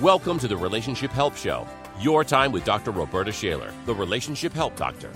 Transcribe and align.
Welcome 0.00 0.38
to 0.38 0.48
the 0.48 0.56
Relationship 0.56 1.10
Help 1.10 1.36
Show, 1.36 1.68
your 2.00 2.24
time 2.24 2.52
with 2.52 2.64
Dr. 2.64 2.90
Roberta 2.90 3.30
Shaler, 3.30 3.70
the 3.84 3.94
Relationship 3.94 4.54
Help 4.54 4.74
Doctor. 4.76 5.10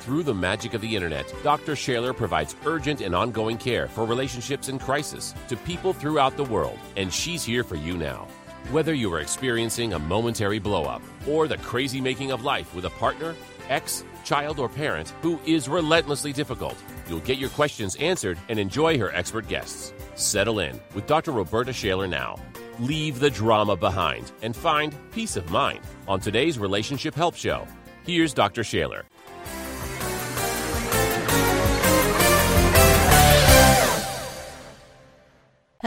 Through 0.00 0.24
the 0.24 0.34
magic 0.34 0.74
of 0.74 0.82
the 0.82 0.94
internet, 0.94 1.32
Dr. 1.42 1.74
Shaler 1.74 2.12
provides 2.12 2.54
urgent 2.66 3.00
and 3.00 3.14
ongoing 3.14 3.56
care 3.56 3.88
for 3.88 4.04
relationships 4.04 4.68
in 4.68 4.78
crisis 4.78 5.34
to 5.48 5.56
people 5.56 5.94
throughout 5.94 6.36
the 6.36 6.44
world, 6.44 6.78
and 6.96 7.10
she's 7.10 7.42
here 7.42 7.64
for 7.64 7.76
you 7.76 7.96
now. 7.96 8.28
Whether 8.72 8.94
you 8.94 9.14
are 9.14 9.20
experiencing 9.20 9.92
a 9.92 9.98
momentary 9.98 10.58
blowup 10.58 11.00
or 11.28 11.46
the 11.46 11.56
crazy 11.58 12.00
making 12.00 12.32
of 12.32 12.42
life 12.42 12.74
with 12.74 12.84
a 12.84 12.90
partner, 12.90 13.36
ex, 13.68 14.04
child, 14.24 14.58
or 14.58 14.68
parent 14.68 15.10
who 15.22 15.38
is 15.46 15.68
relentlessly 15.68 16.32
difficult, 16.32 16.74
you'll 17.08 17.20
get 17.20 17.38
your 17.38 17.50
questions 17.50 17.94
answered 17.96 18.38
and 18.48 18.58
enjoy 18.58 18.98
her 18.98 19.14
expert 19.14 19.46
guests. 19.46 19.92
Settle 20.16 20.58
in 20.58 20.80
with 20.96 21.06
Dr. 21.06 21.30
Roberta 21.30 21.72
Shaler 21.72 22.08
now. 22.08 22.40
Leave 22.80 23.20
the 23.20 23.30
drama 23.30 23.76
behind 23.76 24.32
and 24.42 24.56
find 24.56 24.96
peace 25.12 25.36
of 25.36 25.48
mind 25.52 25.78
on 26.08 26.18
today's 26.18 26.58
Relationship 26.58 27.14
Help 27.14 27.36
Show. 27.36 27.68
Here's 28.04 28.34
Dr. 28.34 28.64
Shaler. 28.64 29.04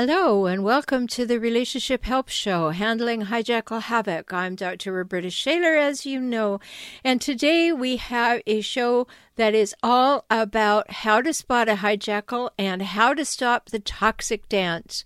Hello, 0.02 0.46
and 0.46 0.64
welcome 0.64 1.08
to 1.08 1.26
the 1.26 1.42
Relationship 1.42 2.06
Help 2.06 2.30
Show, 2.30 2.70
Handling 2.70 3.24
Hijackal 3.24 3.82
Havoc. 3.82 4.32
I'm 4.32 4.56
Dr. 4.56 4.94
Roberta 4.94 5.30
Shaler, 5.30 5.76
as 5.76 6.06
you 6.06 6.22
know, 6.22 6.62
and 7.04 7.20
today 7.20 7.74
we 7.74 7.98
have 7.98 8.42
a 8.48 8.62
show 8.62 9.08
that 9.36 9.54
is 9.54 9.76
all 9.84 10.24
about 10.30 10.90
how 10.90 11.22
to 11.22 11.34
spot 11.34 11.68
a 11.68 11.74
hijackal 11.74 12.52
and 12.58 12.82
how 12.82 13.14
to 13.14 13.26
stop 13.26 13.72
the 13.72 13.80
toxic 13.80 14.48
dance. 14.48 15.04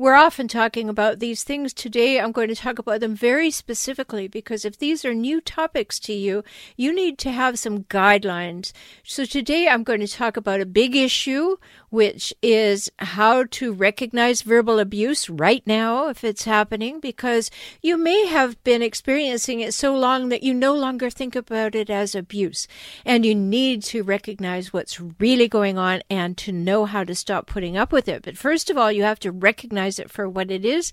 We're 0.00 0.14
often 0.14 0.48
talking 0.48 0.88
about 0.88 1.18
these 1.18 1.44
things. 1.44 1.74
Today, 1.74 2.18
I'm 2.18 2.32
going 2.32 2.48
to 2.48 2.54
talk 2.54 2.78
about 2.78 3.00
them 3.00 3.14
very 3.14 3.50
specifically 3.50 4.28
because 4.28 4.64
if 4.64 4.78
these 4.78 5.04
are 5.04 5.12
new 5.12 5.42
topics 5.42 5.98
to 6.00 6.14
you, 6.14 6.42
you 6.74 6.94
need 6.94 7.18
to 7.18 7.30
have 7.30 7.58
some 7.58 7.84
guidelines. 7.84 8.72
So, 9.02 9.26
today, 9.26 9.68
I'm 9.68 9.82
going 9.82 10.00
to 10.00 10.06
talk 10.08 10.38
about 10.38 10.62
a 10.62 10.64
big 10.64 10.96
issue, 10.96 11.56
which 11.90 12.32
is 12.40 12.90
how 12.98 13.44
to 13.50 13.72
recognize 13.72 14.42
verbal 14.42 14.78
abuse 14.78 15.28
right 15.28 15.62
now 15.66 16.08
if 16.08 16.24
it's 16.24 16.44
happening, 16.44 17.00
because 17.00 17.50
you 17.82 17.96
may 17.96 18.26
have 18.26 18.62
been 18.64 18.80
experiencing 18.80 19.60
it 19.60 19.74
so 19.74 19.94
long 19.94 20.28
that 20.28 20.42
you 20.42 20.54
no 20.54 20.74
longer 20.74 21.10
think 21.10 21.36
about 21.36 21.74
it 21.74 21.90
as 21.90 22.14
abuse. 22.14 22.66
And 23.04 23.26
you 23.26 23.34
need 23.34 23.82
to 23.84 24.02
recognize 24.02 24.72
what's 24.72 25.00
really 25.18 25.48
going 25.48 25.76
on 25.78 26.02
and 26.08 26.36
to 26.38 26.52
know 26.52 26.86
how 26.86 27.04
to 27.04 27.14
stop 27.14 27.46
putting 27.46 27.76
up 27.76 27.92
with 27.92 28.08
it. 28.08 28.22
But 28.22 28.38
first 28.38 28.70
of 28.70 28.78
all, 28.78 28.90
you 28.90 29.02
have 29.02 29.20
to 29.20 29.32
recognize 29.32 29.98
it 29.98 30.10
for 30.10 30.28
what 30.28 30.50
it 30.50 30.64
is. 30.64 30.92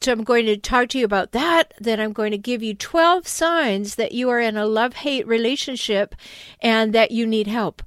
So 0.00 0.12
I'm 0.12 0.22
going 0.22 0.46
to 0.46 0.56
talk 0.56 0.90
to 0.90 0.98
you 0.98 1.04
about 1.04 1.32
that. 1.32 1.74
Then 1.80 1.98
I'm 1.98 2.12
going 2.12 2.30
to 2.30 2.38
give 2.38 2.62
you 2.62 2.74
12 2.74 3.26
signs 3.26 3.96
that 3.96 4.12
you 4.12 4.28
are 4.28 4.38
in 4.38 4.56
a 4.56 4.64
love 4.64 4.94
hate 4.94 5.26
relationship 5.26 6.14
and 6.60 6.92
that 6.92 7.10
you 7.10 7.26
need 7.26 7.48
help 7.48 7.82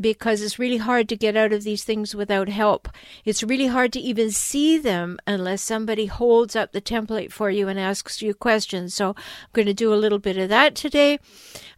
because 0.00 0.42
it's 0.42 0.58
really 0.58 0.78
hard 0.78 1.08
to 1.08 1.16
get 1.16 1.36
out 1.36 1.52
of 1.52 1.62
these 1.62 1.84
things 1.84 2.14
without 2.14 2.48
help. 2.48 2.88
It's 3.24 3.42
really 3.42 3.68
hard 3.68 3.92
to 3.92 4.00
even 4.00 4.30
see 4.30 4.78
them 4.78 5.18
unless 5.26 5.62
somebody 5.62 6.06
holds 6.06 6.56
up 6.56 6.72
the 6.72 6.80
template 6.80 7.32
for 7.32 7.50
you 7.50 7.68
and 7.68 7.78
asks 7.78 8.22
you 8.22 8.34
questions. 8.34 8.94
So 8.94 9.10
I'm 9.10 9.50
going 9.52 9.66
to 9.66 9.74
do 9.74 9.92
a 9.92 9.96
little 9.96 10.18
bit 10.18 10.36
of 10.36 10.48
that 10.48 10.74
today. 10.74 11.18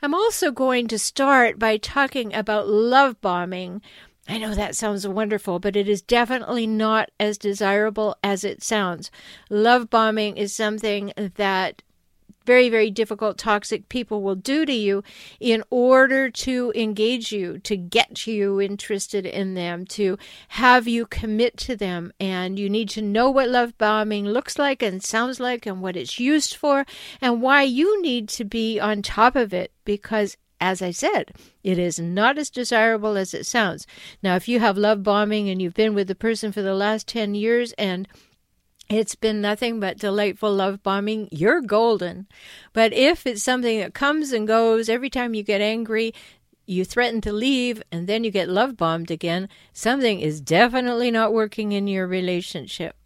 I'm 0.03 0.15
also 0.15 0.51
going 0.51 0.89
to 0.89 0.99
start 0.99 1.59
by 1.59 1.77
talking 1.77 2.35
about 2.35 2.69
love 2.69 3.21
bombing 3.21 3.83
I 4.29 4.39
know 4.39 4.55
that 4.55 4.75
sounds 4.75 5.07
wonderful, 5.07 5.61
but 5.61 5.77
it 5.77 5.89
is 5.89 6.03
definitely 6.03 6.67
not 6.67 7.11
as 7.21 7.39
desirable 7.39 8.17
as 8.25 8.43
it 8.43 8.61
sounds. 8.61 9.11
Love 9.51 9.89
bombing 9.89 10.37
is 10.37 10.53
something 10.53 11.13
that 11.37 11.83
very, 12.47 12.69
very 12.69 12.91
difficult, 12.91 13.37
toxic 13.37 13.89
people 13.89 14.23
will 14.23 14.37
do 14.37 14.65
to 14.65 14.73
you 14.73 15.03
in 15.41 15.63
order 15.69 16.31
to 16.31 16.73
engage 16.75 17.33
you, 17.33 17.59
to 17.59 17.77
get 17.77 18.27
you 18.27 18.61
interested 18.61 19.27
in 19.27 19.55
them, 19.55 19.85
to 19.87 20.17
have 20.49 20.89
you 20.89 21.05
commit 21.07 21.57
to 21.59 21.77
them. 21.77 22.13
And 22.19 22.59
you 22.59 22.71
need 22.71 22.89
to 22.91 23.03
know 23.03 23.31
what 23.31 23.49
love 23.49 23.77
bombing 23.77 24.27
looks 24.27 24.59
like 24.59 24.83
and 24.83 25.03
sounds 25.03 25.41
like 25.41 25.67
and 25.67 25.83
what 25.83 25.97
it's 25.97 26.21
used 26.21 26.55
for 26.55 26.87
and 27.21 27.43
why 27.43 27.63
you 27.63 28.01
need 28.01 28.29
to 28.31 28.45
be 28.45 28.79
on 28.81 29.03
top 29.03 29.37
of 29.37 29.53
it 29.53 29.73
because 29.85 30.37
as 30.61 30.81
I 30.81 30.91
said, 30.91 31.33
it 31.63 31.79
is 31.79 31.99
not 32.01 32.39
as 32.39 32.49
desirable 32.49 33.17
as 33.17 33.35
it 33.35 33.45
sounds. 33.45 33.87
Now, 34.23 34.37
if 34.37 34.49
you 34.49 34.61
have 34.61 34.79
love 34.79 35.03
bombing 35.03 35.51
and 35.51 35.61
you've 35.61 35.75
been 35.75 35.95
with 35.95 36.09
the 36.09 36.15
person 36.15 36.51
for 36.51 36.63
the 36.63 36.75
last 36.75 37.07
10 37.09 37.35
years 37.35 37.73
and 37.73 38.09
it's 38.89 39.15
been 39.17 39.41
nothing 39.41 39.81
but 39.81 39.99
delightful 39.99 40.55
love 40.55 40.83
bombing, 40.83 41.29
you're 41.33 41.61
golden. 41.61 42.27
But 42.73 42.93
if 42.93 43.27
it's 43.27 43.43
something 43.43 43.81
that 43.81 43.95
comes 43.95 44.33
and 44.33 44.47
goes 44.47 44.89
every 44.89 45.11
time 45.11 45.35
you 45.35 45.43
get 45.43 45.61
angry, 45.61 46.15
you 46.67 46.85
threaten 46.85 47.21
to 47.23 47.33
leave, 47.33 47.83
and 47.91 48.07
then 48.07 48.25
you 48.25 48.31
get 48.31 48.49
love 48.49 48.77
bombed 48.77 49.11
again, 49.11 49.49
something 49.73 50.21
is 50.21 50.41
definitely 50.41 51.11
not 51.11 51.33
working 51.33 51.73
in 51.73 51.87
your 51.87 52.07
relationship. 52.07 52.97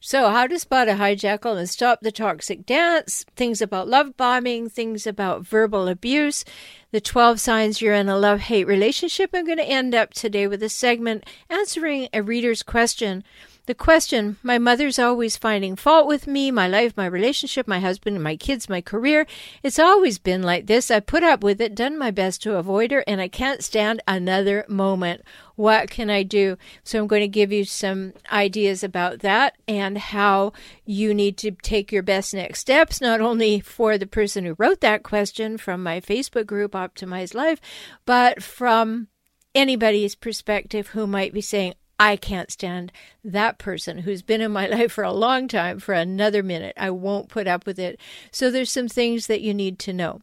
So, 0.00 0.30
how 0.30 0.46
to 0.46 0.58
spot 0.58 0.88
a 0.88 0.92
hijackal 0.92 1.58
and 1.58 1.68
stop 1.68 2.00
the 2.00 2.12
toxic 2.12 2.64
dance, 2.64 3.24
things 3.36 3.60
about 3.60 3.88
love 3.88 4.16
bombing, 4.16 4.68
things 4.68 5.06
about 5.06 5.46
verbal 5.46 5.88
abuse, 5.88 6.44
the 6.92 7.00
12 7.00 7.40
signs 7.40 7.80
you're 7.80 7.94
in 7.94 8.08
a 8.08 8.18
love 8.18 8.40
hate 8.40 8.66
relationship. 8.66 9.30
I'm 9.34 9.44
going 9.44 9.58
to 9.58 9.64
end 9.64 9.94
up 9.94 10.14
today 10.14 10.46
with 10.46 10.62
a 10.62 10.68
segment 10.68 11.24
answering 11.50 12.08
a 12.12 12.22
reader's 12.22 12.62
question 12.62 13.22
the 13.66 13.74
question 13.74 14.36
my 14.42 14.58
mother's 14.58 14.98
always 14.98 15.36
finding 15.36 15.76
fault 15.76 16.06
with 16.06 16.26
me, 16.26 16.50
my 16.50 16.68
life, 16.68 16.96
my 16.96 17.06
relationship, 17.06 17.66
my 17.66 17.80
husband, 17.80 18.22
my 18.22 18.36
kids, 18.36 18.68
my 18.68 18.80
career. 18.80 19.26
It's 19.62 19.78
always 19.78 20.18
been 20.18 20.42
like 20.42 20.66
this. 20.66 20.90
I 20.90 21.00
put 21.00 21.22
up 21.22 21.42
with 21.42 21.60
it, 21.60 21.74
done 21.74 21.98
my 21.98 22.10
best 22.10 22.42
to 22.44 22.56
avoid 22.56 22.92
her, 22.92 23.02
and 23.06 23.20
I 23.20 23.28
can't 23.28 23.64
stand 23.64 24.02
another 24.06 24.64
moment. 24.68 25.22
What 25.56 25.90
can 25.90 26.10
I 26.10 26.22
do? 26.22 26.56
So 26.84 27.00
I'm 27.00 27.06
going 27.06 27.22
to 27.22 27.28
give 27.28 27.50
you 27.50 27.64
some 27.64 28.12
ideas 28.30 28.84
about 28.84 29.20
that 29.20 29.56
and 29.66 29.98
how 29.98 30.52
you 30.84 31.12
need 31.12 31.36
to 31.38 31.50
take 31.50 31.90
your 31.90 32.02
best 32.02 32.34
next 32.34 32.60
steps, 32.60 33.00
not 33.00 33.20
only 33.20 33.60
for 33.60 33.98
the 33.98 34.06
person 34.06 34.44
who 34.44 34.54
wrote 34.58 34.80
that 34.82 35.02
question 35.02 35.58
from 35.58 35.82
my 35.82 36.00
Facebook 36.00 36.46
group, 36.46 36.72
Optimize 36.72 37.34
Life, 37.34 37.60
but 38.04 38.42
from 38.42 39.08
anybody's 39.54 40.14
perspective 40.14 40.88
who 40.88 41.06
might 41.06 41.32
be 41.32 41.40
saying, 41.40 41.74
I 41.98 42.16
can't 42.16 42.50
stand 42.50 42.92
that 43.24 43.58
person 43.58 43.98
who's 43.98 44.22
been 44.22 44.40
in 44.40 44.52
my 44.52 44.66
life 44.68 44.92
for 44.92 45.04
a 45.04 45.12
long 45.12 45.48
time 45.48 45.78
for 45.78 45.94
another 45.94 46.42
minute. 46.42 46.74
I 46.76 46.90
won't 46.90 47.28
put 47.28 47.46
up 47.46 47.66
with 47.66 47.78
it. 47.78 47.98
So 48.30 48.50
there's 48.50 48.70
some 48.70 48.88
things 48.88 49.26
that 49.26 49.40
you 49.40 49.54
need 49.54 49.78
to 49.80 49.92
know. 49.92 50.20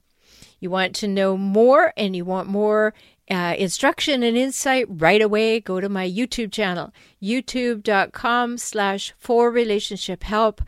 You 0.60 0.70
want 0.70 0.96
to 0.96 1.08
know 1.08 1.36
more 1.36 1.94
and 1.98 2.16
you 2.16 2.26
want 2.26 2.48
more 2.48 2.94
uh, 3.30 3.56
instruction 3.58 4.24
and 4.24 4.38
insight 4.38 4.86
right 4.90 5.22
away, 5.22 5.60
go 5.60 5.80
to 5.80 5.90
my 5.90 6.10
YouTube 6.10 6.52
channel, 6.52 6.92
youtube.com 7.22 8.58
slash 8.58 9.14
for 9.18 9.50
relationship 9.50 10.24
help. 10.24 10.62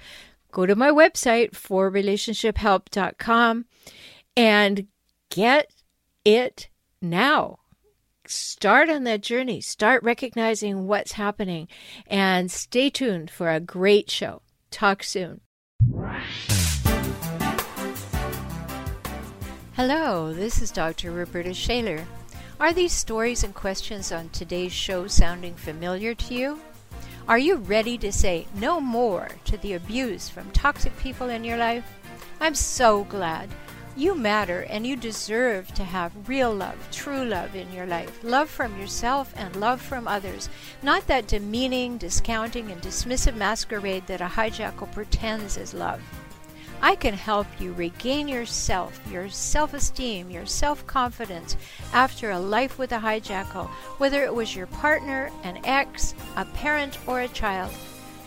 Go 0.52 0.66
to 0.66 0.76
my 0.76 0.90
website, 0.90 1.52
forrelationshiphelp.com, 1.52 3.66
and 4.38 4.88
get 5.30 5.70
it 6.24 6.70
now 7.02 7.60
start 8.28 8.90
on 8.90 9.04
that 9.04 9.22
journey. 9.22 9.62
Start 9.62 10.04
recognizing 10.04 10.88
what's 10.88 11.14
happening 11.14 11.68
and 12.08 12.52
stay 12.52 12.90
tuned 12.90 13.30
for 13.30 13.50
a 13.50 13.60
great 13.60 14.10
show. 14.10 14.42
Talk 14.72 15.04
soon. 15.04 15.42
Hello, 19.76 20.34
this 20.34 20.62
is 20.62 20.72
Dr. 20.72 21.12
Roberta 21.12 21.54
Shaler. 21.54 22.06
Are 22.60 22.72
these 22.72 22.94
stories 22.94 23.44
and 23.44 23.54
questions 23.54 24.12
on 24.12 24.30
today's 24.30 24.72
show 24.72 25.08
sounding 25.08 25.56
familiar 25.56 26.16
to 26.16 26.34
you? 26.34 26.60
Are 27.28 27.38
you 27.38 27.56
ready 27.56 27.98
to 27.98 28.12
say 28.12 28.48
no 28.56 28.80
more 28.80 29.30
to 29.46 29.58
the 29.58 29.74
abuse 29.74 30.30
from 30.30 30.50
toxic 30.52 30.98
people 31.00 31.30
in 31.30 31.44
your 31.44 31.58
life? 31.58 31.86
I'm 32.40 32.56
so 32.56 33.04
glad 33.06 33.50
you 33.96 34.14
matter 34.14 34.62
and 34.70 34.86
you 34.86 34.96
deserve 34.96 35.74
to 35.74 35.84
have 35.84 36.28
real 36.28 36.54
love, 36.54 36.76
true 36.92 37.24
love 37.24 37.56
in 37.56 37.72
your 37.72 37.86
life. 37.86 38.24
Love 38.24 38.50
from 38.50 38.78
yourself 38.80 39.34
and 39.38 39.56
love 39.56 39.82
from 39.82 40.08
others. 40.08 40.50
Not 40.84 41.08
that 41.08 41.28
demeaning, 41.28 41.98
discounting, 41.98 42.72
and 42.72 42.82
dismissive 42.82 43.36
masquerade 43.36 44.08
that 44.08 44.22
a 44.22 44.26
hijackal 44.26 44.92
pretends 44.92 45.58
is 45.58 45.74
love. 45.74 46.02
I 46.82 46.96
can 46.96 47.14
help 47.14 47.48
you 47.60 47.74
regain 47.74 48.28
yourself, 48.28 49.00
your 49.10 49.30
self 49.30 49.74
esteem, 49.74 50.30
your 50.30 50.46
self 50.46 50.86
confidence 50.86 51.56
after 51.94 52.32
a 52.32 52.40
life 52.40 52.78
with 52.78 52.92
a 52.92 53.00
hijackal, 53.00 53.68
whether 53.98 54.24
it 54.24 54.36
was 54.36 54.56
your 54.56 54.68
partner, 54.68 55.32
an 55.44 55.60
ex, 55.64 56.14
a 56.36 56.44
parent, 56.46 56.98
or 57.08 57.22
a 57.22 57.28
child. 57.30 57.72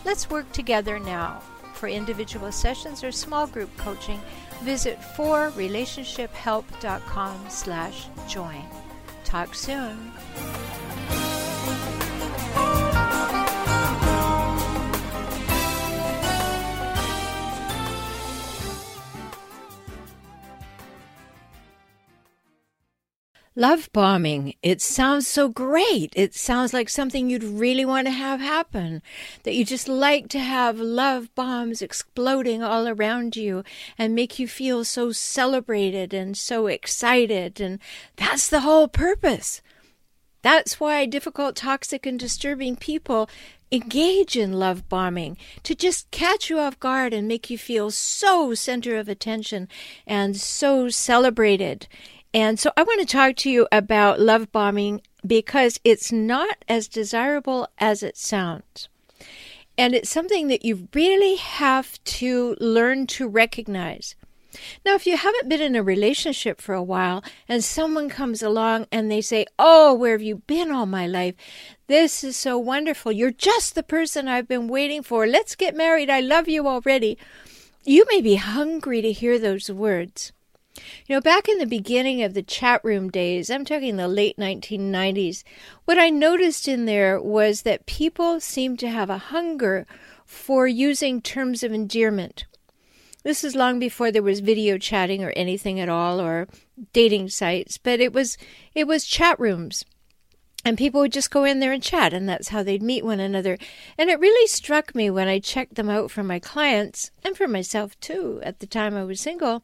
Let's 0.03 0.29
work 0.29 0.51
together 0.51 0.97
now. 0.99 1.41
For 1.73 1.87
individual 1.87 2.51
sessions 2.51 3.05
or 3.05 3.11
small 3.11 3.47
group 3.47 3.69
coaching, 3.77 4.19
visit 4.61 4.99
forrelationshiphelp.com 4.99 7.49
slash 7.49 8.09
join. 8.27 8.65
Talk 9.23 9.55
soon. 9.55 10.11
Love 23.55 23.89
bombing. 23.91 24.53
It 24.61 24.81
sounds 24.81 25.27
so 25.27 25.49
great. 25.49 26.13
It 26.15 26.35
sounds 26.35 26.73
like 26.73 26.87
something 26.87 27.29
you'd 27.29 27.43
really 27.43 27.83
want 27.83 28.07
to 28.07 28.11
have 28.11 28.39
happen. 28.39 29.01
That 29.43 29.55
you 29.55 29.65
just 29.65 29.87
like 29.87 30.29
to 30.29 30.39
have 30.39 30.79
love 30.79 31.33
bombs 31.33 31.81
exploding 31.81 32.61
all 32.61 32.87
around 32.87 33.35
you 33.35 33.63
and 33.97 34.13
make 34.13 34.37
you 34.37 34.47
feel 34.47 34.83
so 34.83 35.11
celebrated 35.11 36.13
and 36.13 36.37
so 36.37 36.67
excited. 36.67 37.59
And 37.59 37.79
that's 38.15 38.47
the 38.47 38.61
whole 38.61 38.87
purpose. 38.87 39.61
That's 40.41 40.79
why 40.79 41.05
difficult, 41.05 41.55
toxic, 41.55 42.05
and 42.05 42.19
disturbing 42.19 42.75
people 42.77 43.29
engage 43.71 44.37
in 44.37 44.53
love 44.53 44.87
bombing 44.89 45.37
to 45.63 45.75
just 45.75 46.09
catch 46.11 46.49
you 46.49 46.59
off 46.59 46.79
guard 46.79 47.13
and 47.13 47.27
make 47.27 47.49
you 47.49 47.57
feel 47.57 47.91
so 47.91 48.53
center 48.53 48.97
of 48.97 49.09
attention 49.09 49.67
and 50.07 50.37
so 50.37 50.89
celebrated. 50.89 51.87
And 52.33 52.59
so 52.59 52.71
I 52.77 52.83
want 52.83 52.99
to 53.01 53.07
talk 53.07 53.35
to 53.37 53.49
you 53.49 53.67
about 53.71 54.19
love 54.19 54.51
bombing 54.51 55.01
because 55.25 55.79
it's 55.83 56.11
not 56.11 56.63
as 56.67 56.87
desirable 56.87 57.67
as 57.77 58.03
it 58.03 58.17
sounds. 58.17 58.87
And 59.77 59.95
it's 59.95 60.09
something 60.09 60.47
that 60.49 60.63
you 60.63 60.89
really 60.93 61.37
have 61.37 62.03
to 62.03 62.55
learn 62.59 63.07
to 63.07 63.27
recognize. 63.27 64.15
Now, 64.85 64.95
if 64.95 65.05
you 65.05 65.15
haven't 65.15 65.47
been 65.47 65.61
in 65.61 65.75
a 65.75 65.83
relationship 65.83 66.59
for 66.59 66.73
a 66.73 66.83
while 66.83 67.23
and 67.47 67.63
someone 67.63 68.09
comes 68.09 68.41
along 68.41 68.87
and 68.91 69.09
they 69.09 69.21
say, 69.21 69.45
Oh, 69.57 69.93
where 69.93 70.13
have 70.13 70.21
you 70.21 70.37
been 70.47 70.71
all 70.71 70.85
my 70.85 71.07
life? 71.07 71.35
This 71.87 72.23
is 72.23 72.35
so 72.35 72.57
wonderful. 72.57 73.11
You're 73.11 73.31
just 73.31 73.75
the 73.75 73.83
person 73.83 74.27
I've 74.27 74.47
been 74.47 74.67
waiting 74.67 75.01
for. 75.03 75.25
Let's 75.27 75.55
get 75.55 75.75
married. 75.75 76.09
I 76.09 76.19
love 76.19 76.47
you 76.47 76.67
already. 76.67 77.17
You 77.85 78.05
may 78.09 78.21
be 78.21 78.35
hungry 78.35 79.01
to 79.01 79.11
hear 79.11 79.39
those 79.39 79.71
words. 79.71 80.31
You 81.07 81.15
know, 81.15 81.21
back 81.21 81.47
in 81.47 81.57
the 81.57 81.65
beginning 81.65 82.23
of 82.23 82.33
the 82.33 82.43
chat 82.43 82.81
room 82.83 83.09
days, 83.09 83.49
I'm 83.49 83.65
talking 83.65 83.95
the 83.97 84.07
late 84.07 84.37
1990s, 84.37 85.43
what 85.85 85.97
I 85.97 86.09
noticed 86.09 86.67
in 86.67 86.85
there 86.85 87.21
was 87.21 87.63
that 87.63 87.85
people 87.85 88.39
seemed 88.39 88.79
to 88.79 88.89
have 88.89 89.09
a 89.09 89.17
hunger 89.17 89.85
for 90.25 90.67
using 90.67 91.21
terms 91.21 91.63
of 91.63 91.71
endearment. 91.71 92.45
This 93.23 93.43
is 93.43 93.55
long 93.55 93.79
before 93.79 94.11
there 94.11 94.23
was 94.23 94.39
video 94.39 94.77
chatting 94.77 95.23
or 95.23 95.31
anything 95.31 95.79
at 95.79 95.89
all 95.89 96.21
or 96.21 96.47
dating 96.93 97.29
sites, 97.29 97.77
but 97.77 97.99
it 97.99 98.13
was 98.13 98.37
it 98.73 98.87
was 98.87 99.05
chat 99.05 99.39
rooms. 99.39 99.83
And 100.65 100.77
people 100.77 101.01
would 101.01 101.13
just 101.13 101.31
go 101.31 101.45
in 101.45 101.59
there 101.59 101.71
and 101.71 101.81
chat, 101.81 102.13
and 102.13 102.27
that's 102.27 102.49
how 102.49 102.63
they'd 102.63 102.83
meet 102.83 103.05
one 103.05 103.21
another. 103.21 103.57
And 103.97 104.09
it 104.09 104.19
really 104.19 104.45
struck 104.47 104.93
me 104.93 105.09
when 105.09 105.27
I 105.27 105.39
checked 105.39 105.75
them 105.75 105.89
out 105.89 106.11
for 106.11 106.21
my 106.21 106.39
clients 106.39 107.11
and 107.23 107.35
for 107.35 107.47
myself 107.47 107.97
too. 108.01 108.41
At 108.43 108.59
the 108.59 108.67
time 108.67 108.95
I 108.95 109.05
was 109.05 109.21
single, 109.21 109.63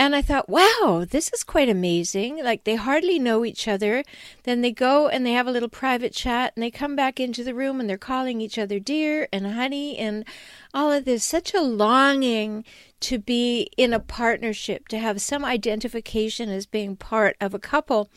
and 0.00 0.16
I 0.16 0.22
thought, 0.22 0.48
wow, 0.48 1.04
this 1.06 1.30
is 1.30 1.44
quite 1.44 1.68
amazing. 1.68 2.42
Like 2.42 2.64
they 2.64 2.76
hardly 2.76 3.18
know 3.18 3.44
each 3.44 3.68
other. 3.68 4.02
Then 4.44 4.62
they 4.62 4.72
go 4.72 5.08
and 5.08 5.26
they 5.26 5.32
have 5.32 5.46
a 5.46 5.50
little 5.50 5.68
private 5.68 6.14
chat 6.14 6.54
and 6.56 6.62
they 6.62 6.70
come 6.70 6.96
back 6.96 7.20
into 7.20 7.44
the 7.44 7.52
room 7.52 7.80
and 7.80 7.86
they're 7.86 7.98
calling 7.98 8.40
each 8.40 8.56
other 8.56 8.78
dear 8.78 9.28
and 9.30 9.46
honey 9.46 9.98
and 9.98 10.24
all 10.72 10.90
of 10.90 11.04
this. 11.04 11.22
Such 11.22 11.52
a 11.52 11.60
longing 11.60 12.64
to 13.00 13.18
be 13.18 13.68
in 13.76 13.92
a 13.92 14.00
partnership, 14.00 14.88
to 14.88 14.98
have 14.98 15.20
some 15.20 15.44
identification 15.44 16.48
as 16.48 16.64
being 16.64 16.96
part 16.96 17.36
of 17.38 17.52
a 17.52 17.58
couple. 17.58 18.08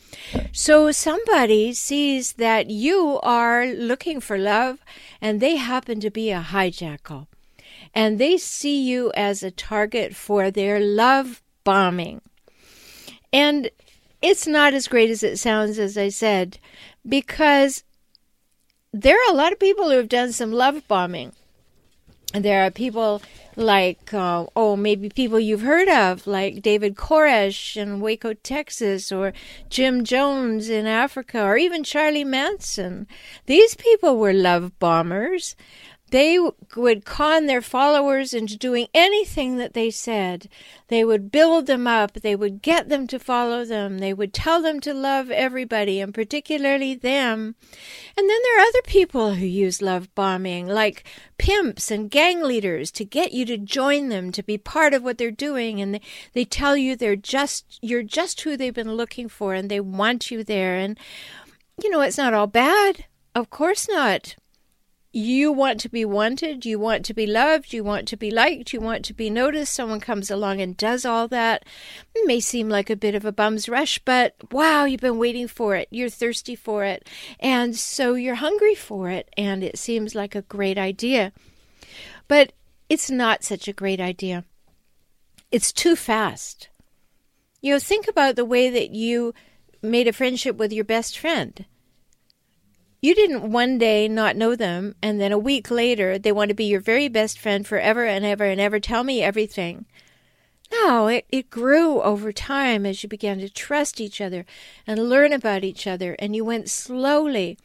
So 0.52 0.90
somebody 0.90 1.74
sees 1.74 2.32
that 2.34 2.70
you 2.70 3.20
are 3.22 3.66
looking 3.66 4.20
for 4.20 4.38
love 4.38 4.78
and 5.20 5.38
they 5.38 5.56
happen 5.56 6.00
to 6.00 6.10
be 6.10 6.30
a 6.30 6.40
hijackal. 6.40 7.26
And 7.94 8.18
they 8.18 8.38
see 8.38 8.82
you 8.82 9.12
as 9.14 9.42
a 9.42 9.50
target 9.50 10.16
for 10.16 10.50
their 10.50 10.80
love 10.80 11.42
bombing. 11.64 12.20
And 13.32 13.70
it's 14.22 14.46
not 14.46 14.74
as 14.74 14.88
great 14.88 15.10
as 15.10 15.22
it 15.22 15.38
sounds, 15.38 15.78
as 15.78 15.98
I 15.98 16.08
said, 16.08 16.58
because 17.06 17.82
there 18.92 19.16
are 19.16 19.32
a 19.32 19.36
lot 19.36 19.52
of 19.52 19.58
people 19.58 19.90
who 19.90 19.96
have 19.96 20.08
done 20.08 20.32
some 20.32 20.52
love 20.52 20.86
bombing. 20.86 21.32
There 22.32 22.64
are 22.64 22.70
people 22.70 23.22
like, 23.56 24.12
uh, 24.12 24.46
oh, 24.56 24.76
maybe 24.76 25.08
people 25.08 25.38
you've 25.38 25.60
heard 25.60 25.88
of, 25.88 26.26
like 26.26 26.62
David 26.62 26.96
Koresh 26.96 27.76
in 27.76 28.00
Waco, 28.00 28.34
Texas, 28.34 29.12
or 29.12 29.32
Jim 29.68 30.04
Jones 30.04 30.68
in 30.68 30.86
Africa, 30.86 31.42
or 31.42 31.56
even 31.56 31.84
Charlie 31.84 32.24
Manson. 32.24 33.06
These 33.46 33.74
people 33.76 34.16
were 34.16 34.32
love 34.32 34.76
bombers. 34.78 35.54
They 36.14 36.38
would 36.76 37.04
con 37.04 37.46
their 37.46 37.60
followers 37.60 38.32
into 38.32 38.56
doing 38.56 38.86
anything 38.94 39.56
that 39.56 39.74
they 39.74 39.90
said. 39.90 40.48
They 40.86 41.04
would 41.04 41.32
build 41.32 41.66
them 41.66 41.88
up. 41.88 42.12
They 42.12 42.36
would 42.36 42.62
get 42.62 42.88
them 42.88 43.08
to 43.08 43.18
follow 43.18 43.64
them. 43.64 43.98
They 43.98 44.14
would 44.14 44.32
tell 44.32 44.62
them 44.62 44.78
to 44.82 44.94
love 44.94 45.32
everybody, 45.32 46.00
and 46.00 46.14
particularly 46.14 46.94
them. 46.94 47.56
And 48.16 48.30
then 48.30 48.38
there 48.44 48.58
are 48.60 48.68
other 48.68 48.82
people 48.86 49.34
who 49.34 49.44
use 49.44 49.82
love 49.82 50.14
bombing, 50.14 50.68
like 50.68 51.02
pimps 51.36 51.90
and 51.90 52.08
gang 52.08 52.44
leaders, 52.44 52.92
to 52.92 53.04
get 53.04 53.32
you 53.32 53.44
to 53.46 53.58
join 53.58 54.08
them, 54.08 54.30
to 54.30 54.42
be 54.44 54.56
part 54.56 54.94
of 54.94 55.02
what 55.02 55.18
they're 55.18 55.32
doing. 55.32 55.80
And 55.80 55.96
they, 55.96 56.00
they 56.32 56.44
tell 56.44 56.76
you 56.76 56.94
they're 56.94 57.16
just, 57.16 57.80
you're 57.82 58.04
just 58.04 58.40
who 58.42 58.56
they've 58.56 58.72
been 58.72 58.94
looking 58.94 59.28
for, 59.28 59.52
and 59.52 59.68
they 59.68 59.80
want 59.80 60.30
you 60.30 60.44
there. 60.44 60.76
And, 60.76 60.96
you 61.82 61.90
know, 61.90 62.02
it's 62.02 62.18
not 62.18 62.34
all 62.34 62.46
bad. 62.46 63.06
Of 63.34 63.50
course 63.50 63.88
not 63.88 64.36
you 65.14 65.52
want 65.52 65.78
to 65.78 65.88
be 65.88 66.04
wanted, 66.04 66.66
you 66.66 66.76
want 66.76 67.04
to 67.04 67.14
be 67.14 67.24
loved, 67.24 67.72
you 67.72 67.84
want 67.84 68.08
to 68.08 68.16
be 68.16 68.32
liked, 68.32 68.72
you 68.72 68.80
want 68.80 69.04
to 69.04 69.14
be 69.14 69.30
noticed. 69.30 69.72
Someone 69.72 70.00
comes 70.00 70.28
along 70.28 70.60
and 70.60 70.76
does 70.76 71.04
all 71.04 71.28
that. 71.28 71.64
It 72.16 72.26
may 72.26 72.40
seem 72.40 72.68
like 72.68 72.90
a 72.90 72.96
bit 72.96 73.14
of 73.14 73.24
a 73.24 73.30
bum's 73.30 73.68
rush, 73.68 74.00
but 74.00 74.34
wow, 74.50 74.86
you've 74.86 75.00
been 75.00 75.18
waiting 75.18 75.46
for 75.46 75.76
it. 75.76 75.86
You're 75.92 76.08
thirsty 76.08 76.56
for 76.56 76.82
it. 76.84 77.08
And 77.38 77.76
so 77.76 78.14
you're 78.14 78.34
hungry 78.34 78.74
for 78.74 79.08
it. 79.08 79.28
And 79.36 79.62
it 79.62 79.78
seems 79.78 80.16
like 80.16 80.34
a 80.34 80.42
great 80.42 80.78
idea. 80.78 81.32
But 82.26 82.52
it's 82.88 83.08
not 83.08 83.44
such 83.44 83.68
a 83.68 83.72
great 83.72 84.00
idea. 84.00 84.44
It's 85.52 85.72
too 85.72 85.94
fast. 85.94 86.68
You 87.60 87.74
know, 87.74 87.78
think 87.78 88.08
about 88.08 88.34
the 88.34 88.44
way 88.44 88.68
that 88.68 88.90
you 88.90 89.32
made 89.80 90.08
a 90.08 90.12
friendship 90.12 90.56
with 90.56 90.72
your 90.72 90.84
best 90.84 91.16
friend 91.16 91.64
you 93.04 93.14
didn't 93.14 93.52
one 93.52 93.76
day 93.76 94.08
not 94.08 94.34
know 94.34 94.56
them, 94.56 94.94
and 95.02 95.20
then 95.20 95.30
a 95.30 95.38
week 95.38 95.70
later 95.70 96.18
they 96.18 96.32
want 96.32 96.48
to 96.48 96.54
be 96.54 96.64
your 96.64 96.80
very 96.80 97.06
best 97.06 97.38
friend 97.38 97.66
forever 97.66 98.06
and 98.06 98.24
ever 98.24 98.44
and 98.44 98.58
ever 98.58 98.80
tell 98.80 99.04
me 99.04 99.20
everything. 99.20 99.84
No, 100.72 101.08
it, 101.08 101.26
it 101.28 101.50
grew 101.50 102.00
over 102.00 102.32
time 102.32 102.86
as 102.86 103.02
you 103.02 103.08
began 103.10 103.40
to 103.40 103.50
trust 103.50 104.00
each 104.00 104.22
other 104.22 104.46
and 104.86 105.10
learn 105.10 105.34
about 105.34 105.64
each 105.64 105.86
other, 105.86 106.16
and 106.18 106.34
you 106.34 106.46
went 106.46 106.70
slowly. 106.70 107.58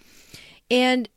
And 0.69 1.07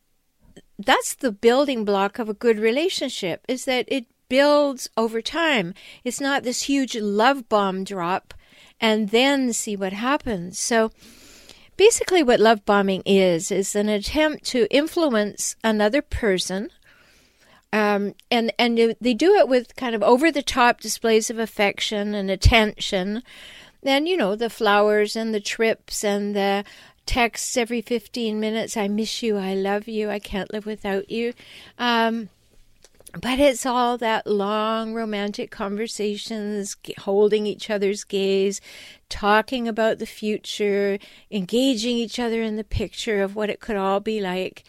that's 0.79 1.17
the 1.17 1.33
building 1.33 1.85
block 1.85 2.21
of 2.21 2.29
a 2.29 2.35
good 2.35 2.61
relationship 2.61 3.45
is 3.49 3.65
that 3.65 3.87
it 3.89 4.07
builds 4.29 4.89
over 4.97 5.21
time. 5.21 5.75
It's 6.05 6.21
not 6.21 6.45
this 6.45 6.63
huge 6.63 6.95
love 6.95 7.49
bomb 7.49 7.83
drop 7.83 8.35
and 8.81 9.09
then 9.09 9.53
see 9.53 9.75
what 9.75 9.93
happens. 9.93 10.61
So 10.61 10.93
Basically, 11.77 12.23
what 12.23 12.41
love 12.41 12.65
bombing 12.65 13.03
is, 13.07 13.51
is 13.51 13.75
an 13.75 13.89
attempt 13.89 14.45
to 14.47 14.67
influence 14.71 15.57
another 15.65 16.03
person. 16.03 16.71
Um, 17.73 18.15
and, 18.31 18.53
and 18.59 18.95
they 19.01 19.15
do 19.15 19.35
it 19.35 19.49
with 19.49 19.75
kind 19.77 19.95
of 19.95 20.03
over 20.03 20.31
the 20.31 20.43
top 20.43 20.81
displays 20.81 21.31
of 21.31 21.39
affection 21.39 22.15
and 22.15 22.31
attention. 22.31 23.23
And, 23.83 24.07
you 24.07 24.17
know, 24.17 24.37
the 24.37 24.51
flowers 24.51 25.17
and 25.17 25.35
the 25.35 25.41
trips 25.41 26.05
and 26.05 26.37
the 26.37 26.65
texts 27.07 27.57
every 27.57 27.81
15 27.81 28.39
minutes 28.39 28.77
I 28.77 28.89
miss 28.89 29.23
you, 29.23 29.39
I 29.39 29.55
love 29.55 29.89
you, 29.89 30.11
I 30.11 30.19
can't 30.19 30.53
live 30.53 30.67
without 30.67 31.11
you. 31.11 31.33
Um, 31.79 32.29
but 33.21 33.39
it's 33.39 33.67
all 33.67 33.99
that 33.99 34.27
long 34.27 34.95
romantic 34.95 35.51
conversations, 35.51 36.77
holding 36.99 37.47
each 37.47 37.69
other's 37.69 38.05
gaze, 38.05 38.61
talking 39.09 39.69
about 39.69 39.99
the 39.99 40.07
future, 40.07 40.99
engaging 41.31 41.97
each 41.97 42.19
other 42.19 42.43
in 42.43 42.57
the 42.57 42.65
picture 42.65 43.23
of 43.23 43.37
what 43.37 43.51
it 43.51 43.61
could 43.61 43.77
all 43.77 44.01
be 44.01 44.21
like. 44.21 44.65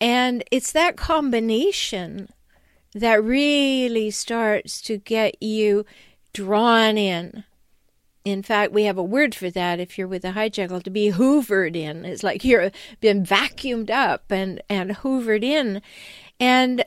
And 0.00 0.42
it's 0.50 0.72
that 0.72 0.96
combination 0.96 2.28
that 2.94 3.22
really 3.22 4.10
starts 4.10 4.80
to 4.82 4.98
get 4.98 5.42
you 5.42 5.84
drawn 6.32 6.96
in. 6.96 7.44
In 8.24 8.42
fact, 8.42 8.72
we 8.72 8.84
have 8.84 8.98
a 8.98 9.02
word 9.02 9.34
for 9.34 9.50
that 9.50 9.80
if 9.80 9.98
you're 9.98 10.06
with 10.06 10.24
a 10.24 10.32
hijackal 10.32 10.82
to 10.84 10.90
be 10.90 11.10
hoovered 11.10 11.74
in. 11.74 12.04
It's 12.04 12.22
like 12.22 12.44
you're 12.44 12.70
been 13.00 13.24
vacuumed 13.24 13.90
up 13.90 14.30
and, 14.30 14.62
and 14.68 14.92
hoovered 14.92 15.42
in. 15.42 15.82
And 16.38 16.84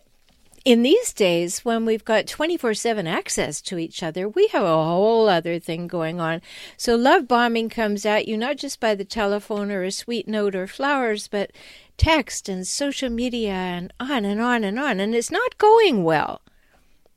in 0.66 0.82
these 0.82 1.14
days, 1.14 1.64
when 1.64 1.86
we've 1.86 2.04
got 2.04 2.26
24 2.26 2.74
7 2.74 3.06
access 3.06 3.62
to 3.62 3.78
each 3.78 4.02
other, 4.02 4.28
we 4.28 4.48
have 4.48 4.64
a 4.64 4.84
whole 4.84 5.30
other 5.30 5.60
thing 5.60 5.88
going 5.88 6.20
on. 6.20 6.42
So, 6.76 6.96
love 6.96 7.28
bombing 7.28 7.70
comes 7.70 8.04
at 8.04 8.28
you 8.28 8.36
not 8.36 8.58
just 8.58 8.80
by 8.80 8.96
the 8.96 9.06
telephone 9.06 9.70
or 9.70 9.84
a 9.84 9.92
sweet 9.92 10.28
note 10.28 10.56
or 10.56 10.66
flowers, 10.66 11.28
but 11.28 11.52
text 11.98 12.50
and 12.50 12.68
social 12.68 13.12
media 13.12 13.54
and 13.54 13.94
on 14.00 14.26
and 14.26 14.42
on 14.42 14.64
and 14.64 14.80
on. 14.80 15.00
And 15.00 15.14
it's 15.14 15.32
not 15.32 15.60
going 15.60 16.04
well. 16.04 16.42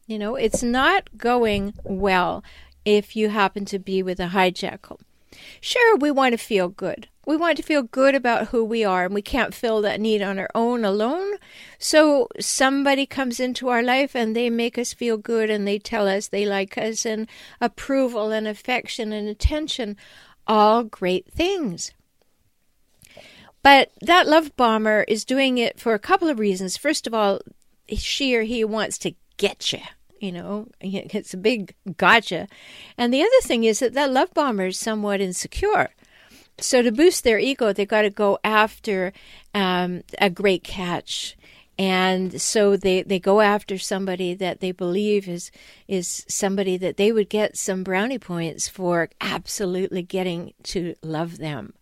You 0.06 0.18
know, 0.18 0.36
it's 0.36 0.62
not 0.62 1.08
going 1.16 1.72
well 1.84 2.44
if 2.84 3.16
you 3.16 3.30
happen 3.30 3.64
to 3.66 3.78
be 3.78 4.02
with 4.02 4.20
a 4.20 4.28
hijackal. 4.28 5.00
Sure, 5.60 5.96
we 5.96 6.10
want 6.10 6.32
to 6.32 6.38
feel 6.38 6.68
good. 6.68 7.08
We 7.26 7.36
want 7.36 7.58
to 7.58 7.62
feel 7.62 7.82
good 7.82 8.14
about 8.14 8.48
who 8.48 8.64
we 8.64 8.84
are, 8.84 9.04
and 9.04 9.14
we 9.14 9.20
can't 9.20 9.52
fill 9.52 9.82
that 9.82 10.00
need 10.00 10.22
on 10.22 10.38
our 10.38 10.48
own 10.54 10.84
alone. 10.84 11.34
So 11.78 12.28
somebody 12.40 13.04
comes 13.04 13.38
into 13.38 13.68
our 13.68 13.82
life 13.82 14.14
and 14.14 14.34
they 14.34 14.48
make 14.48 14.78
us 14.78 14.94
feel 14.94 15.18
good 15.18 15.50
and 15.50 15.68
they 15.68 15.78
tell 15.78 16.08
us 16.08 16.28
they 16.28 16.46
like 16.46 16.78
us 16.78 17.04
and 17.04 17.28
approval 17.60 18.30
and 18.32 18.48
affection 18.48 19.12
and 19.12 19.28
attention. 19.28 19.96
All 20.46 20.84
great 20.84 21.30
things. 21.30 21.92
But 23.62 23.90
that 24.00 24.26
love 24.26 24.56
bomber 24.56 25.04
is 25.06 25.26
doing 25.26 25.58
it 25.58 25.78
for 25.78 25.92
a 25.92 25.98
couple 25.98 26.28
of 26.28 26.38
reasons. 26.38 26.78
First 26.78 27.06
of 27.06 27.12
all, 27.12 27.40
she 27.94 28.34
or 28.34 28.42
he 28.42 28.64
wants 28.64 28.96
to 28.98 29.14
get 29.36 29.70
you. 29.72 29.80
You 30.20 30.32
know, 30.32 30.68
it's 30.80 31.32
a 31.32 31.38
big 31.38 31.74
gotcha. 31.96 32.48
And 32.96 33.14
the 33.14 33.22
other 33.22 33.40
thing 33.42 33.64
is 33.64 33.78
that 33.78 33.94
that 33.94 34.10
love 34.10 34.34
bomber 34.34 34.66
is 34.66 34.78
somewhat 34.78 35.20
insecure. 35.20 35.90
So 36.60 36.82
to 36.82 36.90
boost 36.90 37.22
their 37.22 37.38
ego, 37.38 37.72
they've 37.72 37.86
got 37.86 38.02
to 38.02 38.10
go 38.10 38.38
after 38.42 39.12
um, 39.54 40.02
a 40.20 40.28
great 40.28 40.64
catch, 40.64 41.36
and 41.78 42.40
so 42.40 42.76
they, 42.76 43.02
they 43.02 43.20
go 43.20 43.40
after 43.40 43.78
somebody 43.78 44.34
that 44.34 44.58
they 44.58 44.72
believe 44.72 45.28
is 45.28 45.52
is 45.86 46.26
somebody 46.28 46.76
that 46.76 46.96
they 46.96 47.12
would 47.12 47.28
get 47.28 47.56
some 47.56 47.84
brownie 47.84 48.18
points 48.18 48.68
for 48.68 49.08
absolutely 49.20 50.02
getting 50.02 50.52
to 50.64 50.94
love 51.02 51.38
them. 51.38 51.72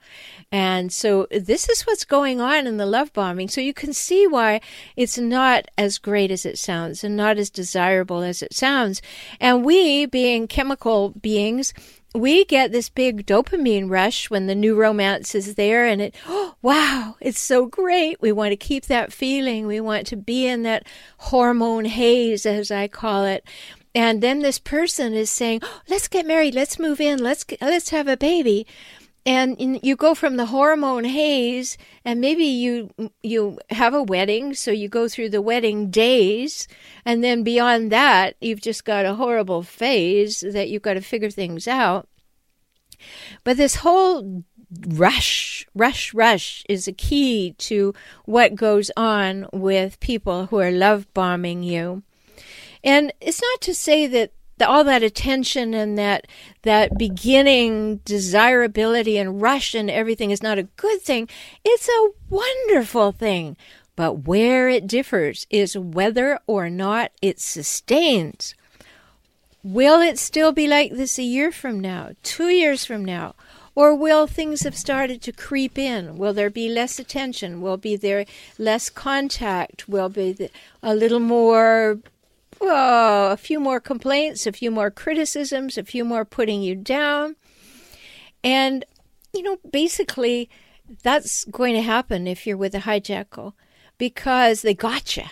And 0.53 0.93
so 0.93 1.26
this 1.31 1.69
is 1.69 1.83
what's 1.83 2.05
going 2.05 2.41
on 2.41 2.67
in 2.67 2.76
the 2.76 2.87
love 2.87 3.12
bombing. 3.15 3.49
So 3.49 3.61
you 3.61 3.75
can 3.75 3.93
see 3.93 4.26
why 4.26 4.61
it's 4.97 5.19
not 5.19 5.67
as 5.79 5.99
great 5.99 6.31
as 6.31 6.45
it 6.45 6.59
sounds 6.59 7.03
and 7.03 7.17
not 7.17 7.38
as 7.38 7.50
desirable 7.50 8.23
as 8.23 8.43
it 8.43 8.55
sounds. 8.55 9.00
And 9.41 9.65
we, 9.65 10.07
being 10.07 10.47
chemical 10.47 11.11
beings, 11.11 11.73
we 12.16 12.44
get 12.44 12.73
this 12.73 12.88
big 12.88 13.26
dopamine 13.26 13.90
rush 13.90 14.30
when 14.30 14.46
the 14.46 14.54
new 14.54 14.75
romance 14.75 15.35
is 15.35 15.54
there 15.54 15.87
and 15.87 16.00
it 16.00 16.14
oh, 16.26 16.54
wow 16.62 17.16
it's 17.20 17.40
so 17.40 17.66
great. 17.66 18.20
We 18.20 18.32
want 18.32 18.52
to 18.52 18.56
keep 18.56 18.87
that 18.87 19.12
feeling. 19.12 19.66
We 19.66 19.80
want 19.80 20.06
to 20.08 20.16
be 20.16 20.46
in 20.46 20.62
that 20.62 20.87
hormone 21.18 21.85
haze 21.85 22.46
as 22.46 22.70
i 22.70 22.88
call 22.88 23.25
it. 23.25 23.44
And 23.94 24.23
then 24.23 24.40
this 24.40 24.58
person 24.58 25.14
is 25.14 25.30
saying 25.30 25.61
oh, 25.62 25.80
let's 25.88 26.08
get 26.08 26.26
married. 26.26 26.54
Let's 26.54 26.78
move 26.78 27.00
in. 27.00 27.23
Let's 27.23 27.44
let's 27.61 27.90
have 27.90 28.08
a 28.08 28.16
baby 28.16 28.66
and 29.26 29.80
you 29.85 29.97
go 29.97 30.14
from 30.14 30.37
the 30.37 30.47
hormone 30.47 31.02
haze 31.04 31.76
and 32.04 32.21
maybe 32.21 32.45
you 32.45 32.90
you 33.25 33.59
have 33.71 33.92
a 33.92 34.02
wedding 34.02 34.54
so 34.54 34.71
you 34.71 34.88
go 34.88 35.09
through 35.09 35.30
the 35.30 35.42
wedding 35.42 35.90
days. 35.90 36.68
And 37.04 37.25
then 37.25 37.42
beyond 37.42 37.90
that 37.90 38.37
you've 38.40 38.61
just 38.61 38.85
got 38.85 39.04
a 39.04 39.16
horrible 39.16 39.64
phase 39.64 40.40
that 40.40 40.68
you've 40.68 40.83
got 40.83 40.95
to 40.95 41.00
figure 41.00 41.30
things 41.30 41.66
out. 41.66 42.09
But 43.42 43.56
this 43.56 43.76
whole 43.76 44.45
rush 44.87 45.66
rush 45.75 46.14
rush 46.14 46.64
is 46.68 46.87
a 46.87 46.92
key 46.92 47.54
to 47.59 47.95
what 48.26 48.54
goes 48.54 48.92
on 48.97 49.49
with 49.52 49.99
people 49.99 50.47
who 50.47 50.61
are 50.61 50.71
love 50.71 51.12
bombing 51.14 51.64
you. 51.64 52.04
And 52.85 53.12
it's 53.21 53.42
not 53.42 53.61
to 53.62 53.75
say 53.75 54.06
that 54.06 54.30
the, 54.58 54.68
all 54.68 54.84
that 54.84 55.02
attention 55.02 55.75
and 55.75 55.98
that 55.98 56.26
that 56.62 56.96
beginning 56.96 57.98
desirability 58.04 59.18
and 59.18 59.40
rush 59.40 59.75
and 59.75 59.90
everything 59.90 60.30
is 60.30 60.42
not 60.42 60.58
a 60.58 60.68
good 60.76 61.02
thing. 61.02 61.28
It's 61.64 61.88
a 61.88 62.10
wonderful 62.30 63.12
thing. 63.12 63.56
But 63.96 64.26
where 64.26 64.68
it 64.68 64.86
differs 64.86 65.46
is 65.48 65.76
whether 65.76 66.38
or 66.46 66.68
not 66.68 67.12
it 67.22 67.40
sustains. 67.40 68.54
Will 69.62 70.00
it 70.00 70.18
still 70.18 70.52
be 70.52 70.68
like 70.68 70.92
this 70.92 71.18
a 71.18 71.22
year 71.22 71.50
from 71.50 71.80
now, 71.80 72.10
two 72.22 72.48
years 72.48 72.84
from 72.84 73.04
now? 73.04 73.34
Or 73.75 73.94
will 73.94 74.26
things 74.26 74.62
have 74.62 74.76
started 74.76 75.20
to 75.22 75.32
creep 75.32 75.76
in? 75.76 76.16
Will 76.16 76.32
there 76.32 76.50
be 76.50 76.68
less 76.68 76.98
attention? 76.98 77.60
Will 77.60 77.76
be 77.76 77.96
there 77.96 78.25
less 78.58 78.88
contact? 78.88 79.88
Will 79.88 80.08
be 80.08 80.48
a 80.82 80.94
little 80.94 81.20
more 81.20 81.98
well, 82.60 83.32
a 83.32 83.36
few 83.36 83.60
more 83.60 83.80
complaints, 83.80 84.46
a 84.46 84.52
few 84.52 84.70
more 84.70 84.90
criticisms, 84.90 85.76
a 85.76 85.84
few 85.84 86.04
more 86.04 86.25
putting 86.25 86.62
you 86.62 86.75
down. 86.75 87.36
And, 88.42 88.84
you 89.32 89.42
know, 89.42 89.58
basically, 89.70 90.48
that's 91.02 91.44
going 91.46 91.75
to 91.75 91.82
happen 91.82 92.26
if 92.26 92.46
you're 92.46 92.56
with 92.56 92.75
a 92.75 92.80
hijackal 92.80 93.52
because 93.98 94.62
they 94.62 94.75
got 94.75 95.16
you. 95.16 95.25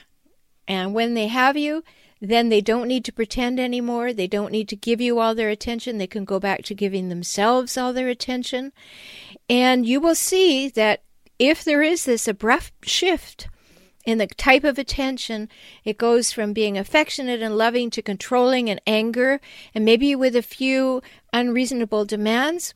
And 0.67 0.95
when 0.95 1.15
they 1.15 1.29
have 1.29 1.57
you, 1.57 1.85
then 2.21 2.49
they 2.49 2.61
don't 2.61 2.89
need 2.89 3.05
to 3.05 3.13
pretend 3.13 3.61
anymore. 3.61 4.13
They 4.13 4.27
don't 4.27 4.53
need 4.53 4.69
to 4.71 4.77
give 4.77 5.01
you 5.01 5.19
all 5.19 5.35
their 5.35 5.51
attention. 5.51 5.99
They 5.99 6.07
can 6.07 6.25
go 6.25 6.41
back 6.41 6.63
to 6.65 6.75
giving 6.75 7.09
themselves 7.09 7.77
all 7.77 7.93
their 7.93 8.09
attention. 8.09 8.73
And 9.49 9.87
you 9.87 10.01
will 10.01 10.15
see 10.15 10.69
that 10.71 11.03
if 11.39 11.65
there 11.65 11.83
is 11.83 12.05
this 12.05 12.27
abrupt 12.27 12.73
shift 12.89 13.49
in 14.05 14.19
the 14.19 14.27
type 14.27 14.65
of 14.65 14.79
attention, 14.79 15.49
it 15.85 15.99
goes 15.99 16.33
from 16.33 16.53
being 16.53 16.77
affectionate 16.77 17.41
and 17.41 17.57
loving 17.57 17.91
to 17.91 18.03
controlling 18.03 18.69
and 18.69 18.81
anger, 18.87 19.41
and 19.75 19.85
maybe 19.85 20.15
with 20.15 20.37
a 20.37 20.43
few 20.43 21.03
unreasonable 21.33 22.05
demands. 22.05 22.75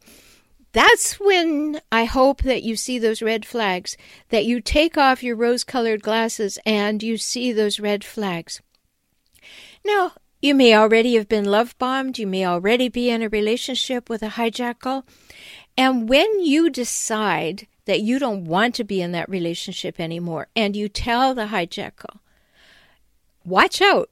That's 0.72 1.18
when 1.18 1.80
I 1.90 2.04
hope 2.04 2.42
that 2.42 2.62
you 2.62 2.76
see 2.76 2.98
those 2.98 3.22
red 3.22 3.46
flags, 3.46 3.96
that 4.28 4.44
you 4.44 4.60
take 4.60 4.98
off 4.98 5.22
your 5.22 5.36
rose 5.36 5.64
colored 5.64 6.02
glasses 6.02 6.58
and 6.64 7.02
you 7.02 7.16
see 7.16 7.52
those 7.52 7.80
red 7.80 8.04
flags. 8.04 8.60
Now, 9.84 10.12
you 10.40 10.54
may 10.54 10.74
already 10.74 11.14
have 11.16 11.28
been 11.28 11.46
love 11.46 11.76
bombed, 11.78 12.18
you 12.18 12.26
may 12.26 12.46
already 12.46 12.88
be 12.88 13.10
in 13.10 13.22
a 13.22 13.28
relationship 13.28 14.08
with 14.08 14.22
a 14.22 14.28
hijackal, 14.28 15.04
and 15.76 16.08
when 16.08 16.40
you 16.40 16.70
decide 16.70 17.66
that 17.88 18.02
you 18.02 18.18
don't 18.18 18.44
want 18.44 18.74
to 18.74 18.84
be 18.84 19.00
in 19.00 19.12
that 19.12 19.30
relationship 19.30 19.98
anymore, 19.98 20.46
and 20.54 20.76
you 20.76 20.90
tell 20.90 21.34
the 21.34 21.46
hijackal, 21.46 22.18
watch 23.46 23.80
out. 23.80 24.10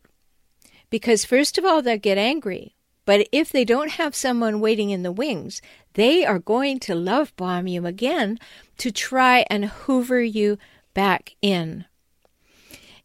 Because, 0.88 1.26
first 1.26 1.58
of 1.58 1.64
all, 1.66 1.82
they'll 1.82 1.98
get 1.98 2.16
angry. 2.16 2.74
But 3.04 3.28
if 3.32 3.52
they 3.52 3.66
don't 3.66 3.90
have 3.90 4.14
someone 4.16 4.60
waiting 4.60 4.88
in 4.88 5.02
the 5.02 5.12
wings, 5.12 5.60
they 5.92 6.24
are 6.24 6.38
going 6.38 6.80
to 6.80 6.94
love 6.94 7.36
bomb 7.36 7.66
you 7.66 7.84
again 7.84 8.38
to 8.78 8.90
try 8.90 9.44
and 9.50 9.66
hoover 9.66 10.22
you 10.22 10.56
back 10.94 11.34
in. 11.42 11.84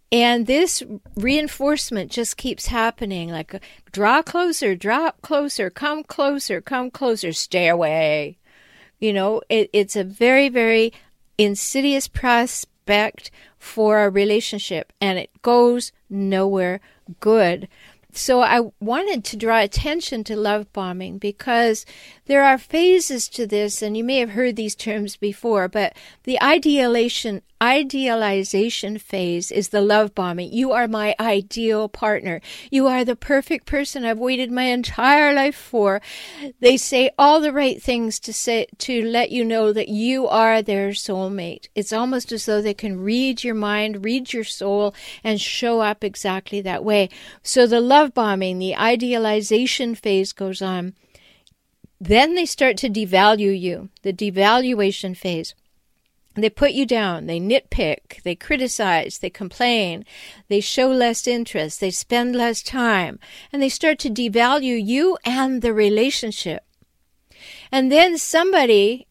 And 0.09 0.47
this 0.47 0.81
reinforcement 1.17 2.11
just 2.11 2.37
keeps 2.37 2.67
happening 2.67 3.29
like 3.29 3.61
draw 3.91 4.21
closer, 4.21 4.73
drop 4.73 5.21
closer, 5.21 5.69
come 5.69 6.05
closer, 6.05 6.61
come 6.61 6.91
closer, 6.91 7.33
stay 7.33 7.67
away. 7.67 8.37
You 9.01 9.11
know, 9.11 9.41
it, 9.49 9.69
it's 9.73 9.97
a 9.97 10.03
very, 10.05 10.47
very 10.47 10.93
insidious 11.37 12.07
prospect 12.07 13.31
for 13.57 14.03
a 14.03 14.09
relationship, 14.09 14.93
and 15.01 15.19
it 15.19 15.29
goes 15.41 15.91
nowhere 16.09 16.79
good. 17.19 17.67
So 18.13 18.41
I 18.41 18.71
wanted 18.79 19.23
to 19.25 19.37
draw 19.37 19.59
attention 19.59 20.23
to 20.25 20.35
love 20.35 20.71
bombing 20.73 21.17
because 21.17 21.85
there 22.25 22.43
are 22.43 22.57
phases 22.57 23.27
to 23.29 23.47
this, 23.47 23.81
and 23.81 23.97
you 23.97 24.03
may 24.03 24.19
have 24.19 24.31
heard 24.31 24.55
these 24.55 24.75
terms 24.75 25.15
before, 25.15 25.67
but 25.67 25.93
the 26.23 26.41
idealization 26.41 27.41
idealization 27.61 28.97
phase 28.97 29.51
is 29.51 29.69
the 29.69 29.81
love 29.81 30.15
bombing. 30.15 30.51
You 30.51 30.71
are 30.71 30.87
my 30.87 31.15
ideal 31.19 31.87
partner. 31.87 32.41
You 32.71 32.87
are 32.87 33.05
the 33.05 33.15
perfect 33.15 33.65
person 33.65 34.03
I've 34.03 34.17
waited 34.17 34.51
my 34.51 34.63
entire 34.63 35.33
life 35.33 35.55
for. 35.55 36.01
They 36.59 36.77
say 36.77 37.11
all 37.17 37.39
the 37.39 37.53
right 37.53 37.81
things 37.81 38.19
to 38.21 38.33
say 38.33 38.67
to 38.79 39.03
let 39.03 39.31
you 39.31 39.45
know 39.45 39.71
that 39.73 39.89
you 39.89 40.27
are 40.27 40.61
their 40.61 40.89
soulmate. 40.89 41.67
It's 41.75 41.93
almost 41.93 42.31
as 42.31 42.45
though 42.45 42.61
they 42.61 42.73
can 42.73 42.99
read 42.99 43.43
your 43.43 43.55
mind, 43.55 44.03
read 44.03 44.33
your 44.33 44.43
soul 44.43 44.95
and 45.23 45.39
show 45.39 45.81
up 45.81 46.03
exactly 46.03 46.61
that 46.61 46.83
way. 46.83 47.09
So 47.43 47.67
the 47.67 47.81
love 47.81 48.13
bombing, 48.13 48.57
the 48.57 48.75
idealization 48.75 49.95
phase 49.95 50.33
goes 50.33 50.61
on. 50.61 50.93
Then 51.99 52.33
they 52.33 52.47
start 52.47 52.77
to 52.77 52.89
devalue 52.89 53.57
you, 53.57 53.89
the 54.01 54.11
devaluation 54.11 55.15
phase. 55.15 55.53
They 56.35 56.49
put 56.49 56.71
you 56.71 56.85
down, 56.85 57.25
they 57.25 57.39
nitpick, 57.41 58.21
they 58.23 58.35
criticize, 58.35 59.17
they 59.17 59.29
complain, 59.29 60.05
they 60.47 60.61
show 60.61 60.89
less 60.89 61.27
interest, 61.27 61.81
they 61.81 61.91
spend 61.91 62.35
less 62.35 62.63
time, 62.63 63.19
and 63.51 63.61
they 63.61 63.67
start 63.67 63.99
to 63.99 64.09
devalue 64.09 64.81
you 64.81 65.17
and 65.25 65.61
the 65.61 65.73
relationship. 65.73 66.63
And 67.69 67.91
then 67.91 68.17
somebody 68.17 69.07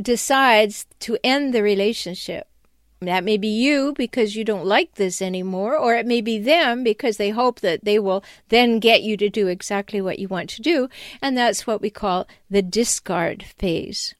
decides 0.00 0.86
to 1.00 1.18
end 1.22 1.54
the 1.54 1.62
relationship. 1.62 2.48
That 3.00 3.24
may 3.24 3.36
be 3.36 3.48
you 3.48 3.92
because 3.92 4.34
you 4.34 4.42
don't 4.44 4.66
like 4.66 4.94
this 4.94 5.22
anymore, 5.22 5.76
or 5.76 5.94
it 5.94 6.06
may 6.06 6.20
be 6.20 6.38
them 6.38 6.82
because 6.82 7.16
they 7.16 7.30
hope 7.30 7.60
that 7.60 7.84
they 7.84 7.98
will 7.98 8.24
then 8.48 8.80
get 8.80 9.02
you 9.02 9.16
to 9.18 9.28
do 9.28 9.46
exactly 9.46 10.00
what 10.00 10.18
you 10.18 10.28
want 10.28 10.50
to 10.50 10.62
do. 10.62 10.88
And 11.22 11.36
that's 11.36 11.66
what 11.66 11.80
we 11.80 11.90
call 11.90 12.26
the 12.50 12.62
discard 12.62 13.44
phase. 13.44 14.14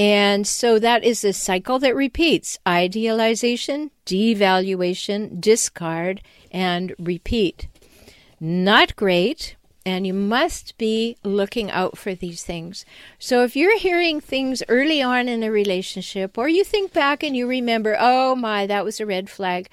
And 0.00 0.46
so 0.46 0.78
that 0.78 1.04
is 1.04 1.22
a 1.24 1.34
cycle 1.34 1.78
that 1.80 1.94
repeats 1.94 2.58
idealization, 2.66 3.90
devaluation, 4.06 5.38
discard, 5.38 6.22
and 6.50 6.94
repeat. 6.98 7.68
Not 8.40 8.96
great, 8.96 9.56
and 9.84 10.06
you 10.06 10.14
must 10.14 10.78
be 10.78 11.18
looking 11.22 11.70
out 11.70 11.98
for 11.98 12.14
these 12.14 12.42
things. 12.42 12.86
So 13.18 13.44
if 13.44 13.54
you're 13.54 13.78
hearing 13.78 14.22
things 14.22 14.62
early 14.70 15.02
on 15.02 15.28
in 15.28 15.42
a 15.42 15.50
relationship, 15.50 16.38
or 16.38 16.48
you 16.48 16.64
think 16.64 16.94
back 16.94 17.22
and 17.22 17.36
you 17.36 17.46
remember, 17.46 17.94
oh 18.00 18.34
my, 18.34 18.66
that 18.68 18.86
was 18.86 19.00
a 19.00 19.06
red 19.06 19.28
flag, 19.28 19.68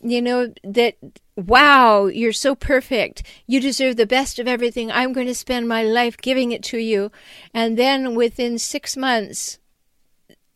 you 0.00 0.22
know, 0.22 0.54
that 0.62 0.94
wow, 1.34 2.06
you're 2.06 2.32
so 2.32 2.54
perfect. 2.54 3.24
You 3.48 3.58
deserve 3.58 3.96
the 3.96 4.06
best 4.06 4.38
of 4.38 4.46
everything. 4.46 4.92
I'm 4.92 5.12
going 5.12 5.26
to 5.26 5.34
spend 5.34 5.66
my 5.66 5.82
life 5.82 6.16
giving 6.16 6.52
it 6.52 6.62
to 6.64 6.78
you. 6.78 7.10
And 7.52 7.76
then 7.76 8.14
within 8.14 8.56
six 8.56 8.96
months, 8.96 9.58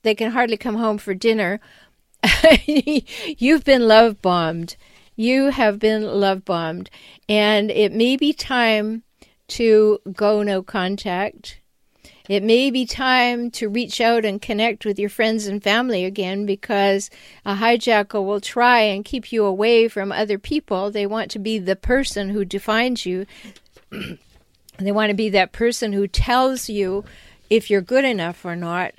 they 0.03 0.15
can 0.15 0.33
hardly 0.33 0.57
come 0.57 0.77
home 0.77 0.99
for 0.99 1.15
dinner. 1.15 1.61
You've 2.67 3.65
been 3.65 3.87
love 3.89 4.21
bombed. 4.23 4.77
You 5.17 5.47
have 5.47 5.79
been 5.79 6.03
love 6.03 6.45
bombed. 6.45 6.91
And 7.29 7.71
it 7.71 7.93
may 7.93 8.17
be 8.17 8.33
time 8.33 9.03
to 9.49 9.99
go 10.13 10.43
no 10.43 10.63
contact. 10.63 11.61
It 12.29 12.43
may 12.43 12.71
be 12.71 12.85
time 12.85 13.51
to 13.53 13.71
reach 13.71 14.03
out 14.03 14.27
and 14.27 14.41
connect 14.41 14.85
with 14.85 14.99
your 14.99 15.09
friends 15.09 15.47
and 15.47 15.63
family 15.63 16.05
again 16.05 16.45
because 16.45 17.09
a 17.47 17.57
hijackal 17.57 18.25
will 18.27 18.41
try 18.41 18.81
and 18.81 19.05
keep 19.05 19.33
you 19.33 19.47
away 19.47 19.89
from 19.89 20.13
other 20.13 20.39
people. 20.39 20.91
They 20.91 21.07
want 21.07 21.31
to 21.33 21.39
be 21.39 21.59
the 21.59 21.75
person 21.75 22.29
who 22.29 22.45
defines 22.45 23.07
you. 23.07 23.25
they 24.79 24.93
want 24.93 25.09
to 25.09 25.17
be 25.17 25.31
that 25.31 25.53
person 25.53 25.95
who 25.95 26.07
tells 26.07 26.69
you 26.69 27.03
if 27.49 27.71
you're 27.71 27.81
good 27.81 28.05
enough 28.05 28.45
or 28.45 28.55
not. 28.55 28.93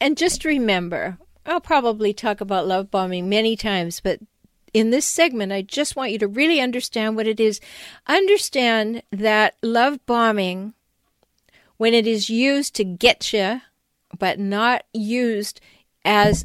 And 0.00 0.16
just 0.16 0.44
remember, 0.44 1.18
I'll 1.44 1.60
probably 1.60 2.12
talk 2.12 2.40
about 2.40 2.66
love 2.66 2.90
bombing 2.90 3.28
many 3.28 3.56
times, 3.56 4.00
but 4.00 4.20
in 4.74 4.90
this 4.90 5.06
segment, 5.06 5.52
I 5.52 5.62
just 5.62 5.96
want 5.96 6.12
you 6.12 6.18
to 6.18 6.28
really 6.28 6.60
understand 6.60 7.16
what 7.16 7.26
it 7.26 7.40
is. 7.40 7.60
Understand 8.06 9.02
that 9.10 9.56
love 9.62 10.04
bombing, 10.04 10.74
when 11.76 11.94
it 11.94 12.06
is 12.06 12.30
used 12.30 12.74
to 12.74 12.84
get 12.84 13.32
you, 13.32 13.60
but 14.18 14.38
not 14.38 14.84
used 14.92 15.60
as 16.04 16.44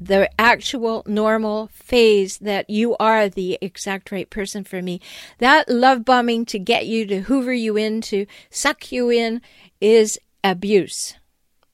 the 0.00 0.30
actual 0.38 1.02
normal 1.06 1.68
phase 1.72 2.38
that 2.38 2.70
you 2.70 2.96
are 2.96 3.28
the 3.28 3.58
exact 3.60 4.10
right 4.10 4.30
person 4.30 4.64
for 4.64 4.80
me. 4.80 5.00
That 5.38 5.68
love 5.68 6.04
bombing 6.04 6.46
to 6.46 6.58
get 6.58 6.86
you 6.86 7.06
to 7.06 7.20
hoover 7.20 7.52
you 7.52 7.76
in, 7.76 8.00
to 8.02 8.24
suck 8.48 8.90
you 8.90 9.10
in, 9.10 9.42
is 9.80 10.18
abuse. 10.42 11.14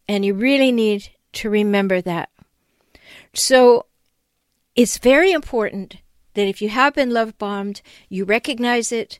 And 0.08 0.24
you 0.24 0.34
really 0.34 0.72
need 0.72 1.10
to 1.36 1.50
remember 1.50 2.00
that. 2.00 2.30
So 3.34 3.86
it's 4.74 4.98
very 4.98 5.32
important 5.32 5.96
that 6.34 6.48
if 6.48 6.60
you 6.60 6.68
have 6.68 6.94
been 6.94 7.10
love 7.10 7.36
bombed, 7.38 7.80
you 8.08 8.24
recognize 8.24 8.92
it. 8.92 9.18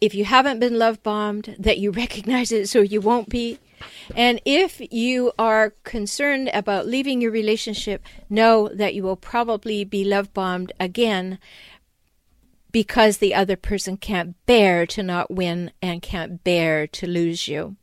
If 0.00 0.14
you 0.14 0.24
haven't 0.24 0.60
been 0.60 0.78
love 0.78 1.02
bombed, 1.02 1.56
that 1.58 1.78
you 1.78 1.90
recognize 2.04 2.52
it 2.52 2.68
so 2.68 2.80
you 2.80 3.00
won't 3.00 3.28
be. 3.28 3.58
And 4.14 4.40
if 4.44 4.80
you 4.92 5.32
are 5.38 5.74
concerned 5.84 6.50
about 6.52 6.86
leaving 6.86 7.20
your 7.20 7.30
relationship, 7.30 8.02
know 8.28 8.68
that 8.68 8.94
you 8.94 9.02
will 9.02 9.16
probably 9.16 9.84
be 9.84 10.04
love 10.04 10.32
bombed 10.34 10.72
again 10.78 11.38
because 12.72 13.18
the 13.18 13.34
other 13.34 13.56
person 13.56 13.96
can't 13.96 14.36
bear 14.46 14.86
to 14.86 15.02
not 15.02 15.30
win 15.30 15.72
and 15.82 16.02
can't 16.02 16.44
bear 16.44 16.86
to 16.86 17.06
lose 17.06 17.48
you. 17.48 17.76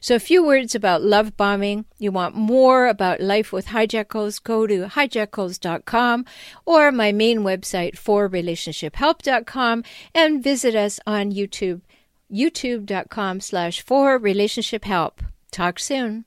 So, 0.00 0.14
a 0.14 0.20
few 0.20 0.44
words 0.44 0.74
about 0.74 1.02
love 1.02 1.36
bombing. 1.36 1.84
You 1.98 2.12
want 2.12 2.34
more 2.34 2.86
about 2.86 3.20
life 3.20 3.52
with 3.52 3.66
hijackals, 3.66 4.42
go 4.42 4.66
to 4.66 4.86
hijackals.com 4.86 6.24
or 6.64 6.92
my 6.92 7.12
main 7.12 7.40
website, 7.40 7.94
forrelationshiphelp.com, 7.96 9.84
and 10.14 10.42
visit 10.42 10.74
us 10.74 11.00
on 11.06 11.32
YouTube, 11.32 11.80
youtube.com 12.32 13.40
slash 13.40 13.82
for 13.82 14.18
relationship 14.18 14.84
help. 14.84 15.22
Talk 15.50 15.78
soon. 15.78 16.24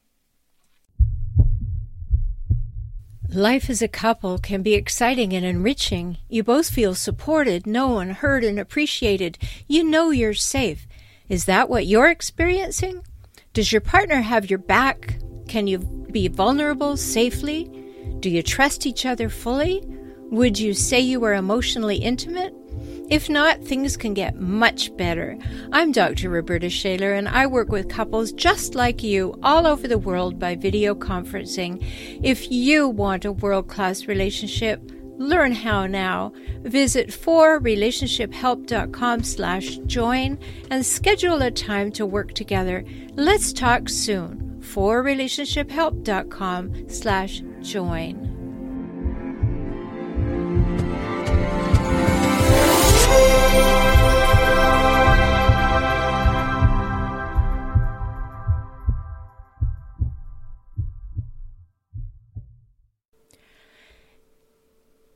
Life 3.34 3.70
as 3.70 3.82
a 3.82 3.88
couple 3.88 4.40
can 4.40 4.62
be 4.62 4.74
exciting 4.74 5.32
and 5.32 5.46
enriching. 5.46 6.18
You 6.28 6.44
both 6.44 6.70
feel 6.70 6.94
supported, 6.94 7.66
known, 7.66 8.10
heard, 8.10 8.44
and 8.44 8.60
appreciated. 8.60 9.38
You 9.70 9.86
know 9.86 10.10
you're 10.10 10.34
safe. 10.34 10.86
Is 11.30 11.46
that 11.46 11.70
what 11.70 11.88
you're 11.88 12.10
experiencing? 12.10 13.04
Does 13.54 13.70
your 13.70 13.82
partner 13.82 14.22
have 14.22 14.50
your 14.50 14.60
back? 14.60 15.20
Can 15.50 15.68
you 15.68 15.80
be 15.80 16.30
vulnerable 16.30 16.96
safely? 16.96 17.70
Do 18.22 18.30
you 18.30 18.42
trust 18.42 18.86
each 18.86 19.06
other 19.06 19.28
fully? 19.28 19.84
Would 20.30 20.58
you 20.58 20.74
say 20.74 21.02
you 21.02 21.22
are 21.26 21.34
emotionally 21.34 21.98
intimate? 21.98 22.54
If 23.10 23.30
not, 23.30 23.62
things 23.62 23.98
can 23.98 24.14
get 24.14 24.40
much 24.40 24.96
better. 24.96 25.38
I'm 25.74 25.92
Dr. 25.92 26.30
Roberta 26.30 26.70
Shaler, 26.70 27.12
and 27.12 27.28
I 27.28 27.46
work 27.46 27.68
with 27.68 27.90
couples 27.90 28.32
just 28.32 28.74
like 28.74 29.04
you 29.04 29.38
all 29.44 29.68
over 29.68 29.86
the 29.86 29.98
world 29.98 30.40
by 30.40 30.56
video 30.56 30.96
conferencing. 30.96 31.86
If 32.24 32.50
you 32.50 32.88
want 32.88 33.26
a 33.26 33.34
world 33.34 33.68
class 33.68 34.06
relationship, 34.06 34.90
Learn 35.22 35.52
how 35.52 35.86
now. 35.86 36.34
Visit 36.64 37.10
forrelationshiphelp.com 37.10 39.24
slash 39.24 39.78
join 39.86 40.40
and 40.72 40.84
schedule 40.84 41.44
a 41.44 41.52
time 41.52 41.92
to 41.92 42.08
work 42.08 42.34
together. 42.34 42.84
Let's 43.14 43.54
talk 43.54 43.88
soon. 43.88 44.58
forrelationshiphelp.com 44.62 46.90
slash 46.90 47.44
join. 47.62 48.41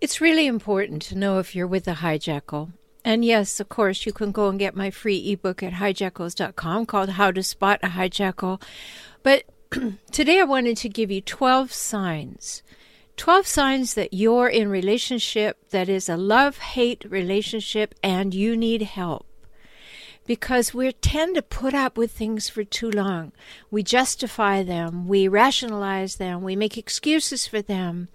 It's 0.06 0.22
really 0.22 0.46
important 0.46 1.02
to 1.08 1.18
know 1.18 1.40
if 1.40 1.56
you're 1.56 1.66
with 1.66 1.88
a 1.88 1.96
hijackal. 1.96 2.74
And 3.04 3.26
yes, 3.26 3.60
of 3.60 3.70
course, 3.70 4.06
you 4.06 4.14
can 4.14 4.32
go 4.32 4.50
and 4.50 4.60
get 4.60 4.76
my 4.76 4.92
free 4.92 5.32
ebook 5.32 5.64
at 5.64 5.74
hijackals.com 5.74 6.86
called 6.86 7.10
How 7.10 7.32
to 7.32 7.42
Spot 7.42 7.80
a 7.82 7.88
Hijackal. 7.88 8.62
But 9.24 9.46
today 10.12 10.40
I 10.40 10.44
wanted 10.44 10.78
to 10.78 10.90
give 10.90 11.10
you 11.10 11.22
12 11.22 11.74
signs. 11.74 12.62
12 13.18 13.48
signs 13.48 13.96
that 13.96 14.14
you're 14.14 14.48
in 14.48 14.70
relationship 14.70 15.58
that 15.72 15.90
is 15.90 16.08
a 16.08 16.18
love-hate 16.18 17.04
relationship 17.10 17.96
and 18.04 18.36
you 18.36 18.56
need 18.56 18.84
help 18.84 19.26
because 20.26 20.74
we 20.74 20.92
tend 20.92 21.36
to 21.36 21.42
put 21.42 21.74
up 21.74 21.98
with 21.98 22.12
things 22.12 22.50
for 22.50 22.64
too 22.64 22.90
long. 22.90 23.32
We 23.70 23.84
justify 23.84 24.64
them, 24.64 25.08
we 25.08 25.28
rationalize 25.28 26.16
them, 26.16 26.42
we 26.42 26.56
make 26.56 26.78
excuses 26.78 27.48
for 27.48 27.62
them, 27.62 28.10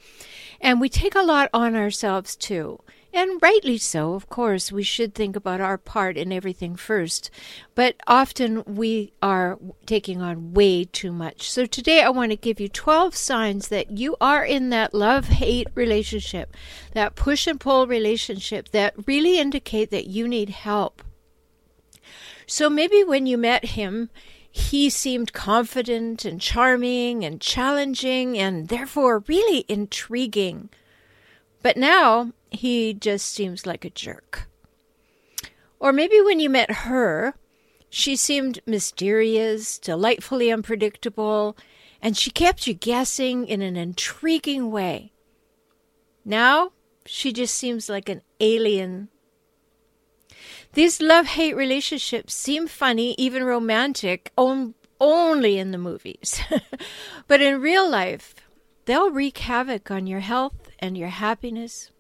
and 0.61 0.81
we 0.81 0.89
take 0.89 1.15
a 1.15 1.23
lot 1.23 1.51
on 1.55 1.75
ourselves 1.75 2.37
too. 2.37 2.81
And 3.13 3.43
rightly 3.43 3.77
so, 3.77 4.15
of 4.15 4.29
course, 4.29 4.71
we 4.71 4.85
should 4.85 5.15
think 5.15 5.35
about 5.35 5.61
our 5.61 5.77
part 5.77 6.17
in 6.17 6.31
everything 6.31 6.77
first. 6.77 7.29
But 7.75 7.97
often 8.07 8.63
we 8.65 9.13
are 9.21 9.59
taking 9.85 10.23
on 10.23 10.53
way 10.53 10.85
too 10.85 11.11
much. 11.11 11.51
So 11.51 11.67
today 11.67 12.03
I 12.03 12.11
want 12.11 12.31
to 12.31 12.37
give 12.37 12.61
you 12.61 12.69
12 12.69 13.17
signs 13.17 13.67
that 13.69 13.91
you 13.99 14.17
are 14.21 14.45
in 14.45 14.71
that 14.71 14.95
love 14.95 15.27
hate 15.27 15.67
relationship, 15.75 16.57
that 16.93 17.17
push 17.17 17.49
and 17.49 17.59
pull 17.59 17.89
relationship 17.89 18.69
that 18.69 18.95
really 19.09 19.41
indicate 19.41 19.91
that 19.91 20.07
you 20.07 20.29
need 20.29 20.51
help. 20.51 21.03
So 22.51 22.69
maybe 22.69 23.05
when 23.05 23.27
you 23.27 23.39
met 23.39 23.65
him, 23.65 24.11
he 24.51 24.91
seemed 24.91 25.33
confident 25.33 26.25
and 26.25 26.41
charming 26.41 27.25
and 27.25 27.41
challenging 27.41 28.37
and 28.37 28.67
therefore 28.67 29.23
really 29.29 29.65
intriguing. 29.69 30.69
But 31.63 31.77
now 31.77 32.33
he 32.51 32.93
just 32.93 33.27
seems 33.27 33.67
like 33.67 33.85
a 33.85 33.91
jerk. 33.91 34.49
Or 35.79 35.93
maybe 35.93 36.21
when 36.21 36.41
you 36.41 36.51
met 36.51 36.73
her, 36.73 37.35
she 37.89 38.17
seemed 38.17 38.59
mysterious, 38.67 39.79
delightfully 39.79 40.51
unpredictable, 40.51 41.57
and 42.03 42.17
she 42.17 42.33
kept 42.33 42.67
you 42.67 42.75
guessing 42.75 43.47
in 43.47 43.63
an 43.63 43.77
intriguing 43.77 44.73
way. 44.73 45.13
Now 46.25 46.73
she 47.07 47.33
just 47.33 47.55
seems 47.55 47.89
like 47.89 48.09
an 48.09 48.23
alien 48.41 49.09
these 50.73 51.01
love 51.01 51.27
hate 51.27 51.57
relationships 51.57 52.33
seem 52.35 52.69
funny, 52.69 53.15
even 53.19 53.43
romantic, 53.43 54.31
on, 54.37 54.75
only 55.01 55.59
in 55.59 55.73
the 55.73 55.79
movies. 55.79 56.41
but 57.27 57.41
in 57.41 57.61
real 57.61 57.91
life, 57.91 58.35
they'll 58.85 59.11
wreak 59.11 59.39
havoc 59.39 59.91
on 59.91 60.07
your 60.07 60.21
health 60.21 60.71
and 60.79 60.97
your 60.97 61.09
happiness. 61.09 61.91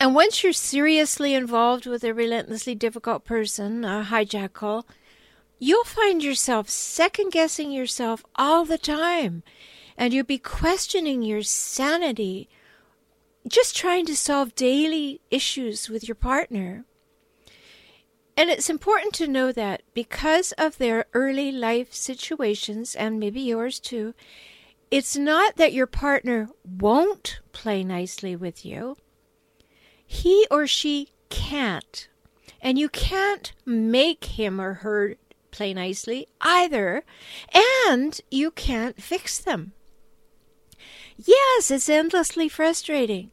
And 0.00 0.14
once 0.14 0.44
you're 0.44 0.52
seriously 0.52 1.34
involved 1.34 1.86
with 1.86 2.04
a 2.04 2.14
relentlessly 2.14 2.74
difficult 2.74 3.24
person, 3.24 3.84
a 3.84 4.06
hijackal, 4.08 4.84
you'll 5.58 5.84
find 5.84 6.22
yourself 6.22 6.68
second 6.68 7.32
guessing 7.32 7.72
yourself 7.72 8.24
all 8.36 8.64
the 8.64 8.78
time. 8.78 9.42
And 9.96 10.14
you'll 10.14 10.24
be 10.24 10.38
questioning 10.38 11.22
your 11.22 11.42
sanity, 11.42 12.48
just 13.48 13.74
trying 13.74 14.06
to 14.06 14.16
solve 14.16 14.54
daily 14.54 15.20
issues 15.30 15.88
with 15.88 16.06
your 16.06 16.14
partner. 16.14 16.84
And 18.38 18.50
it's 18.50 18.70
important 18.70 19.14
to 19.14 19.26
know 19.26 19.50
that 19.50 19.82
because 19.94 20.52
of 20.52 20.78
their 20.78 21.06
early 21.12 21.50
life 21.50 21.92
situations, 21.92 22.94
and 22.94 23.18
maybe 23.18 23.40
yours 23.40 23.80
too, 23.80 24.14
it's 24.92 25.16
not 25.16 25.56
that 25.56 25.72
your 25.72 25.88
partner 25.88 26.48
won't 26.64 27.40
play 27.50 27.82
nicely 27.82 28.36
with 28.36 28.64
you. 28.64 28.96
He 30.06 30.46
or 30.52 30.68
she 30.68 31.08
can't. 31.30 32.08
And 32.62 32.78
you 32.78 32.88
can't 32.88 33.52
make 33.66 34.24
him 34.24 34.60
or 34.60 34.74
her 34.74 35.16
play 35.50 35.74
nicely 35.74 36.28
either. 36.40 37.02
And 37.84 38.20
you 38.30 38.52
can't 38.52 39.02
fix 39.02 39.40
them. 39.40 39.72
Yes, 41.16 41.72
it's 41.72 41.88
endlessly 41.88 42.48
frustrating. 42.48 43.32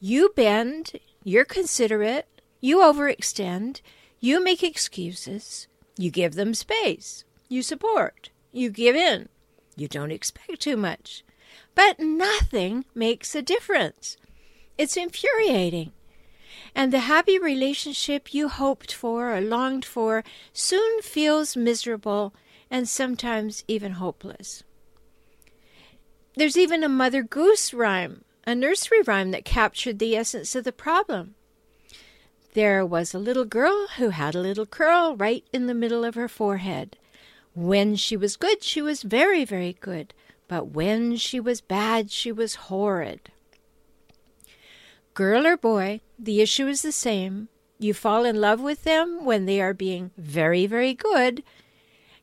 You 0.00 0.30
bend, 0.34 0.92
you're 1.22 1.44
considerate, 1.44 2.26
you 2.62 2.78
overextend, 2.78 3.82
you 4.20 4.42
make 4.42 4.62
excuses. 4.62 5.68
You 5.96 6.10
give 6.10 6.34
them 6.34 6.54
space. 6.54 7.24
You 7.48 7.62
support. 7.62 8.30
You 8.52 8.70
give 8.70 8.96
in. 8.96 9.28
You 9.76 9.88
don't 9.88 10.10
expect 10.10 10.60
too 10.60 10.76
much. 10.76 11.24
But 11.74 12.00
nothing 12.00 12.84
makes 12.94 13.34
a 13.34 13.42
difference. 13.42 14.16
It's 14.76 14.96
infuriating. 14.96 15.92
And 16.74 16.92
the 16.92 17.00
happy 17.00 17.38
relationship 17.38 18.34
you 18.34 18.48
hoped 18.48 18.92
for 18.92 19.34
or 19.34 19.40
longed 19.40 19.84
for 19.84 20.24
soon 20.52 21.02
feels 21.02 21.56
miserable 21.56 22.34
and 22.70 22.88
sometimes 22.88 23.64
even 23.68 23.92
hopeless. 23.92 24.62
There's 26.36 26.58
even 26.58 26.84
a 26.84 26.88
Mother 26.88 27.22
Goose 27.22 27.74
rhyme, 27.74 28.24
a 28.46 28.54
nursery 28.54 29.02
rhyme 29.02 29.30
that 29.32 29.44
captured 29.44 29.98
the 29.98 30.16
essence 30.16 30.54
of 30.54 30.64
the 30.64 30.72
problem. 30.72 31.34
There 32.54 32.84
was 32.84 33.12
a 33.12 33.18
little 33.18 33.44
girl 33.44 33.88
who 33.96 34.10
had 34.10 34.34
a 34.34 34.40
little 34.40 34.66
curl 34.66 35.16
right 35.16 35.44
in 35.52 35.66
the 35.66 35.74
middle 35.74 36.04
of 36.04 36.14
her 36.14 36.28
forehead. 36.28 36.96
When 37.54 37.94
she 37.96 38.16
was 38.16 38.36
good, 38.36 38.62
she 38.62 38.80
was 38.80 39.02
very, 39.02 39.44
very 39.44 39.76
good, 39.80 40.14
but 40.48 40.68
when 40.68 41.16
she 41.16 41.40
was 41.40 41.60
bad, 41.60 42.10
she 42.10 42.32
was 42.32 42.54
horrid. 42.54 43.30
Girl 45.14 45.46
or 45.46 45.56
boy, 45.56 46.00
the 46.18 46.40
issue 46.40 46.68
is 46.68 46.82
the 46.82 46.92
same. 46.92 47.48
You 47.78 47.92
fall 47.92 48.24
in 48.24 48.40
love 48.40 48.60
with 48.60 48.84
them 48.84 49.24
when 49.24 49.46
they 49.46 49.60
are 49.60 49.74
being 49.74 50.10
very, 50.16 50.66
very 50.66 50.94
good, 50.94 51.42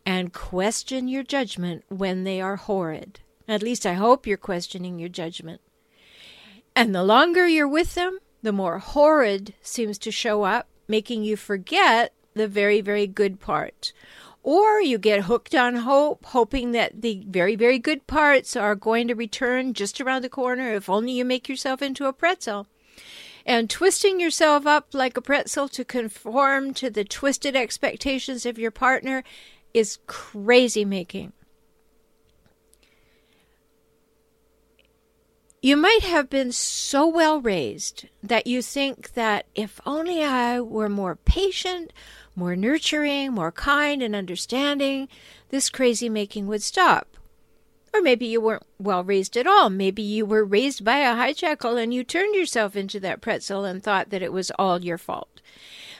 and 0.05 0.33
question 0.33 1.07
your 1.07 1.23
judgment 1.23 1.83
when 1.89 2.23
they 2.23 2.41
are 2.41 2.55
horrid. 2.55 3.19
At 3.47 3.61
least 3.61 3.85
I 3.85 3.93
hope 3.93 4.25
you're 4.25 4.37
questioning 4.37 4.97
your 4.97 5.09
judgment. 5.09 5.61
And 6.75 6.95
the 6.95 7.03
longer 7.03 7.47
you're 7.47 7.67
with 7.67 7.95
them, 7.95 8.19
the 8.45 8.53
more 8.53 8.79
horrid 8.79 9.53
seems 9.61 9.97
to 9.97 10.11
show 10.11 10.43
up, 10.43 10.67
making 10.87 11.23
you 11.23 11.35
forget 11.35 12.13
the 12.35 12.47
very, 12.47 12.79
very 12.79 13.07
good 13.07 13.39
part. 13.39 13.91
Or 14.43 14.79
you 14.79 14.99
get 14.99 15.23
hooked 15.23 15.55
on 15.55 15.77
hope, 15.77 16.23
hoping 16.25 16.71
that 16.73 17.01
the 17.01 17.25
very, 17.27 17.55
very 17.55 17.79
good 17.79 18.05
parts 18.05 18.55
are 18.55 18.75
going 18.75 19.07
to 19.07 19.15
return 19.15 19.73
just 19.73 19.99
around 19.99 20.23
the 20.23 20.29
corner 20.29 20.73
if 20.75 20.87
only 20.87 21.13
you 21.13 21.25
make 21.25 21.49
yourself 21.49 21.81
into 21.81 22.05
a 22.05 22.13
pretzel. 22.13 22.67
And 23.47 23.69
twisting 23.69 24.19
yourself 24.19 24.67
up 24.67 24.93
like 24.93 25.17
a 25.17 25.21
pretzel 25.21 25.67
to 25.69 25.83
conform 25.83 26.75
to 26.75 26.91
the 26.91 27.03
twisted 27.03 27.55
expectations 27.55 28.45
of 28.45 28.59
your 28.59 28.71
partner 28.71 29.23
is 29.73 29.97
crazy 30.05 30.85
making. 30.85 31.33
You 35.65 35.77
might 35.77 36.03
have 36.03 36.29
been 36.29 36.51
so 36.51 37.07
well 37.07 37.41
raised 37.41 38.07
that 38.21 38.45
you 38.45 38.61
think 38.61 39.13
that 39.13 39.47
if 39.55 39.81
only 39.83 40.23
I 40.23 40.61
were 40.61 40.89
more 40.89 41.15
patient, 41.15 41.91
more 42.35 42.55
nurturing, 42.55 43.33
more 43.33 43.51
kind 43.51 44.03
and 44.03 44.15
understanding, 44.15 45.07
this 45.49 45.71
crazy 45.71 46.07
making 46.07 46.45
would 46.45 46.61
stop. 46.61 47.17
Or 47.91 47.99
maybe 47.99 48.27
you 48.27 48.39
weren't 48.39 48.67
well 48.77 49.03
raised 49.03 49.35
at 49.37 49.47
all. 49.47 49.71
Maybe 49.71 50.03
you 50.03 50.23
were 50.23 50.45
raised 50.45 50.85
by 50.85 50.99
a 50.99 51.15
hijackal 51.15 51.81
and 51.81 51.91
you 51.91 52.03
turned 52.03 52.35
yourself 52.35 52.75
into 52.75 52.99
that 52.99 53.21
pretzel 53.21 53.65
and 53.65 53.81
thought 53.81 54.11
that 54.11 54.21
it 54.21 54.31
was 54.31 54.51
all 54.59 54.85
your 54.85 54.99
fault. 54.99 55.41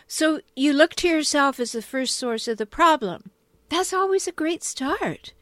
So 0.05 0.41
you 0.55 0.73
look 0.73 0.93
to 0.97 1.07
yourself 1.07 1.59
as 1.59 1.71
the 1.71 1.81
first 1.81 2.17
source 2.17 2.47
of 2.47 2.57
the 2.57 2.67
problem. 2.67 3.31
That's 3.69 3.93
always 3.93 4.27
a 4.27 4.31
great 4.31 4.63
start. 4.63 5.33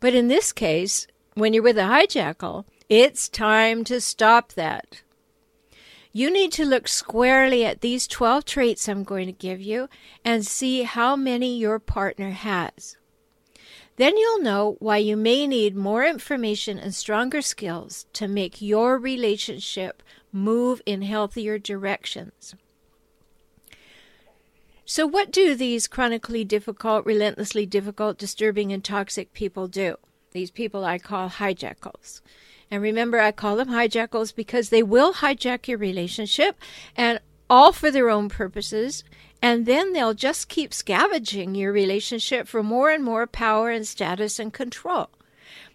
But 0.00 0.14
in 0.14 0.26
this 0.26 0.52
case, 0.52 1.06
when 1.34 1.54
you're 1.54 1.62
with 1.62 1.78
a 1.78 1.82
hijackal, 1.82 2.64
it's 2.94 3.26
time 3.26 3.84
to 3.84 4.02
stop 4.02 4.52
that. 4.52 5.00
You 6.12 6.30
need 6.30 6.52
to 6.52 6.66
look 6.66 6.88
squarely 6.88 7.64
at 7.64 7.80
these 7.80 8.06
12 8.06 8.44
traits 8.44 8.86
I'm 8.86 9.02
going 9.02 9.24
to 9.24 9.32
give 9.32 9.62
you 9.62 9.88
and 10.26 10.44
see 10.46 10.82
how 10.82 11.16
many 11.16 11.56
your 11.56 11.78
partner 11.78 12.32
has. 12.32 12.98
Then 13.96 14.18
you'll 14.18 14.42
know 14.42 14.76
why 14.78 14.98
you 14.98 15.16
may 15.16 15.46
need 15.46 15.74
more 15.74 16.04
information 16.04 16.78
and 16.78 16.94
stronger 16.94 17.40
skills 17.40 18.04
to 18.12 18.28
make 18.28 18.60
your 18.60 18.98
relationship 18.98 20.02
move 20.30 20.82
in 20.84 21.00
healthier 21.00 21.58
directions. 21.58 22.54
So, 24.84 25.06
what 25.06 25.32
do 25.32 25.54
these 25.54 25.88
chronically 25.88 26.44
difficult, 26.44 27.06
relentlessly 27.06 27.64
difficult, 27.64 28.18
disturbing, 28.18 28.70
and 28.70 28.84
toxic 28.84 29.32
people 29.32 29.66
do? 29.66 29.96
These 30.32 30.50
people 30.50 30.84
I 30.84 30.98
call 30.98 31.30
hijackals. 31.30 32.20
And 32.72 32.80
remember, 32.80 33.20
I 33.20 33.32
call 33.32 33.56
them 33.56 33.68
hijackals 33.68 34.34
because 34.34 34.70
they 34.70 34.82
will 34.82 35.12
hijack 35.12 35.68
your 35.68 35.76
relationship 35.76 36.58
and 36.96 37.20
all 37.50 37.70
for 37.70 37.90
their 37.90 38.08
own 38.08 38.30
purposes. 38.30 39.04
And 39.42 39.66
then 39.66 39.92
they'll 39.92 40.14
just 40.14 40.48
keep 40.48 40.72
scavenging 40.72 41.54
your 41.54 41.70
relationship 41.70 42.48
for 42.48 42.62
more 42.62 42.88
and 42.88 43.04
more 43.04 43.26
power 43.26 43.68
and 43.68 43.86
status 43.86 44.38
and 44.38 44.54
control. 44.54 45.10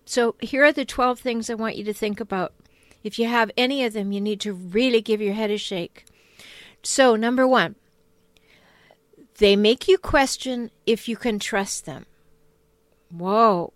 So 0.06 0.38
here 0.42 0.64
are 0.64 0.72
the 0.72 0.86
12 0.86 1.20
things 1.20 1.52
I 1.52 1.54
want 1.54 1.76
you 1.76 1.84
to 1.84 1.94
think 1.94 2.20
about. 2.20 2.56
If 3.04 3.20
you 3.20 3.28
have 3.28 3.52
any 3.56 3.86
of 3.86 3.94
them, 3.94 4.12
you 4.12 4.20
need 4.20 4.42
to 4.42 4.54
really 4.54 5.02
give 5.02 5.22
your 5.22 5.36
head 5.36 5.52
a 5.52 5.60
shake. 5.60 6.04
So, 6.82 7.16
number 7.16 7.48
one, 7.48 7.76
they 9.38 9.56
make 9.56 9.88
you 9.88 10.00
question 10.00 10.72
if 10.88 11.08
you 11.08 11.16
can 11.16 11.38
trust 11.38 11.86
them. 11.86 12.08
Whoa. 13.12 13.74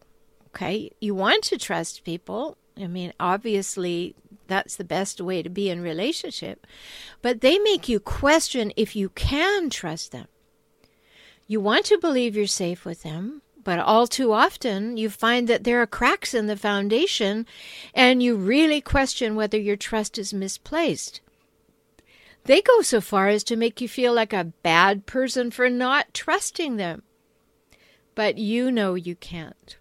Okay. 0.48 0.90
You 1.00 1.14
want 1.14 1.44
to 1.44 1.60
trust 1.60 2.04
people. 2.04 2.58
I 2.78 2.88
mean, 2.88 3.14
obviously, 3.20 4.16
that's 4.48 4.76
the 4.76 4.84
best 4.84 5.22
way 5.22 5.42
to 5.44 5.50
be 5.50 5.70
in 5.70 5.82
relationship. 5.82 6.66
But 7.22 7.42
they 7.42 7.60
make 7.60 7.88
you 7.90 8.00
question 8.00 8.72
if 8.76 8.96
you 8.96 9.10
can 9.10 9.70
trust 9.70 10.12
them. 10.12 10.28
You 11.48 11.60
want 11.60 11.86
to 11.88 11.98
believe 11.98 12.36
you're 12.36 12.48
safe 12.48 12.86
with 12.86 13.04
them, 13.04 13.42
but 13.64 13.80
all 13.80 14.08
too 14.08 14.32
often 14.32 14.98
you 14.98 15.10
find 15.10 15.48
that 15.48 15.64
there 15.64 15.82
are 15.82 15.88
cracks 15.88 16.34
in 16.34 16.48
the 16.48 16.56
foundation 16.56 17.46
and 17.94 18.24
you 18.24 18.36
really 18.36 18.82
question 18.82 19.36
whether 19.36 19.58
your 19.58 19.76
trust 19.76 20.18
is 20.18 20.34
misplaced. 20.34 21.22
They 22.46 22.62
go 22.62 22.82
so 22.82 23.02
far 23.02 23.28
as 23.28 23.44
to 23.46 23.56
make 23.56 23.82
you 23.82 23.88
feel 23.88 24.14
like 24.14 24.34
a 24.34 24.46
bad 24.64 25.06
person 25.06 25.52
for 25.52 25.70
not 25.70 26.14
trusting 26.14 26.78
them. 26.78 27.04
But 28.16 28.38
you 28.38 28.72
know 28.72 28.96
you 28.96 29.16
can't. 29.16 29.78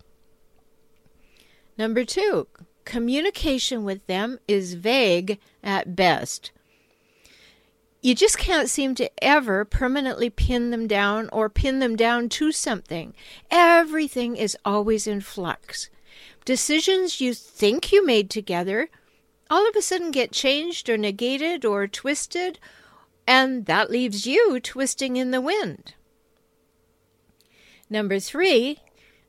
Number 1.78 2.04
two, 2.04 2.46
communication 2.84 3.84
with 3.84 4.06
them 4.06 4.38
is 4.48 4.74
vague 4.74 5.38
at 5.62 5.96
best. 5.96 6.50
You 8.02 8.14
just 8.14 8.38
can't 8.38 8.70
seem 8.70 8.94
to 8.94 9.10
ever 9.22 9.64
permanently 9.64 10.30
pin 10.30 10.70
them 10.70 10.86
down 10.86 11.28
or 11.32 11.50
pin 11.50 11.80
them 11.80 11.96
down 11.96 12.30
to 12.30 12.50
something. 12.50 13.14
Everything 13.50 14.36
is 14.36 14.56
always 14.64 15.06
in 15.06 15.20
flux. 15.20 15.90
Decisions 16.46 17.20
you 17.20 17.34
think 17.34 17.92
you 17.92 18.04
made 18.04 18.30
together 18.30 18.88
all 19.50 19.68
of 19.68 19.74
a 19.74 19.82
sudden 19.82 20.12
get 20.12 20.30
changed 20.32 20.88
or 20.88 20.96
negated 20.96 21.64
or 21.64 21.86
twisted, 21.88 22.58
and 23.26 23.66
that 23.66 23.90
leaves 23.90 24.26
you 24.26 24.60
twisting 24.60 25.16
in 25.16 25.32
the 25.32 25.40
wind. 25.40 25.94
Number 27.90 28.20
three, 28.20 28.78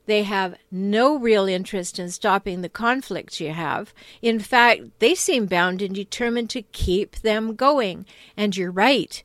they 0.06 0.24
have 0.24 0.56
no 0.70 1.16
real 1.16 1.46
interest 1.46 1.98
in 1.98 2.10
stopping 2.10 2.60
the 2.60 2.68
conflicts 2.68 3.40
you 3.40 3.52
have. 3.52 3.94
In 4.20 4.38
fact, 4.40 4.98
they 4.98 5.14
seem 5.14 5.46
bound 5.46 5.80
and 5.80 5.94
determined 5.94 6.50
to 6.50 6.62
keep 6.62 7.16
them 7.16 7.54
going. 7.54 8.06
And 8.36 8.56
you're 8.56 8.72
right. 8.72 9.22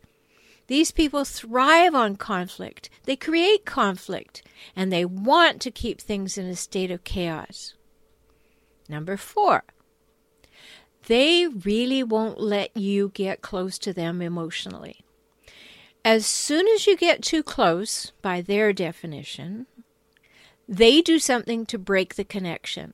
These 0.67 0.91
people 0.91 1.25
thrive 1.25 1.95
on 1.95 2.17
conflict. 2.17 2.89
They 3.05 3.15
create 3.15 3.65
conflict 3.65 4.43
and 4.75 4.91
they 4.91 5.05
want 5.05 5.61
to 5.61 5.71
keep 5.71 5.99
things 5.99 6.37
in 6.37 6.45
a 6.45 6.55
state 6.55 6.91
of 6.91 7.03
chaos. 7.03 7.73
Number 8.89 9.17
four, 9.17 9.63
they 11.07 11.47
really 11.47 12.03
won't 12.03 12.39
let 12.39 12.75
you 12.75 13.11
get 13.13 13.41
close 13.41 13.77
to 13.79 13.93
them 13.93 14.21
emotionally. 14.21 14.99
As 16.03 16.25
soon 16.25 16.67
as 16.67 16.85
you 16.85 16.95
get 16.95 17.21
too 17.21 17.43
close, 17.43 18.11
by 18.21 18.41
their 18.41 18.71
definition, 18.71 19.67
they 20.67 21.01
do 21.01 21.19
something 21.19 21.65
to 21.67 21.77
break 21.77 22.15
the 22.15 22.23
connection. 22.23 22.93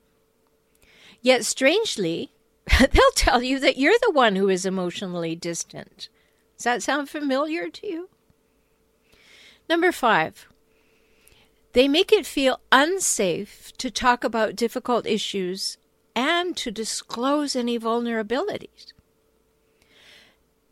Yet, 1.20 1.44
strangely, 1.44 2.32
they'll 2.78 3.10
tell 3.14 3.42
you 3.42 3.58
that 3.60 3.78
you're 3.78 3.98
the 4.02 4.12
one 4.12 4.36
who 4.36 4.48
is 4.48 4.66
emotionally 4.66 5.34
distant. 5.34 6.08
Does 6.56 6.64
that 6.64 6.82
sound 6.82 7.08
familiar 7.08 7.68
to 7.68 7.86
you? 7.86 8.08
Number 9.68 9.90
five, 9.92 10.46
they 11.72 11.88
make 11.88 12.12
it 12.12 12.26
feel 12.26 12.60
unsafe 12.70 13.72
to 13.78 13.90
talk 13.90 14.22
about 14.22 14.54
difficult 14.54 15.06
issues 15.06 15.78
and 16.14 16.56
to 16.56 16.70
disclose 16.70 17.56
any 17.56 17.78
vulnerabilities. 17.78 18.92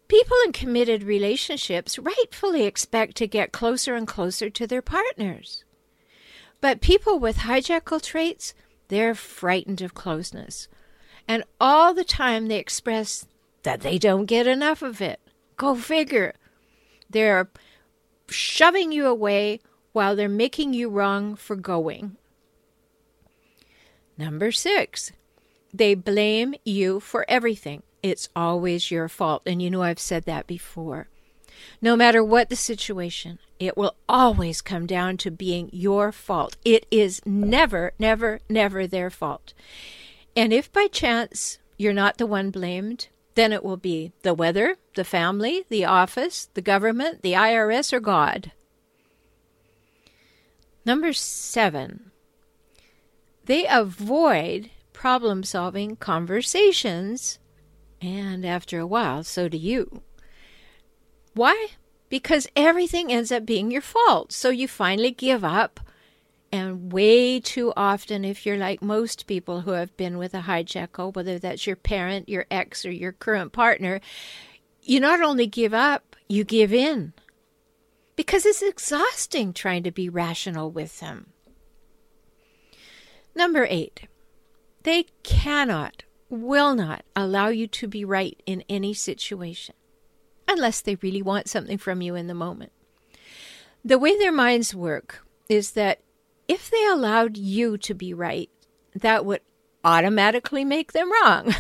People 0.06 0.36
in 0.44 0.52
committed 0.52 1.02
relationships 1.02 1.98
rightfully 1.98 2.64
expect 2.64 3.16
to 3.16 3.26
get 3.26 3.50
closer 3.50 3.94
and 3.94 4.06
closer 4.06 4.50
to 4.50 4.66
their 4.66 4.82
partners. 4.82 5.64
But 6.62 6.81
people 6.81 7.18
with 7.18 7.38
hijackal 7.38 8.01
traits, 8.01 8.55
they're 8.87 9.16
frightened 9.16 9.83
of 9.83 9.94
closeness. 9.94 10.68
And 11.27 11.42
all 11.61 11.92
the 11.92 12.05
time 12.05 12.46
they 12.46 12.59
express 12.59 13.27
that 13.64 13.81
they 13.81 13.98
don't 13.98 14.27
get 14.27 14.46
enough 14.46 14.81
of 14.81 15.01
it. 15.03 15.20
Go 15.57 15.75
figure. 15.75 16.35
They're 17.11 17.51
shoving 18.29 18.92
you 18.92 19.09
away 19.09 19.61
while 19.92 20.14
they're 20.14 20.29
making 20.29 20.72
you 20.72 20.88
wrong 20.88 21.35
for 21.35 21.57
going. 21.57 22.16
Number 24.16 24.53
six, 24.53 25.11
they 25.75 25.96
blame 25.96 26.55
you 26.64 27.01
for 27.01 27.27
everything. 27.29 27.83
It's 28.05 28.29
always 28.37 28.90
your 28.90 29.09
fault. 29.09 29.42
And 29.46 29.61
you 29.61 29.68
know, 29.68 29.83
I've 29.83 29.98
said 29.98 30.27
that 30.27 30.46
before. 30.46 31.09
No 31.81 31.96
matter 31.96 32.22
what 32.22 32.48
the 32.48 32.57
situation, 32.57 33.38
it 33.59 33.77
will 33.77 33.96
always 34.09 34.61
come 34.61 34.87
down 34.87 35.16
to 35.18 35.31
being 35.31 35.70
your 35.72 36.12
fault. 36.12 36.57
It 36.64 36.87
is 36.90 37.20
never, 37.25 37.92
never, 37.98 38.40
never 38.48 38.87
their 38.87 39.11
fault. 39.11 39.55
And 40.37 40.53
if 40.53 40.72
by 40.72 40.87
chance 40.87 41.59
you're 41.77 41.92
not 41.92 42.18
the 42.18 42.27
one 42.27 42.51
blamed, 42.51 43.09
then 43.35 43.53
it 43.53 43.64
will 43.64 43.77
be 43.77 44.12
the 44.22 44.35
weather, 44.35 44.77
the 44.94 45.05
family, 45.05 45.64
the 45.68 45.85
office, 45.85 46.48
the 46.55 46.61
government, 46.61 47.22
the 47.22 47.33
IRS, 47.33 47.92
or 47.92 48.01
God. 48.01 48.53
Number 50.85 51.12
seven, 51.12 52.11
they 53.44 53.66
avoid 53.66 54.70
problem 54.92 55.42
solving 55.42 55.96
conversations, 55.96 57.38
and 58.01 58.44
after 58.44 58.79
a 58.79 58.87
while, 58.87 59.25
so 59.25 59.48
do 59.48 59.57
you. 59.57 60.03
Why? 61.35 61.68
Because 62.09 62.47
everything 62.55 63.12
ends 63.12 63.33
up 63.33 63.47
being 63.47 63.71
your 63.71 63.83
fault. 63.83 64.33
So 64.33 64.51
you 64.51 64.68
finally 64.68 65.11
give 65.11 65.45
up. 65.45 65.81
And 66.55 66.92
way 66.92 67.40
too 67.40 67.73
often, 67.77 68.27
if 68.27 68.45
you're 68.45 68.59
like 68.59 68.83
most 68.83 69.27
people 69.27 69.62
who 69.62 69.71
have 69.71 69.97
been 69.97 70.18
with 70.18 70.35
a 70.35 70.42
hijackal, 70.42 71.14
whether 71.14 71.38
that's 71.38 71.66
your 71.66 71.77
parent, 71.77 72.29
your 72.29 72.45
ex, 72.51 72.85
or 72.85 72.90
your 72.90 73.12
current 73.12 73.53
partner, 73.53 74.01
you 74.83 75.01
not 75.01 75.23
only 75.23 75.47
give 75.47 75.73
up, 75.73 76.14
you 76.29 76.45
give 76.45 76.75
in 76.75 77.14
because 78.16 78.45
it's 78.45 78.62
exhausting 78.62 79.53
trying 79.53 79.83
to 79.83 79.90
be 79.90 80.09
rational 80.09 80.71
with 80.71 81.01
them. 81.01 81.29
Number 83.35 83.66
eight, 83.68 84.09
they 84.83 85.07
cannot, 85.23 86.03
will 86.29 86.75
not 86.75 87.05
allow 87.16 87.49
you 87.49 87.66
to 87.68 87.88
be 87.88 88.05
right 88.05 88.40
in 88.45 88.62
any 88.68 88.92
situation 88.92 89.75
unless 90.52 90.80
they 90.80 90.96
really 90.96 91.22
want 91.22 91.48
something 91.48 91.78
from 91.78 92.02
you 92.02 92.14
in 92.14 92.26
the 92.26 92.34
moment. 92.34 92.72
The 93.84 93.98
way 93.98 94.16
their 94.16 94.32
minds 94.32 94.74
work 94.74 95.26
is 95.48 95.72
that 95.72 96.00
if 96.48 96.70
they 96.70 96.86
allowed 96.86 97.36
you 97.36 97.76
to 97.78 97.94
be 97.94 98.14
right, 98.14 98.50
that 98.94 99.24
would 99.24 99.40
automatically 99.84 100.64
make 100.64 100.92
them 100.92 101.10
wrong. 101.12 101.54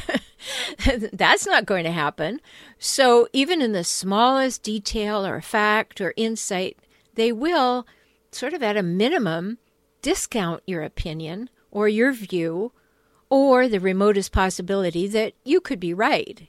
That's 1.12 1.46
not 1.46 1.66
going 1.66 1.84
to 1.84 1.92
happen. 1.92 2.40
So, 2.78 3.28
even 3.32 3.60
in 3.60 3.72
the 3.72 3.84
smallest 3.84 4.62
detail 4.62 5.24
or 5.26 5.40
fact 5.40 6.00
or 6.00 6.14
insight, 6.16 6.78
they 7.14 7.32
will, 7.32 7.86
sort 8.30 8.54
of 8.54 8.62
at 8.62 8.76
a 8.76 8.82
minimum, 8.82 9.58
discount 10.00 10.62
your 10.66 10.82
opinion 10.82 11.50
or 11.70 11.88
your 11.88 12.12
view 12.12 12.72
or 13.30 13.66
the 13.66 13.80
remotest 13.80 14.32
possibility 14.32 15.06
that 15.08 15.32
you 15.44 15.60
could 15.60 15.80
be 15.80 15.94
right. 15.94 16.48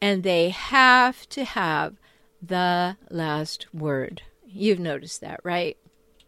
And 0.00 0.22
they 0.22 0.48
have 0.48 1.28
to 1.30 1.44
have 1.44 1.96
the 2.40 2.96
last 3.10 3.72
word. 3.74 4.22
You've 4.46 4.80
noticed 4.80 5.20
that, 5.20 5.40
right? 5.44 5.76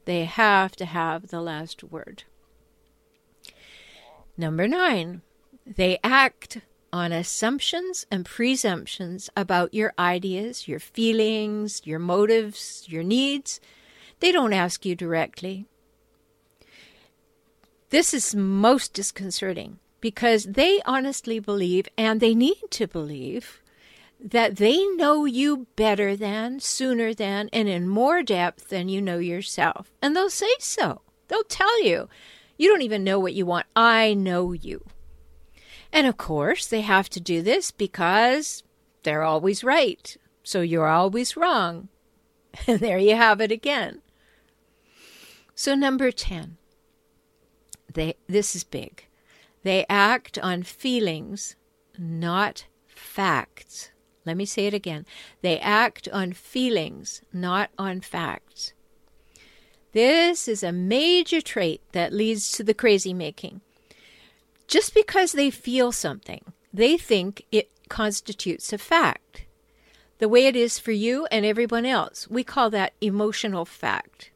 They 0.04 0.24
have 0.24 0.76
to 0.76 0.84
have 0.84 1.28
the 1.28 1.40
last 1.40 1.82
word. 1.82 2.24
Number 4.36 4.68
nine, 4.68 5.22
they 5.66 5.98
act 6.02 6.58
on 6.92 7.12
assumptions 7.12 8.06
and 8.10 8.26
presumptions 8.26 9.30
about 9.36 9.72
your 9.72 9.94
ideas, 9.98 10.68
your 10.68 10.80
feelings, 10.80 11.80
your 11.84 11.98
motives, 11.98 12.84
your 12.88 13.02
needs. 13.02 13.60
They 14.20 14.32
don't 14.32 14.52
ask 14.52 14.84
you 14.84 14.94
directly. 14.94 15.66
This 17.88 18.12
is 18.12 18.34
most 18.34 18.92
disconcerting 18.92 19.78
because 20.00 20.44
they 20.44 20.80
honestly 20.84 21.38
believe, 21.38 21.88
and 21.96 22.20
they 22.20 22.34
need 22.34 22.60
to 22.70 22.86
believe, 22.86 23.61
that 24.22 24.56
they 24.56 24.86
know 24.86 25.24
you 25.24 25.66
better 25.76 26.16
than, 26.16 26.60
sooner 26.60 27.12
than, 27.12 27.48
and 27.52 27.68
in 27.68 27.88
more 27.88 28.22
depth 28.22 28.68
than 28.68 28.88
you 28.88 29.02
know 29.02 29.18
yourself. 29.18 29.92
And 30.00 30.14
they'll 30.14 30.30
say 30.30 30.54
so. 30.58 31.02
They'll 31.28 31.44
tell 31.44 31.82
you, 31.82 32.08
you 32.56 32.68
don't 32.68 32.82
even 32.82 33.04
know 33.04 33.18
what 33.18 33.34
you 33.34 33.46
want. 33.46 33.66
I 33.74 34.14
know 34.14 34.52
you. 34.52 34.84
And 35.92 36.06
of 36.06 36.16
course, 36.16 36.66
they 36.66 36.82
have 36.82 37.08
to 37.10 37.20
do 37.20 37.42
this 37.42 37.70
because 37.70 38.62
they're 39.02 39.22
always 39.22 39.64
right. 39.64 40.16
So 40.42 40.60
you're 40.60 40.88
always 40.88 41.36
wrong. 41.36 41.88
And 42.66 42.80
there 42.80 42.98
you 42.98 43.16
have 43.16 43.40
it 43.40 43.50
again. 43.50 44.02
So, 45.54 45.74
number 45.74 46.10
10, 46.10 46.58
they, 47.94 48.14
this 48.26 48.54
is 48.54 48.62
big. 48.62 49.06
They 49.62 49.86
act 49.88 50.38
on 50.38 50.62
feelings, 50.62 51.56
not 51.96 52.66
facts. 52.86 53.91
Let 54.24 54.36
me 54.36 54.44
say 54.44 54.66
it 54.66 54.74
again. 54.74 55.06
They 55.40 55.58
act 55.58 56.08
on 56.12 56.32
feelings, 56.32 57.22
not 57.32 57.70
on 57.78 58.00
facts. 58.00 58.72
This 59.92 60.48
is 60.48 60.62
a 60.62 60.72
major 60.72 61.40
trait 61.40 61.82
that 61.92 62.12
leads 62.12 62.52
to 62.52 62.64
the 62.64 62.74
crazy 62.74 63.12
making. 63.12 63.60
Just 64.66 64.94
because 64.94 65.32
they 65.32 65.50
feel 65.50 65.92
something, 65.92 66.52
they 66.72 66.96
think 66.96 67.44
it 67.52 67.70
constitutes 67.88 68.72
a 68.72 68.78
fact. 68.78 69.44
The 70.18 70.28
way 70.28 70.46
it 70.46 70.56
is 70.56 70.78
for 70.78 70.92
you 70.92 71.26
and 71.30 71.44
everyone 71.44 71.84
else, 71.84 72.28
we 72.30 72.44
call 72.44 72.70
that 72.70 72.94
emotional 73.00 73.64
fact. 73.64 74.30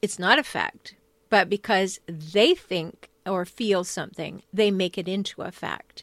It's 0.00 0.18
not 0.18 0.38
a 0.38 0.42
fact, 0.42 0.96
but 1.28 1.48
because 1.48 2.00
they 2.06 2.54
think 2.54 3.08
or 3.24 3.44
feel 3.44 3.84
something, 3.84 4.42
they 4.52 4.70
make 4.70 4.98
it 4.98 5.06
into 5.06 5.42
a 5.42 5.52
fact. 5.52 6.02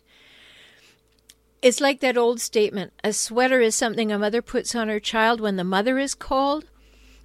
It's 1.62 1.82
like 1.82 2.00
that 2.00 2.17
old 2.17 2.39
statement 2.39 2.93
a 3.04 3.12
sweater 3.12 3.60
is 3.60 3.76
something 3.76 4.12
a 4.12 4.19
mother 4.19 4.41
puts 4.41 4.76
on 4.76 4.88
her 4.88 5.00
child 5.00 5.41
when 5.41 5.58
the 5.58 5.63
mother 5.63 5.98
is 6.00 6.15
cold. 6.15 6.65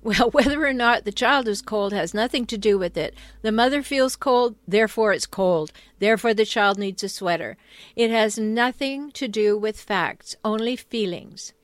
Well, 0.05 0.29
whether 0.33 0.63
or 0.67 0.75
not 0.75 1.07
the 1.07 1.13
child 1.13 1.49
is 1.49 1.63
cold 1.63 1.95
has 1.95 2.13
nothing 2.13 2.45
to 2.49 2.59
do 2.59 2.77
with 2.77 2.95
it. 2.95 3.15
The 3.41 3.51
mother 3.51 3.83
feels 3.83 4.17
cold, 4.17 4.55
therefore 4.69 5.15
it's 5.15 5.25
cold. 5.25 5.73
Therefore 5.99 6.35
the 6.35 6.45
child 6.45 6.79
needs 6.79 7.03
a 7.03 7.09
sweater. 7.09 7.57
It 7.97 8.11
has 8.11 8.39
nothing 8.39 9.13
to 9.13 9.29
do 9.29 9.57
with 9.57 9.81
facts, 9.81 10.37
only 10.45 10.77
feelings. 10.77 11.55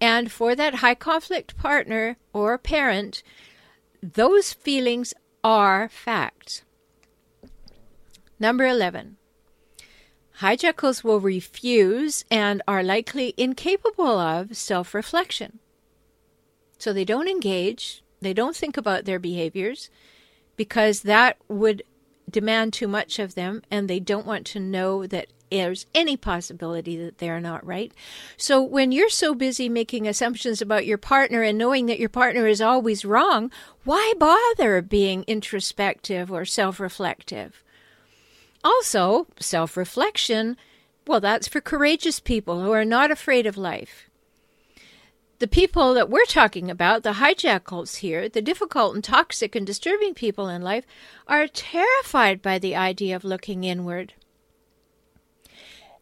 And 0.00 0.32
for 0.32 0.54
that 0.54 0.76
high 0.76 0.94
conflict 0.94 1.58
partner 1.58 2.16
or 2.32 2.56
parent, 2.56 3.22
those 4.02 4.54
feelings 4.54 5.12
are 5.42 5.90
facts. 5.90 6.62
Number 8.40 8.64
11. 8.66 9.18
Hijackals 10.40 11.04
will 11.04 11.20
refuse 11.20 12.24
and 12.30 12.60
are 12.66 12.82
likely 12.82 13.34
incapable 13.36 14.18
of 14.18 14.56
self 14.56 14.94
reflection. 14.94 15.60
So 16.78 16.92
they 16.92 17.04
don't 17.04 17.28
engage, 17.28 18.02
they 18.20 18.34
don't 18.34 18.56
think 18.56 18.76
about 18.76 19.04
their 19.04 19.18
behaviors 19.18 19.90
because 20.56 21.02
that 21.02 21.36
would 21.48 21.82
demand 22.28 22.72
too 22.72 22.88
much 22.88 23.18
of 23.18 23.34
them 23.34 23.62
and 23.70 23.88
they 23.88 24.00
don't 24.00 24.26
want 24.26 24.46
to 24.46 24.60
know 24.60 25.06
that 25.06 25.28
there's 25.50 25.86
any 25.94 26.16
possibility 26.16 26.96
that 26.96 27.18
they're 27.18 27.40
not 27.40 27.64
right. 27.64 27.92
So 28.36 28.60
when 28.60 28.90
you're 28.90 29.08
so 29.08 29.34
busy 29.34 29.68
making 29.68 30.08
assumptions 30.08 30.60
about 30.60 30.86
your 30.86 30.98
partner 30.98 31.42
and 31.42 31.56
knowing 31.56 31.86
that 31.86 32.00
your 32.00 32.08
partner 32.08 32.46
is 32.46 32.60
always 32.60 33.04
wrong, 33.04 33.52
why 33.84 34.14
bother 34.18 34.82
being 34.82 35.24
introspective 35.28 36.32
or 36.32 36.44
self 36.44 36.80
reflective? 36.80 37.63
Also, 38.64 39.26
self 39.38 39.76
reflection, 39.76 40.56
well, 41.06 41.20
that's 41.20 41.46
for 41.46 41.60
courageous 41.60 42.18
people 42.18 42.62
who 42.62 42.72
are 42.72 42.84
not 42.84 43.10
afraid 43.10 43.46
of 43.46 43.58
life. 43.58 44.08
The 45.38 45.46
people 45.46 45.92
that 45.92 46.08
we're 46.08 46.24
talking 46.24 46.70
about, 46.70 47.02
the 47.02 47.14
hijackals 47.14 47.96
here, 47.96 48.28
the 48.28 48.40
difficult 48.40 48.94
and 48.94 49.04
toxic 49.04 49.54
and 49.54 49.66
disturbing 49.66 50.14
people 50.14 50.48
in 50.48 50.62
life, 50.62 50.86
are 51.26 51.46
terrified 51.46 52.40
by 52.40 52.58
the 52.58 52.74
idea 52.74 53.14
of 53.14 53.24
looking 53.24 53.64
inward. 53.64 54.14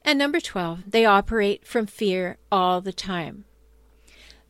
And 0.05 0.19
number 0.19 0.39
12, 0.39 0.91
they 0.91 1.05
operate 1.05 1.67
from 1.67 1.87
fear 1.87 2.37
all 2.53 2.81
the 2.81 2.93
time. 2.93 3.45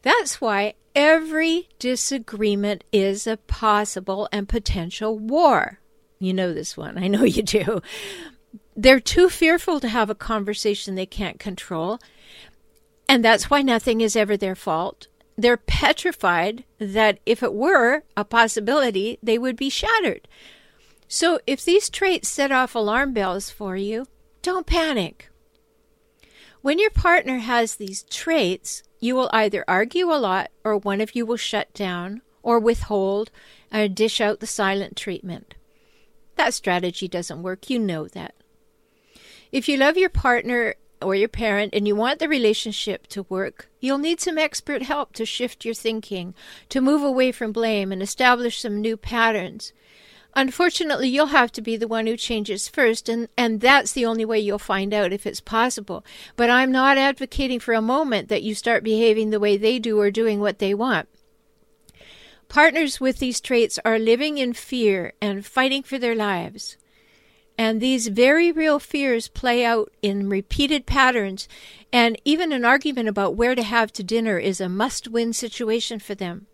That's 0.03 0.41
why 0.41 0.75
every 0.95 1.69
disagreement 1.79 2.85
is 2.93 3.27
a 3.27 3.37
possible 3.37 4.29
and 4.33 4.49
potential 4.49 5.19
war. 5.19 5.79
You 6.23 6.33
know 6.33 6.55
this 6.55 6.77
one. 6.77 6.97
I 6.99 7.09
know 7.09 7.25
you 7.37 7.43
do. 7.43 7.83
They're 8.77 9.01
too 9.01 9.29
fearful 9.29 9.81
to 9.81 9.89
have 9.89 10.09
a 10.09 10.15
conversation 10.15 10.95
they 10.95 11.07
can't 11.07 11.41
control. 11.41 11.99
And 13.09 13.25
that's 13.25 13.51
why 13.51 13.63
nothing 13.63 14.01
is 14.01 14.15
ever 14.15 14.37
their 14.37 14.55
fault. 14.55 15.09
They're 15.37 15.57
petrified 15.57 16.65
that 16.79 17.19
if 17.27 17.43
it 17.43 17.53
were 17.53 18.05
a 18.17 18.25
possibility, 18.25 19.19
they 19.23 19.37
would 19.37 19.57
be 19.57 19.69
shattered. 19.69 20.29
So 21.09 21.41
if 21.47 21.65
these 21.65 21.91
traits 21.91 22.29
set 22.29 22.53
off 22.53 22.75
alarm 22.75 23.13
bells 23.13 23.51
for 23.51 23.77
you, 23.77 24.07
don't 24.43 24.67
panic. 24.67 25.29
When 26.63 26.79
your 26.79 26.91
partner 26.91 27.39
has 27.39 27.75
these 27.75 28.05
traits, 28.05 28.85
you 29.01 29.17
will 29.17 29.29
either 29.33 29.65
argue 29.67 30.07
a 30.07 30.17
lot 30.17 30.53
or 30.63 30.77
one 30.77 31.01
of 31.01 31.17
you 31.17 31.27
will 31.27 31.37
shut 31.37 31.75
down 31.75 32.23
or 32.43 32.61
withhold 32.61 33.31
or 33.73 33.89
dish 33.89 34.21
out 34.21 34.39
the 34.39 34.47
silent 34.47 34.97
treatment. 34.97 35.55
That 36.37 36.55
strategy 36.55 37.09
doesn't 37.09 37.43
work. 37.43 37.71
You 37.71 37.79
know 37.79 38.09
that. 38.09 38.35
If 39.51 39.69
you 39.69 39.77
love 39.77 39.97
your 39.97 40.09
partner 40.09 40.75
or 41.01 41.15
your 41.15 41.29
parent 41.29 41.75
and 41.75 41.87
you 41.87 41.95
want 41.95 42.19
the 42.19 42.29
relationship 42.29 43.07
to 43.09 43.25
work, 43.25 43.69
you'll 43.81 43.99
need 43.99 44.21
some 44.21 44.39
expert 44.39 44.83
help 44.83 45.13
to 45.15 45.27
shift 45.27 45.65
your 45.65 45.75
thinking, 45.75 46.35
to 46.69 46.81
move 46.81 47.03
away 47.03 47.33
from 47.33 47.53
blame 47.53 47.93
and 47.93 48.03
establish 48.03 48.61
some 48.61 48.81
new 48.81 48.97
patterns. 48.97 49.73
Unfortunately, 50.35 51.09
you'll 51.09 51.27
have 51.27 51.53
to 51.53 51.61
be 51.61 51.77
the 51.77 51.89
one 51.89 52.07
who 52.07 52.17
changes 52.17 52.67
first, 52.67 53.09
and, 53.09 53.29
and 53.37 53.61
that's 53.61 53.93
the 53.93 54.07
only 54.07 54.25
way 54.25 54.41
you'll 54.41 54.59
find 54.59 54.95
out 54.95 55.13
if 55.13 55.27
it's 55.27 55.43
possible. 55.43 56.05
But 56.37 56.49
I'm 56.49 56.73
not 56.73 56.97
advocating 56.97 57.61
for 57.61 57.75
a 57.75 57.83
moment 57.83 58.29
that 58.29 58.43
you 58.43 58.55
start 58.55 58.83
behaving 58.83 59.29
the 59.29 59.41
way 59.41 59.59
they 59.59 59.79
do 59.79 60.01
or 60.01 60.11
doing 60.11 60.41
what 60.41 60.59
they 60.59 60.73
want. 60.73 61.09
Partners 62.53 63.01
with 63.01 63.19
these 63.19 63.41
traits 63.41 63.79
are 63.83 63.99
living 63.99 64.37
in 64.37 64.53
fear 64.53 65.15
and 65.23 65.47
fighting 65.47 65.83
for 65.83 65.99
their 65.99 66.15
lives. 66.15 66.77
And 67.57 67.81
these 67.81 68.09
very 68.09 68.53
real 68.53 68.79
fears 68.79 69.27
play 69.27 69.65
out 69.65 69.91
in 70.03 70.29
repeated 70.29 70.85
patterns, 70.85 71.49
and 71.95 72.21
even 72.27 72.53
an 72.53 72.63
argument 72.63 73.09
about 73.09 73.37
where 73.37 73.55
to 73.55 73.63
have 73.63 73.91
to 73.95 74.03
dinner 74.03 74.37
is 74.37 74.61
a 74.61 74.69
must 74.69 75.09
win 75.09 75.33
situation 75.33 75.99
for 75.99 76.15
them. 76.15 76.47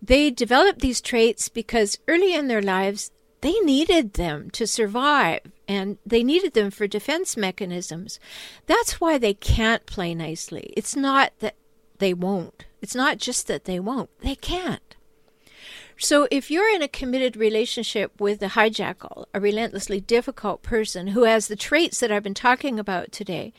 They 0.00 0.30
develop 0.30 0.78
these 0.78 1.00
traits 1.00 1.48
because 1.48 1.98
early 2.06 2.32
in 2.32 2.46
their 2.46 2.62
lives, 2.62 3.10
they 3.40 3.58
needed 3.62 4.12
them 4.12 4.48
to 4.50 4.64
survive 4.64 5.40
and 5.66 5.98
they 6.06 6.22
needed 6.22 6.54
them 6.54 6.70
for 6.70 6.86
defense 6.86 7.36
mechanisms. 7.36 8.20
That's 8.66 9.00
why 9.00 9.18
they 9.18 9.34
can't 9.34 9.86
play 9.86 10.14
nicely. 10.14 10.72
It's 10.76 10.94
not 10.94 11.32
that 11.40 11.56
they 11.98 12.14
won't, 12.14 12.66
it's 12.80 12.94
not 12.94 13.18
just 13.18 13.48
that 13.48 13.64
they 13.64 13.80
won't, 13.80 14.10
they 14.20 14.36
can't. 14.36 14.94
So, 16.02 16.26
if 16.30 16.50
you're 16.50 16.74
in 16.74 16.80
a 16.80 16.88
committed 16.88 17.36
relationship 17.36 18.18
with 18.18 18.42
a 18.42 18.46
hijackal, 18.46 19.26
a 19.34 19.38
relentlessly 19.38 20.00
difficult 20.00 20.62
person 20.62 21.08
who 21.08 21.24
has 21.24 21.46
the 21.46 21.56
traits 21.56 22.00
that 22.00 22.10
I've 22.10 22.22
been 22.22 22.32
talking 22.32 22.78
about 22.78 23.12
today, 23.12 23.52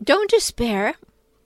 don't 0.00 0.30
despair. 0.30 0.94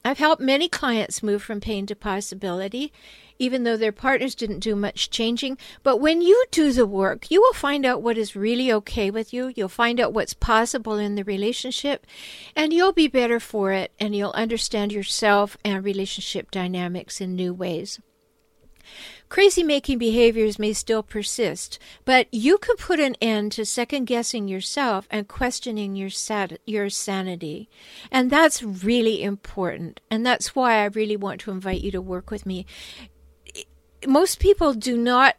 I've 0.05 0.19
helped 0.19 0.43
many 0.43 0.69
clients 0.69 1.23
move 1.23 1.43
from 1.43 1.61
pain 1.61 1.87
to 1.87 1.97
possibility, 1.97 2.93
even 3.39 3.65
though 3.65 3.79
their 3.79 3.91
partners 3.91 4.35
didn't 4.35 4.59
do 4.59 4.77
much 4.77 5.09
changing. 5.09 5.57
But 5.83 5.97
when 5.97 6.21
you 6.21 6.45
do 6.51 6.75
the 6.75 6.85
work, 6.85 7.31
you 7.31 7.41
will 7.41 7.55
find 7.55 7.87
out 7.87 8.03
what 8.03 8.19
is 8.19 8.37
really 8.37 8.71
okay 8.71 9.11
with 9.11 9.33
you. 9.33 9.51
You'll 9.57 9.71
find 9.71 9.99
out 9.99 10.13
what's 10.13 10.35
possible 10.35 10.99
in 10.99 11.15
the 11.15 11.25
relationship, 11.25 12.07
and 12.55 12.71
you'll 12.71 12.93
be 12.93 13.09
better 13.09 13.41
for 13.41 13.73
it, 13.73 13.93
and 13.99 14.15
you'll 14.15 14.33
understand 14.33 14.93
yourself 14.93 15.57
and 15.65 15.83
relationship 15.83 16.51
dynamics 16.51 17.19
in 17.19 17.35
new 17.35 17.55
ways. 17.55 17.99
Crazy 19.29 19.63
making 19.63 19.99
behaviors 19.99 20.59
may 20.59 20.73
still 20.73 21.03
persist, 21.03 21.79
but 22.05 22.29
you 22.33 22.59
can 22.59 22.77
put 22.77 23.01
an 23.01 23.17
end 23.21 23.53
to 23.53 23.67
second 23.67 24.05
guessing 24.05 24.49
yourself 24.49 25.09
and 25.11 25.27
questioning 25.27 25.97
your, 25.97 26.11
your 26.67 26.89
sanity. 26.91 27.69
And 28.11 28.31
that's 28.31 28.63
really 28.63 29.23
important. 29.23 30.01
And 30.11 30.25
that's 30.25 30.55
why 30.55 30.79
I 30.79 30.87
really 30.87 31.17
want 31.17 31.41
to 31.43 31.51
invite 31.51 31.81
you 31.81 31.91
to 31.93 32.01
work 32.01 32.31
with 32.31 32.47
me 32.47 32.67
most 34.07 34.39
people 34.39 34.73
do 34.73 34.97
not 34.97 35.37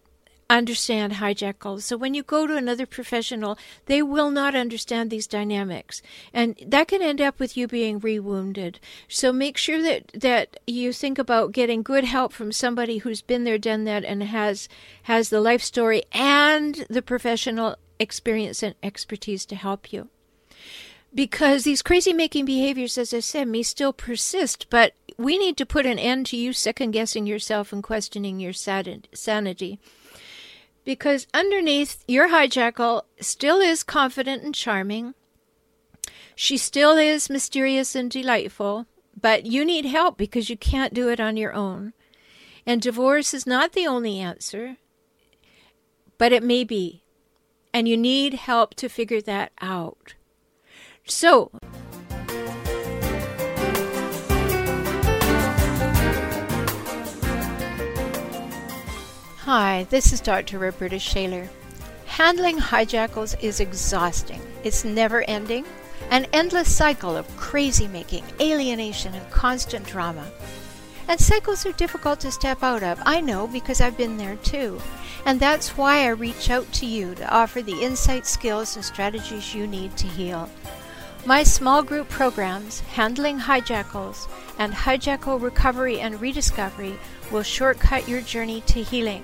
understand 0.49 1.13
hijackals. 1.13 1.81
So 1.81 1.97
when 1.97 2.13
you 2.13 2.23
go 2.23 2.47
to 2.47 2.55
another 2.55 2.85
professional, 2.85 3.57
they 3.85 4.01
will 4.01 4.31
not 4.31 4.55
understand 4.55 5.09
these 5.09 5.27
dynamics. 5.27 6.01
And 6.33 6.55
that 6.65 6.87
can 6.87 7.01
end 7.01 7.21
up 7.21 7.39
with 7.39 7.57
you 7.57 7.67
being 7.67 7.99
rewounded. 7.99 8.79
So 9.07 9.33
make 9.33 9.57
sure 9.57 9.81
that, 9.81 10.11
that 10.13 10.59
you 10.65 10.93
think 10.93 11.17
about 11.17 11.51
getting 11.51 11.83
good 11.83 12.05
help 12.05 12.33
from 12.33 12.51
somebody 12.51 12.99
who's 12.99 13.21
been 13.21 13.43
there, 13.43 13.57
done 13.57 13.83
that, 13.85 14.03
and 14.03 14.23
has 14.23 14.69
has 15.03 15.29
the 15.29 15.41
life 15.41 15.61
story 15.61 16.03
and 16.11 16.85
the 16.89 17.01
professional 17.01 17.75
experience 17.99 18.61
and 18.61 18.75
expertise 18.83 19.45
to 19.45 19.55
help 19.55 19.91
you 19.91 20.09
because 21.17 21.63
these 21.63 21.81
crazy 21.81 22.13
making 22.13 22.45
behaviors, 22.45 22.97
as 22.97 23.13
I 23.13 23.21
said, 23.21 23.47
may 23.47 23.63
still 23.63 23.91
persist, 23.91 24.67
but 24.69 24.93
we 25.17 25.37
need 25.37 25.57
to 25.57 25.65
put 25.65 25.87
an 25.87 25.97
end 25.97 26.27
to 26.27 26.37
you 26.37 26.53
second 26.53 26.91
guessing 26.91 27.25
yourself 27.25 27.73
and 27.73 27.81
questioning 27.81 28.39
your 28.39 28.53
sanity. 28.53 29.79
Because 30.87 31.27
underneath, 31.33 32.05
your 32.07 32.29
hijackal 32.29 33.01
still 33.19 33.59
is 33.59 33.83
confident 33.83 34.43
and 34.43 34.55
charming. 34.55 35.15
She 36.33 36.55
still 36.55 36.95
is 36.95 37.29
mysterious 37.29 37.93
and 37.93 38.09
delightful, 38.09 38.85
but 39.19 39.45
you 39.45 39.65
need 39.65 39.83
help 39.83 40.17
because 40.17 40.49
you 40.49 40.55
can't 40.55 40.93
do 40.93 41.09
it 41.09 41.19
on 41.19 41.35
your 41.35 41.51
own. 41.51 41.91
And 42.65 42.81
divorce 42.81 43.33
is 43.33 43.45
not 43.45 43.73
the 43.73 43.85
only 43.85 44.17
answer, 44.17 44.77
but 46.17 46.31
it 46.31 46.41
may 46.41 46.63
be. 46.63 47.03
And 47.73 47.89
you 47.89 47.97
need 47.97 48.35
help 48.35 48.73
to 48.75 48.87
figure 48.87 49.19
that 49.23 49.51
out. 49.59 50.15
So, 51.03 51.51
Hi, 59.47 59.87
this 59.89 60.11
is 60.11 60.19
Dr. 60.19 60.59
Rhoberta 60.59 60.99
Shaler. 60.99 61.47
Handling 62.05 62.59
hijackals 62.59 63.41
is 63.41 63.61
exhausting. 63.61 64.41
It's 64.65 64.83
never 64.83 65.21
ending, 65.21 65.63
an 66.11 66.27
endless 66.33 66.69
cycle 66.69 67.15
of 67.15 67.37
crazy 67.37 67.87
making, 67.87 68.25
alienation, 68.41 69.13
and 69.13 69.31
constant 69.31 69.85
drama. 69.85 70.29
And 71.07 71.17
cycles 71.17 71.65
are 71.65 71.71
difficult 71.71 72.19
to 72.19 72.31
step 72.33 72.61
out 72.61 72.83
of. 72.83 73.01
I 73.05 73.21
know 73.21 73.47
because 73.47 73.79
I've 73.79 73.95
been 73.95 74.17
there 74.17 74.35
too. 74.35 74.81
And 75.25 75.39
that's 75.39 75.77
why 75.77 75.99
I 76.03 76.09
reach 76.09 76.49
out 76.49 76.69
to 76.73 76.85
you 76.85 77.15
to 77.15 77.33
offer 77.33 77.61
the 77.61 77.81
insight, 77.81 78.27
skills, 78.27 78.75
and 78.75 78.83
strategies 78.83 79.55
you 79.55 79.65
need 79.65 79.95
to 79.95 80.07
heal. 80.07 80.49
My 81.25 81.43
small 81.43 81.83
group 81.83 82.09
programs, 82.09 82.81
Handling 82.81 83.39
Hijackals 83.39 84.29
and 84.59 84.73
Hijackal 84.73 85.41
Recovery 85.41 86.01
and 86.01 86.19
Rediscovery, 86.19 86.99
will 87.31 87.43
shortcut 87.43 88.07
your 88.07 88.21
journey 88.21 88.61
to 88.67 88.81
healing, 88.81 89.23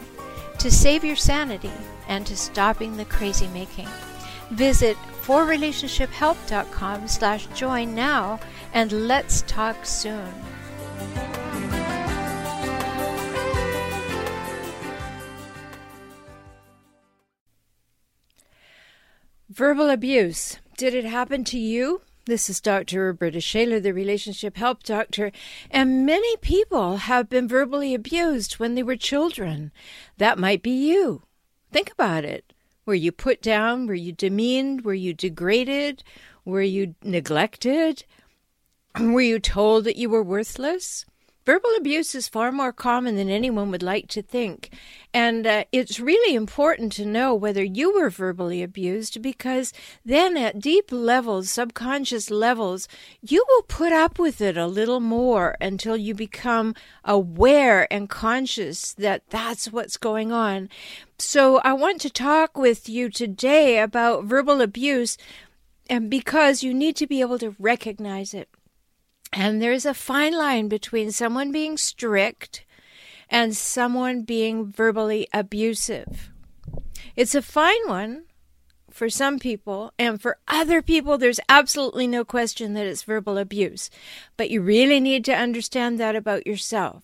to 0.60 0.72
save 0.72 1.04
your 1.04 1.16
sanity, 1.16 1.72
and 2.08 2.26
to 2.28 2.38
stopping 2.38 2.98
the 2.98 3.06
crazy 3.06 3.48
making. 3.48 3.88
Visit 4.52 4.98
4relationshiphelp.com 5.24 7.08
slash 7.08 7.48
join 7.48 7.96
now 7.96 8.40
and 8.74 9.08
let's 9.08 9.44
talk 9.44 9.86
soon. 9.86 10.34
Verbal 19.50 19.90
abuse. 19.90 20.58
Did 20.78 20.94
it 20.96 21.06
happen 21.06 21.44
to 21.46 21.60
you? 21.60 22.02
This 22.26 22.50
is 22.50 22.62
Dr. 22.62 23.14
Rhoberta 23.14 23.44
Shaler, 23.44 23.82
the 23.82 23.94
relationship 23.94 24.56
help 24.56 24.84
doctor, 24.84 25.34
and 25.70 26.06
many 26.06 26.38
people 26.38 26.96
have 26.96 27.28
been 27.28 27.50
verbally 27.50 27.94
abused 27.94 28.54
when 28.54 28.76
they 28.76 28.84
were 28.84 28.96
children. 28.96 29.74
That 30.20 30.40
might 30.40 30.64
be 30.64 30.72
you. 30.72 31.24
Think 31.74 31.92
about 31.92 32.24
it. 32.24 32.54
Were 32.86 32.94
you 32.94 33.12
put 33.12 33.42
down? 33.42 33.88
Were 33.88 33.94
you 33.94 34.14
demeaned? 34.14 34.86
Were 34.86 34.94
you 34.94 35.14
degraded? 35.14 36.02
Were 36.46 36.62
you 36.62 36.96
neglected? 37.04 38.06
Were 39.00 39.20
you 39.20 39.40
told 39.40 39.84
that 39.84 39.98
you 39.98 40.10
were 40.10 40.24
worthless? 40.24 41.06
Verbal 41.46 41.72
abuse 41.78 42.16
is 42.16 42.28
far 42.28 42.52
more 42.52 42.72
common 42.72 43.16
than 43.16 43.30
anyone 43.30 43.70
would 43.72 43.84
like 43.84 44.08
to 44.10 44.22
think. 44.22 44.70
And 45.14 45.46
uh, 45.46 45.66
it's 45.72 46.00
really 46.00 46.36
important 46.36 46.92
to 46.94 47.06
know 47.06 47.36
whether 47.36 47.64
you 47.64 47.94
were 47.94 48.10
verbally 48.10 48.64
abused 48.64 49.22
because 49.22 49.74
then 50.06 50.38
at 50.38 50.60
deep 50.60 50.92
levels, 50.92 51.50
subconscious 51.50 52.32
levels, 52.32 52.88
you 53.22 53.46
will 53.48 53.64
put 53.64 53.92
up 53.92 54.18
with 54.18 54.42
it 54.42 54.58
a 54.58 54.68
little 54.68 55.00
more 55.00 55.56
until 55.62 55.98
you 55.98 56.16
become 56.16 56.74
aware 57.04 57.92
and 57.92 58.10
conscious 58.10 58.94
that 58.94 59.24
that's 59.30 59.72
what's 59.72 59.98
going 59.98 60.32
on. 60.32 60.70
So 61.20 61.58
I 61.60 61.74
want 61.74 62.02
to 62.02 62.10
talk 62.10 62.58
with 62.58 62.90
you 62.90 63.10
today 63.10 63.80
about 63.80 64.26
verbal 64.26 64.62
abuse 64.62 65.18
and 65.90 66.10
because 66.10 66.64
you 66.64 66.74
need 66.74 66.96
to 66.96 67.08
be 67.08 67.22
able 67.22 67.40
to 67.40 67.56
recognize 67.60 68.34
it. 68.34 68.50
And 69.34 69.62
there's 69.62 69.86
a 69.86 69.94
fine 69.94 70.34
line 70.34 70.68
between 70.68 71.12
someone 71.12 71.52
being 71.52 71.78
strict 71.78 72.66
and 73.30 73.56
someone 73.56 74.22
being 74.22 74.72
verbally 74.72 75.28
abusive. 75.34 76.30
It's 77.16 77.36
a 77.36 77.42
fine 77.42 77.88
one 77.88 78.26
for 78.92 79.10
some 79.10 79.40
people, 79.40 79.92
and 79.98 80.22
for 80.22 80.38
other 80.48 80.84
people, 80.84 81.18
there's 81.18 81.40
absolutely 81.50 82.06
no 82.06 82.24
question 82.24 82.76
that 82.76 82.86
it's 82.86 83.02
verbal 83.02 83.40
abuse. 83.40 83.90
But 84.38 84.52
you 84.52 84.62
really 84.62 85.00
need 85.00 85.26
to 85.26 85.36
understand 85.36 86.00
that 86.00 86.16
about 86.16 86.46
yourself. 86.46 87.04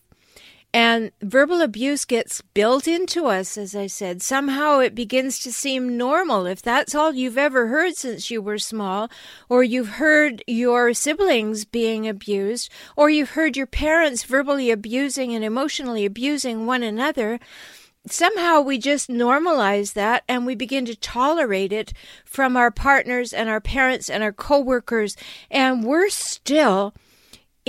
And 0.71 1.11
verbal 1.21 1.61
abuse 1.61 2.05
gets 2.05 2.41
built 2.53 2.87
into 2.87 3.25
us, 3.25 3.57
as 3.57 3.75
I 3.75 3.87
said. 3.87 4.21
Somehow 4.21 4.79
it 4.79 4.93
begins 4.93 5.39
to 5.39 5.51
seem 5.51 5.97
normal. 5.97 6.45
If 6.45 6.61
that's 6.61 6.93
all 6.93 7.11
you've 7.11 7.39
ever 7.39 7.67
heard 7.67 7.95
since 7.95 8.29
you 8.29 8.39
were 8.39 8.59
small, 8.59 9.09
or 9.49 9.63
you've 9.63 9.89
heard 9.89 10.43
your 10.45 10.93
siblings 10.93 11.65
being 11.65 12.07
abused, 12.07 12.69
or 12.95 13.09
you've 13.09 13.31
heard 13.31 13.57
your 13.57 13.65
parents 13.65 14.23
verbally 14.23 14.69
abusing 14.69 15.33
and 15.33 15.43
emotionally 15.43 16.05
abusing 16.05 16.67
one 16.67 16.83
another, 16.83 17.39
somehow 18.07 18.61
we 18.61 18.77
just 18.77 19.09
normalize 19.09 19.93
that 19.93 20.23
and 20.27 20.45
we 20.45 20.53
begin 20.53 20.85
to 20.85 20.95
tolerate 20.95 21.73
it 21.73 21.93
from 22.23 22.55
our 22.55 22.69
partners 22.69 23.33
and 23.33 23.49
our 23.49 23.61
parents 23.61 24.07
and 24.07 24.21
our 24.21 24.33
coworkers. 24.33 25.17
And 25.49 25.83
we're 25.83 26.09
still 26.09 26.93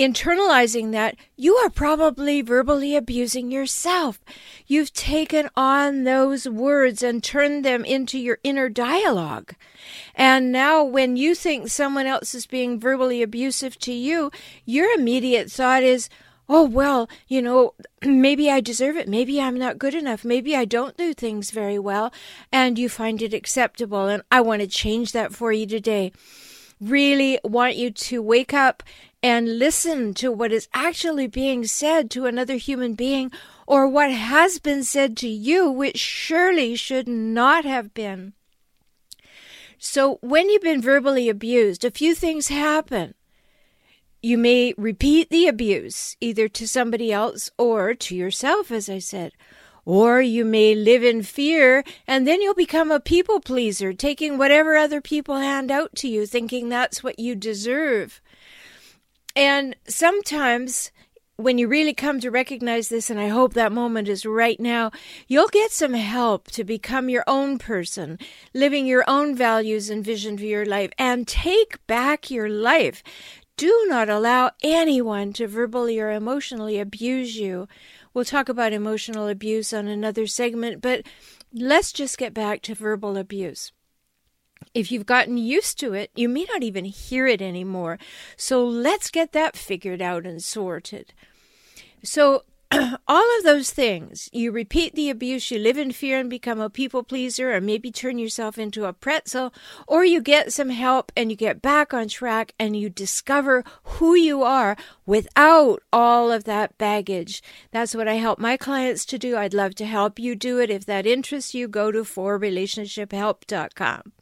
internalizing 0.01 0.92
that, 0.92 1.16
you 1.36 1.57
are 1.57 1.68
probably 1.68 2.40
verbally 2.40 2.96
abusing 2.96 3.51
yourself. 3.51 4.18
You've 4.66 4.94
taken 4.94 5.51
on 5.55 6.05
those 6.05 6.48
words 6.48 7.03
and 7.03 7.22
turned 7.22 7.64
them 7.64 7.84
into 7.84 8.18
your 8.18 8.38
inner 8.42 8.70
dialogue. 8.70 9.55
And 10.14 10.51
now, 10.51 10.82
when 10.82 11.16
you 11.16 11.34
think 11.34 11.68
someone 11.68 12.07
else 12.07 12.34
is 12.34 12.46
being 12.46 12.80
verbally 12.80 13.22
abusive 13.22 13.78
to 13.80 13.92
you, 13.92 14.30
your 14.64 14.90
immediate 14.98 15.51
thought 15.51 15.82
is, 15.82 16.09
oh, 16.48 16.64
well, 16.64 17.09
you 17.28 17.42
know, 17.42 17.74
maybe 18.03 18.51
I 18.51 18.61
deserve 18.61 18.96
it. 18.96 19.07
Maybe 19.07 19.38
I'm 19.38 19.59
not 19.59 19.78
good 19.78 19.94
enough. 19.94 20.24
Maybe 20.24 20.57
I 20.57 20.64
don't 20.64 20.96
do 20.96 21.12
things 21.12 21.51
very 21.51 21.78
well. 21.78 22.11
And 22.51 22.78
you 22.78 22.88
find 22.88 23.20
it 23.20 23.34
acceptable. 23.34 24.07
And 24.07 24.22
I 24.32 24.40
want 24.40 24.62
to 24.62 24.66
change 24.66 25.12
that 25.12 25.34
for 25.34 25.53
you 25.53 25.66
today 25.66 26.12
really 26.80 27.38
want 27.44 27.76
you 27.76 27.90
to 27.90 28.22
wake 28.22 28.55
up 28.55 28.82
and 29.22 29.58
listen 29.58 30.14
to 30.14 30.32
what 30.32 30.52
is 30.52 30.68
actually 30.72 31.26
being 31.26 31.66
said 31.66 32.10
to 32.10 32.26
another 32.26 32.54
human 32.54 32.94
being 32.94 33.30
or 33.66 33.86
what 33.86 34.10
has 34.10 34.58
been 34.58 34.82
said 34.82 35.16
to 35.18 35.28
you, 35.28 35.70
which 35.70 35.98
surely 35.98 36.74
should 36.74 37.06
not 37.06 37.64
have 37.64 37.92
been. 37.94 38.32
So, 39.78 40.18
when 40.20 40.50
you've 40.50 40.62
been 40.62 40.82
verbally 40.82 41.28
abused, 41.28 41.84
a 41.84 41.90
few 41.90 42.14
things 42.14 42.48
happen. 42.48 43.14
You 44.22 44.36
may 44.36 44.74
repeat 44.76 45.30
the 45.30 45.46
abuse, 45.46 46.16
either 46.20 46.48
to 46.48 46.68
somebody 46.68 47.10
else 47.10 47.50
or 47.56 47.94
to 47.94 48.14
yourself, 48.14 48.70
as 48.70 48.90
I 48.90 48.98
said. 48.98 49.32
Or 49.86 50.20
you 50.20 50.44
may 50.44 50.74
live 50.74 51.02
in 51.02 51.22
fear 51.22 51.82
and 52.06 52.26
then 52.28 52.42
you'll 52.42 52.54
become 52.54 52.90
a 52.90 53.00
people 53.00 53.40
pleaser, 53.40 53.94
taking 53.94 54.36
whatever 54.36 54.76
other 54.76 55.00
people 55.00 55.38
hand 55.38 55.70
out 55.70 55.94
to 55.96 56.08
you, 56.08 56.26
thinking 56.26 56.68
that's 56.68 57.02
what 57.02 57.18
you 57.18 57.34
deserve. 57.34 58.20
And 59.41 59.74
sometimes 59.88 60.93
when 61.36 61.57
you 61.57 61.66
really 61.66 61.95
come 61.95 62.20
to 62.20 62.30
recognize 62.30 62.91
this, 62.91 63.09
and 63.09 63.18
I 63.18 63.28
hope 63.28 63.55
that 63.55 63.72
moment 63.72 64.07
is 64.07 64.26
right 64.26 64.61
now, 64.61 64.91
you'll 65.28 65.49
get 65.49 65.70
some 65.70 65.95
help 65.95 66.51
to 66.51 66.62
become 66.62 67.09
your 67.09 67.24
own 67.26 67.59
person, 67.59 68.18
living 68.53 68.84
your 68.84 69.03
own 69.09 69.34
values 69.34 69.88
and 69.88 70.05
vision 70.05 70.36
for 70.36 70.45
your 70.45 70.66
life, 70.66 70.91
and 70.99 71.26
take 71.26 71.86
back 71.86 72.30
your 72.30 72.51
life. 72.51 73.03
Do 73.57 73.86
not 73.88 74.11
allow 74.11 74.51
anyone 74.62 75.32
to 75.32 75.47
verbally 75.47 75.99
or 75.99 76.11
emotionally 76.11 76.78
abuse 76.78 77.38
you. 77.38 77.66
We'll 78.12 78.26
talk 78.26 78.51
about 78.51 78.74
emotional 78.74 79.26
abuse 79.26 79.72
on 79.72 79.88
another 79.88 80.26
segment, 80.26 80.82
but 80.82 81.07
let's 81.51 81.93
just 81.93 82.18
get 82.18 82.34
back 82.34 82.61
to 82.62 82.74
verbal 82.74 83.16
abuse. 83.16 83.72
If 84.74 84.92
you've 84.92 85.06
gotten 85.06 85.36
used 85.36 85.78
to 85.80 85.94
it, 85.94 86.11
you 86.14 86.28
may 86.28 86.44
not 86.44 86.62
even 86.62 86.84
hear 86.84 87.26
it 87.26 87.42
anymore. 87.42 87.98
So 88.36 88.64
let's 88.64 89.11
get 89.11 89.32
that 89.32 89.56
figured 89.56 90.00
out 90.00 90.26
and 90.26 90.40
sorted. 90.42 91.12
So, 92.02 92.44
all 93.08 93.38
of 93.38 93.42
those 93.42 93.72
things, 93.72 94.28
you 94.32 94.52
repeat 94.52 94.94
the 94.94 95.11
abuse, 95.11 95.50
you 95.50 95.58
live 95.58 95.76
in 95.76 95.90
fear 95.90 96.20
and 96.20 96.30
become 96.30 96.61
a 96.61 96.70
people 96.70 97.02
pleaser, 97.02 97.52
or 97.52 97.61
maybe 97.61 97.90
turn 97.90 98.16
yourself 98.16 98.58
into 98.58 98.84
a 98.84 98.92
pretzel, 98.92 99.52
or 99.88 100.04
you 100.04 100.20
get 100.20 100.52
some 100.52 100.70
help 100.70 101.11
and 101.16 101.32
you 101.32 101.36
get 101.36 101.61
back 101.61 101.92
on 101.92 102.06
track 102.06 102.54
and 102.61 102.76
you 102.76 102.88
discover 102.88 103.64
who 103.82 104.14
you 104.14 104.44
are 104.44 104.76
without 105.04 105.82
all 105.92 106.30
of 106.30 106.44
that 106.44 106.78
baggage. 106.78 107.42
That's 107.72 107.92
what 107.92 108.06
I 108.06 108.14
help 108.14 108.38
my 108.38 108.56
clients 108.56 109.04
to 109.06 109.18
do. 109.18 109.36
I'd 109.36 109.52
love 109.52 109.74
to 109.74 109.84
help 109.84 110.20
you 110.20 110.36
do 110.36 110.61
it. 110.61 110.70
If 110.70 110.86
that 110.86 111.06
interests 111.06 111.54
you, 111.54 111.66
go 111.66 111.90
to 111.90 112.04
4relationshiphelp.com. 112.04 114.12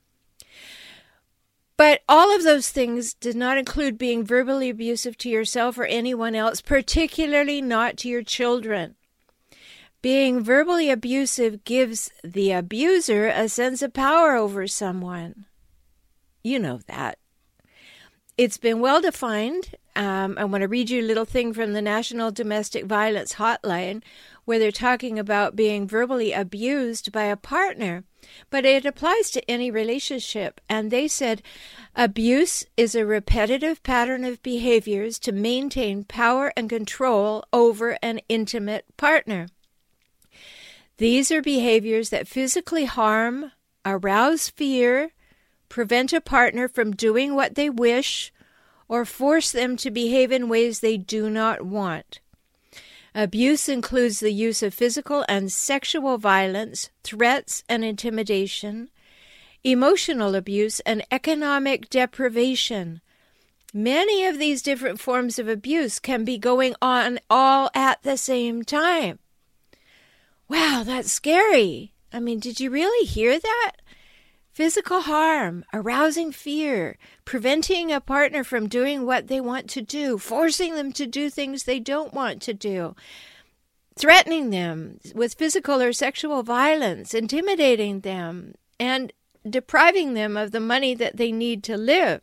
But 1.79 2.03
all 2.09 2.35
of 2.35 2.43
those 2.43 2.71
things 2.71 3.15
did 3.15 3.37
not 3.37 3.57
include 3.57 3.97
being 3.97 4.25
verbally 4.25 4.69
abusive 4.69 5.17
to 5.19 5.29
yourself 5.31 5.79
or 5.79 5.85
anyone 5.85 6.35
else, 6.35 6.61
particularly 6.61 7.63
not 7.63 7.97
to 7.99 8.09
your 8.09 8.25
children. 8.25 8.97
Being 10.03 10.43
verbally 10.43 10.91
abusive 10.91 11.63
gives 11.63 12.11
the 12.25 12.51
abuser 12.51 13.29
a 13.29 13.49
sense 13.49 13.81
of 13.81 13.93
power 13.93 14.35
over 14.35 14.67
someone. 14.67 15.47
You 16.43 16.59
know 16.59 16.81
that. 16.89 17.19
It's 18.37 18.59
been 18.59 18.81
well 18.81 19.01
defined. 19.01 19.77
Um, 19.95 20.37
I 20.37 20.45
want 20.45 20.63
to 20.63 20.69
read 20.69 20.91
you 20.91 21.03
a 21.03 21.07
little 21.07 21.25
thing 21.25 21.53
from 21.53 21.75
the 21.75 21.83
National 21.83 22.33
Domestic 22.33 22.87
Violence 22.87 23.35
Hotline 23.35 24.03
where 24.49 24.59
they're 24.59 24.73
talking 24.73 25.19
about 25.19 25.55
being 25.55 25.87
verbally 25.87 26.33
abused 26.33 27.13
by 27.13 27.25
a 27.25 27.37
partner 27.37 28.03
but 28.51 28.65
it 28.65 28.85
applies 28.85 29.31
to 29.31 29.51
any 29.51 29.71
relationship. 29.71 30.61
And 30.69 30.91
they 30.91 31.09
said 31.09 31.43
abuse 31.95 32.65
is 32.77 32.95
a 32.95 33.07
repetitive 33.07 33.83
pattern 33.83 34.25
of 34.25 34.43
behaviors 34.43 35.19
to 35.21 35.33
maintain 35.33 36.05
power 36.05 36.53
and 36.57 36.69
control 36.69 37.45
over 37.53 37.99
an 38.03 38.21
intimate 38.29 38.85
partner. 38.97 39.49
These 40.97 41.31
are 41.31 41.43
behaviors 41.43 42.11
that 42.11 42.29
physically 42.29 42.87
harm, 42.87 43.53
arouse 43.85 44.49
fear, 44.49 45.13
prevent 45.69 46.13
a 46.13 46.21
partner 46.21 46.67
from 46.67 46.93
doing 46.93 47.35
what 47.35 47.55
they 47.55 47.71
wish, 47.71 48.33
or 48.89 49.05
force 49.05 49.53
them 49.53 49.77
to 49.77 49.91
behave 49.91 50.33
in 50.33 50.49
ways 50.49 50.81
they 50.81 50.97
do 50.97 51.31
not 51.31 51.63
want. 51.63 52.21
Abuse 53.19 53.69
includes 53.69 54.21
the 54.21 54.31
use 54.31 54.63
of 54.63 54.73
physical 54.73 55.25
and 55.29 55.51
sexual 55.51 56.19
violence, 56.19 56.91
threats 57.03 57.65
and 57.69 57.85
intimidation, 57.85 58.91
emotional 59.65 60.37
abuse, 60.37 60.79
and 60.87 61.05
economic 61.11 61.91
deprivation. 61.91 63.01
Many 63.75 64.25
of 64.25 64.39
these 64.39 64.63
different 64.63 65.01
forms 65.01 65.37
of 65.41 65.49
abuse 65.49 65.99
can 65.99 66.25
be 66.25 66.39
going 66.39 66.77
on 66.81 67.19
all 67.29 67.71
at 67.75 68.01
the 68.05 68.17
same 68.17 68.63
time. 68.63 69.19
Wow, 70.47 70.85
that's 70.87 71.11
scary. 71.11 71.91
I 72.13 72.21
mean, 72.21 72.39
did 72.39 72.61
you 72.61 72.71
really 72.71 73.05
hear 73.05 73.37
that? 73.37 73.73
Physical 74.59 75.03
harm, 75.03 75.65
arousing 75.73 76.33
fear, 76.33 76.99
preventing 77.25 77.93
a 77.93 78.01
partner 78.01 78.43
from 78.43 78.69
doing 78.69 79.07
what 79.07 79.29
they 79.29 79.41
want 79.41 79.71
to 79.71 79.81
do, 79.81 80.19
forcing 80.19 80.75
them 80.75 80.91
to 80.95 81.07
do 81.07 81.31
things 81.31 81.63
they 81.63 81.79
don't 81.79 82.13
want 82.13 82.43
to 82.43 82.53
do, 82.53 82.97
threatening 83.95 84.51
them 84.51 84.99
with 85.15 85.35
physical 85.35 85.81
or 85.81 85.93
sexual 85.93 86.43
violence, 86.43 87.15
intimidating 87.15 88.01
them, 88.01 88.57
and 88.81 89.13
depriving 89.49 90.15
them 90.15 90.37
of 90.37 90.51
the 90.51 90.59
money 90.59 90.93
that 90.93 91.19
they 91.19 91.31
need 91.31 91.63
to 91.63 91.77
live. 91.77 92.21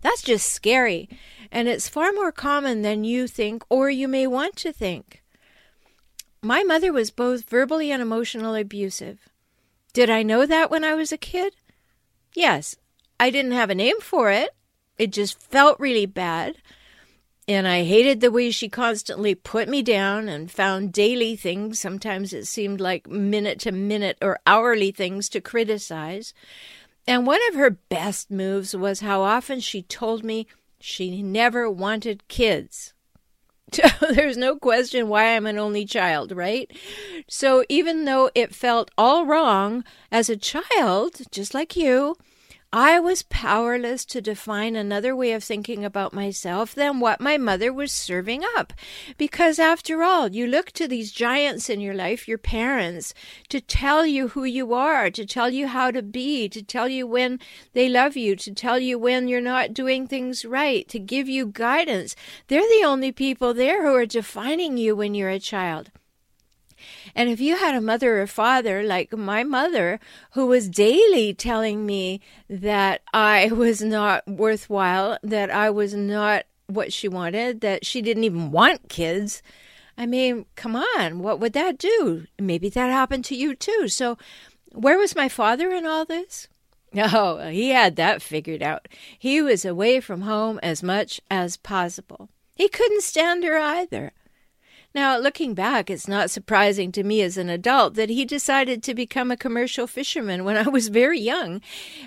That's 0.00 0.22
just 0.22 0.52
scary, 0.52 1.08
and 1.52 1.68
it's 1.68 1.88
far 1.88 2.10
more 2.12 2.32
common 2.32 2.82
than 2.82 3.04
you 3.04 3.28
think 3.28 3.62
or 3.68 3.88
you 3.88 4.08
may 4.08 4.26
want 4.26 4.56
to 4.56 4.72
think. 4.72 5.22
My 6.42 6.64
mother 6.64 6.92
was 6.92 7.12
both 7.12 7.48
verbally 7.48 7.92
and 7.92 8.02
emotionally 8.02 8.62
abusive. 8.62 9.28
Did 9.98 10.10
I 10.10 10.22
know 10.22 10.46
that 10.46 10.70
when 10.70 10.84
I 10.84 10.94
was 10.94 11.10
a 11.10 11.18
kid? 11.18 11.56
Yes. 12.32 12.76
I 13.18 13.30
didn't 13.30 13.50
have 13.50 13.68
a 13.68 13.74
name 13.74 13.98
for 14.00 14.30
it. 14.30 14.50
It 14.96 15.10
just 15.10 15.40
felt 15.40 15.80
really 15.80 16.06
bad. 16.06 16.58
And 17.48 17.66
I 17.66 17.82
hated 17.82 18.20
the 18.20 18.30
way 18.30 18.52
she 18.52 18.68
constantly 18.68 19.34
put 19.34 19.68
me 19.68 19.82
down 19.82 20.28
and 20.28 20.52
found 20.52 20.92
daily 20.92 21.34
things. 21.34 21.80
Sometimes 21.80 22.32
it 22.32 22.46
seemed 22.46 22.80
like 22.80 23.08
minute 23.08 23.58
to 23.62 23.72
minute 23.72 24.18
or 24.22 24.38
hourly 24.46 24.92
things 24.92 25.28
to 25.30 25.40
criticize. 25.40 26.32
And 27.08 27.26
one 27.26 27.40
of 27.48 27.56
her 27.56 27.70
best 27.70 28.30
moves 28.30 28.76
was 28.76 29.00
how 29.00 29.22
often 29.22 29.58
she 29.58 29.82
told 29.82 30.22
me 30.22 30.46
she 30.78 31.24
never 31.24 31.68
wanted 31.68 32.28
kids. 32.28 32.94
There's 34.10 34.36
no 34.36 34.56
question 34.56 35.08
why 35.08 35.36
I'm 35.36 35.46
an 35.46 35.58
only 35.58 35.84
child, 35.84 36.32
right? 36.32 36.70
So 37.28 37.64
even 37.68 38.04
though 38.04 38.30
it 38.34 38.54
felt 38.54 38.90
all 38.96 39.26
wrong 39.26 39.84
as 40.10 40.28
a 40.28 40.36
child, 40.36 41.20
just 41.30 41.54
like 41.54 41.76
you, 41.76 42.16
I 42.72 43.00
was 43.00 43.22
powerless 43.22 44.04
to 44.04 44.20
define 44.20 44.76
another 44.76 45.16
way 45.16 45.32
of 45.32 45.42
thinking 45.42 45.86
about 45.86 46.12
myself 46.12 46.74
than 46.74 47.00
what 47.00 47.18
my 47.18 47.38
mother 47.38 47.72
was 47.72 47.90
serving 47.90 48.42
up. 48.58 48.74
Because 49.16 49.58
after 49.58 50.02
all, 50.02 50.28
you 50.28 50.46
look 50.46 50.72
to 50.72 50.86
these 50.86 51.10
giants 51.10 51.70
in 51.70 51.80
your 51.80 51.94
life, 51.94 52.28
your 52.28 52.36
parents, 52.36 53.14
to 53.48 53.62
tell 53.62 54.04
you 54.04 54.28
who 54.28 54.44
you 54.44 54.74
are, 54.74 55.10
to 55.10 55.24
tell 55.24 55.48
you 55.48 55.66
how 55.68 55.90
to 55.90 56.02
be, 56.02 56.46
to 56.50 56.62
tell 56.62 56.90
you 56.90 57.06
when 57.06 57.40
they 57.72 57.88
love 57.88 58.18
you, 58.18 58.36
to 58.36 58.52
tell 58.52 58.78
you 58.78 58.98
when 58.98 59.28
you're 59.28 59.40
not 59.40 59.72
doing 59.72 60.06
things 60.06 60.44
right, 60.44 60.86
to 60.88 60.98
give 60.98 61.26
you 61.26 61.46
guidance. 61.46 62.14
They're 62.48 62.60
the 62.60 62.84
only 62.84 63.12
people 63.12 63.54
there 63.54 63.82
who 63.82 63.94
are 63.94 64.04
defining 64.04 64.76
you 64.76 64.94
when 64.94 65.14
you're 65.14 65.30
a 65.30 65.40
child. 65.40 65.90
And 67.14 67.28
if 67.28 67.40
you 67.40 67.56
had 67.56 67.74
a 67.74 67.80
mother 67.80 68.20
or 68.20 68.26
father 68.26 68.82
like 68.82 69.16
my 69.16 69.44
mother, 69.44 70.00
who 70.32 70.46
was 70.46 70.68
daily 70.68 71.34
telling 71.34 71.86
me 71.86 72.20
that 72.48 73.02
I 73.12 73.48
was 73.48 73.82
not 73.82 74.26
worthwhile, 74.26 75.18
that 75.22 75.50
I 75.50 75.70
was 75.70 75.94
not 75.94 76.44
what 76.66 76.92
she 76.92 77.08
wanted, 77.08 77.60
that 77.62 77.84
she 77.86 78.02
didn't 78.02 78.24
even 78.24 78.50
want 78.50 78.88
kids, 78.88 79.42
I 79.96 80.06
mean, 80.06 80.46
come 80.54 80.76
on, 80.76 81.18
what 81.18 81.40
would 81.40 81.54
that 81.54 81.76
do? 81.76 82.26
Maybe 82.38 82.68
that 82.68 82.90
happened 82.90 83.24
to 83.26 83.36
you 83.36 83.56
too. 83.56 83.88
So, 83.88 84.16
where 84.72 84.96
was 84.96 85.16
my 85.16 85.28
father 85.28 85.70
in 85.72 85.86
all 85.86 86.04
this? 86.04 86.48
Oh, 86.96 87.48
he 87.48 87.70
had 87.70 87.96
that 87.96 88.22
figured 88.22 88.62
out. 88.62 88.88
He 89.18 89.42
was 89.42 89.66
away 89.66 90.00
from 90.00 90.22
home 90.22 90.58
as 90.62 90.82
much 90.82 91.20
as 91.30 91.58
possible. 91.58 92.30
He 92.54 92.68
couldn't 92.68 93.02
stand 93.02 93.44
her 93.44 93.58
either. 93.58 94.12
Now, 94.94 95.18
looking 95.18 95.54
back, 95.54 95.90
it's 95.90 96.08
not 96.08 96.30
surprising 96.30 96.92
to 96.92 97.04
me 97.04 97.20
as 97.20 97.36
an 97.36 97.50
adult 97.50 97.94
that 97.94 98.08
he 98.08 98.24
decided 98.24 98.82
to 98.82 98.94
become 98.94 99.30
a 99.30 99.36
commercial 99.36 99.86
fisherman 99.86 100.44
when 100.44 100.56
I 100.56 100.68
was 100.68 100.88
very 100.88 101.20
young. 101.20 101.60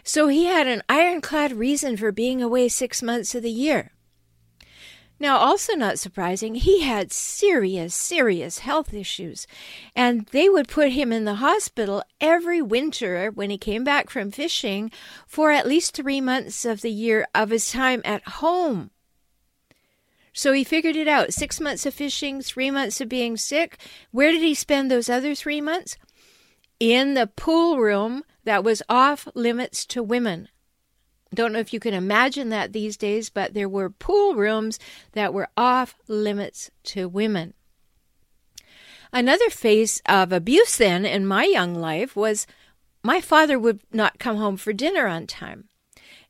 So 0.03 0.27
he 0.27 0.45
had 0.45 0.67
an 0.67 0.81
ironclad 0.89 1.53
reason 1.53 1.95
for 1.95 2.11
being 2.11 2.41
away 2.41 2.67
six 2.69 3.03
months 3.03 3.35
of 3.35 3.43
the 3.43 3.51
year. 3.51 3.91
Now, 5.19 5.37
also 5.37 5.75
not 5.75 5.99
surprising, 5.99 6.55
he 6.55 6.81
had 6.81 7.11
serious, 7.11 7.93
serious 7.93 8.57
health 8.57 8.91
issues, 8.91 9.45
and 9.95 10.25
they 10.31 10.49
would 10.49 10.67
put 10.67 10.93
him 10.93 11.13
in 11.13 11.25
the 11.25 11.35
hospital 11.35 12.01
every 12.19 12.59
winter 12.59 13.29
when 13.29 13.51
he 13.51 13.57
came 13.59 13.83
back 13.83 14.09
from 14.09 14.31
fishing 14.31 14.91
for 15.27 15.51
at 15.51 15.67
least 15.67 15.95
three 15.95 16.21
months 16.21 16.65
of 16.65 16.81
the 16.81 16.89
year 16.89 17.27
of 17.35 17.51
his 17.51 17.69
time 17.69 18.01
at 18.03 18.27
home. 18.27 18.89
So 20.33 20.53
he 20.53 20.63
figured 20.63 20.95
it 20.95 21.07
out. 21.07 21.33
Six 21.33 21.59
months 21.59 21.85
of 21.85 21.93
fishing, 21.93 22.41
three 22.41 22.71
months 22.71 23.01
of 23.01 23.09
being 23.09 23.37
sick. 23.37 23.77
Where 24.11 24.31
did 24.31 24.41
he 24.41 24.53
spend 24.53 24.89
those 24.89 25.09
other 25.09 25.35
three 25.35 25.61
months? 25.61 25.97
In 26.79 27.13
the 27.13 27.27
pool 27.27 27.77
room 27.77 28.23
that 28.43 28.63
was 28.63 28.81
off 28.89 29.27
limits 29.35 29.85
to 29.87 30.01
women. 30.01 30.47
Don't 31.33 31.53
know 31.53 31.59
if 31.59 31.73
you 31.73 31.79
can 31.79 31.93
imagine 31.93 32.49
that 32.49 32.73
these 32.73 32.97
days, 32.97 33.29
but 33.29 33.53
there 33.53 33.69
were 33.69 33.89
pool 33.89 34.35
rooms 34.35 34.79
that 35.13 35.33
were 35.33 35.47
off 35.55 35.95
limits 36.07 36.71
to 36.83 37.07
women. 37.07 37.53
Another 39.13 39.49
phase 39.49 40.01
of 40.07 40.31
abuse 40.31 40.77
then 40.77 41.05
in 41.05 41.25
my 41.25 41.43
young 41.45 41.75
life 41.75 42.15
was 42.15 42.47
my 43.03 43.19
father 43.21 43.57
would 43.59 43.81
not 43.91 44.19
come 44.19 44.37
home 44.37 44.57
for 44.57 44.73
dinner 44.73 45.07
on 45.07 45.27
time. 45.27 45.69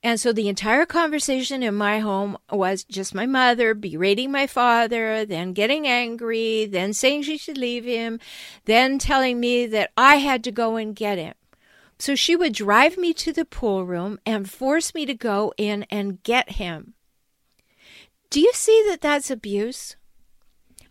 And 0.03 0.19
so 0.19 0.33
the 0.33 0.49
entire 0.49 0.87
conversation 0.87 1.61
in 1.61 1.75
my 1.75 1.99
home 1.99 2.37
was 2.51 2.83
just 2.83 3.13
my 3.13 3.27
mother 3.27 3.75
berating 3.75 4.31
my 4.31 4.47
father, 4.47 5.25
then 5.25 5.53
getting 5.53 5.87
angry, 5.87 6.65
then 6.65 6.93
saying 6.93 7.23
she 7.23 7.37
should 7.37 7.57
leave 7.57 7.85
him, 7.85 8.19
then 8.65 8.97
telling 8.97 9.39
me 9.39 9.67
that 9.67 9.91
I 9.95 10.15
had 10.15 10.43
to 10.45 10.51
go 10.51 10.75
and 10.75 10.95
get 10.95 11.19
him. 11.19 11.35
So 11.99 12.15
she 12.15 12.35
would 12.35 12.53
drive 12.53 12.97
me 12.97 13.13
to 13.13 13.31
the 13.31 13.45
pool 13.45 13.85
room 13.85 14.19
and 14.25 14.49
force 14.49 14.95
me 14.95 15.05
to 15.05 15.13
go 15.13 15.53
in 15.55 15.83
and 15.91 16.23
get 16.23 16.53
him. 16.53 16.95
Do 18.31 18.39
you 18.39 18.51
see 18.55 18.83
that 18.89 19.01
that's 19.01 19.29
abuse? 19.29 19.97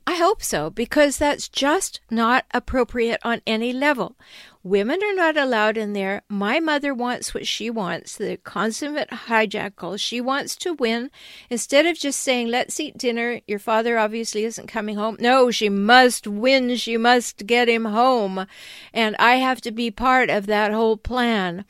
I 0.06 0.14
hope 0.14 0.42
so, 0.42 0.70
because 0.70 1.18
that's 1.18 1.48
just 1.48 2.00
not 2.10 2.44
appropriate 2.52 3.20
on 3.22 3.42
any 3.46 3.72
level. 3.72 4.16
Women 4.62 5.00
are 5.02 5.14
not 5.14 5.36
allowed 5.36 5.76
in 5.76 5.92
there. 5.92 6.22
My 6.28 6.60
mother 6.60 6.92
wants 6.92 7.32
what 7.32 7.46
she 7.46 7.70
wants, 7.70 8.16
the 8.16 8.36
consummate 8.38 9.08
hijackal. 9.10 9.98
She 9.98 10.20
wants 10.20 10.56
to 10.56 10.74
win. 10.74 11.10
Instead 11.48 11.86
of 11.86 11.96
just 11.96 12.20
saying, 12.20 12.48
let's 12.48 12.78
eat 12.80 12.98
dinner, 12.98 13.40
your 13.46 13.58
father 13.58 13.98
obviously 13.98 14.44
isn't 14.44 14.66
coming 14.66 14.96
home. 14.96 15.16
No, 15.20 15.50
she 15.50 15.68
must 15.68 16.26
win. 16.26 16.76
She 16.76 16.96
must 16.96 17.46
get 17.46 17.68
him 17.68 17.84
home. 17.86 18.46
And 18.92 19.16
I 19.18 19.36
have 19.36 19.60
to 19.62 19.70
be 19.70 19.90
part 19.90 20.28
of 20.28 20.46
that 20.46 20.72
whole 20.72 20.96
plan. 20.96 21.64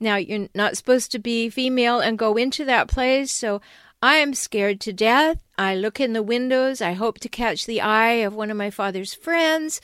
Now, 0.00 0.16
you're 0.16 0.48
not 0.54 0.76
supposed 0.76 1.12
to 1.12 1.18
be 1.18 1.50
female 1.50 2.00
and 2.00 2.18
go 2.18 2.36
into 2.36 2.64
that 2.64 2.88
place, 2.88 3.30
so 3.30 3.60
I 4.04 4.16
am 4.16 4.34
scared 4.34 4.82
to 4.82 4.92
death. 4.92 5.42
I 5.56 5.74
look 5.74 5.98
in 5.98 6.12
the 6.12 6.22
windows. 6.22 6.82
I 6.82 6.92
hope 6.92 7.20
to 7.20 7.28
catch 7.30 7.64
the 7.64 7.80
eye 7.80 8.20
of 8.26 8.34
one 8.34 8.50
of 8.50 8.56
my 8.58 8.68
father's 8.68 9.14
friends. 9.14 9.80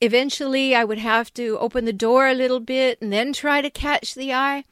Eventually, 0.00 0.74
I 0.74 0.82
would 0.82 0.98
have 0.98 1.32
to 1.34 1.56
open 1.60 1.84
the 1.84 1.92
door 1.92 2.26
a 2.26 2.34
little 2.34 2.58
bit 2.58 3.00
and 3.00 3.12
then 3.12 3.32
try 3.32 3.60
to 3.62 3.70
catch 3.70 4.16
the 4.16 4.34
eye. 4.34 4.64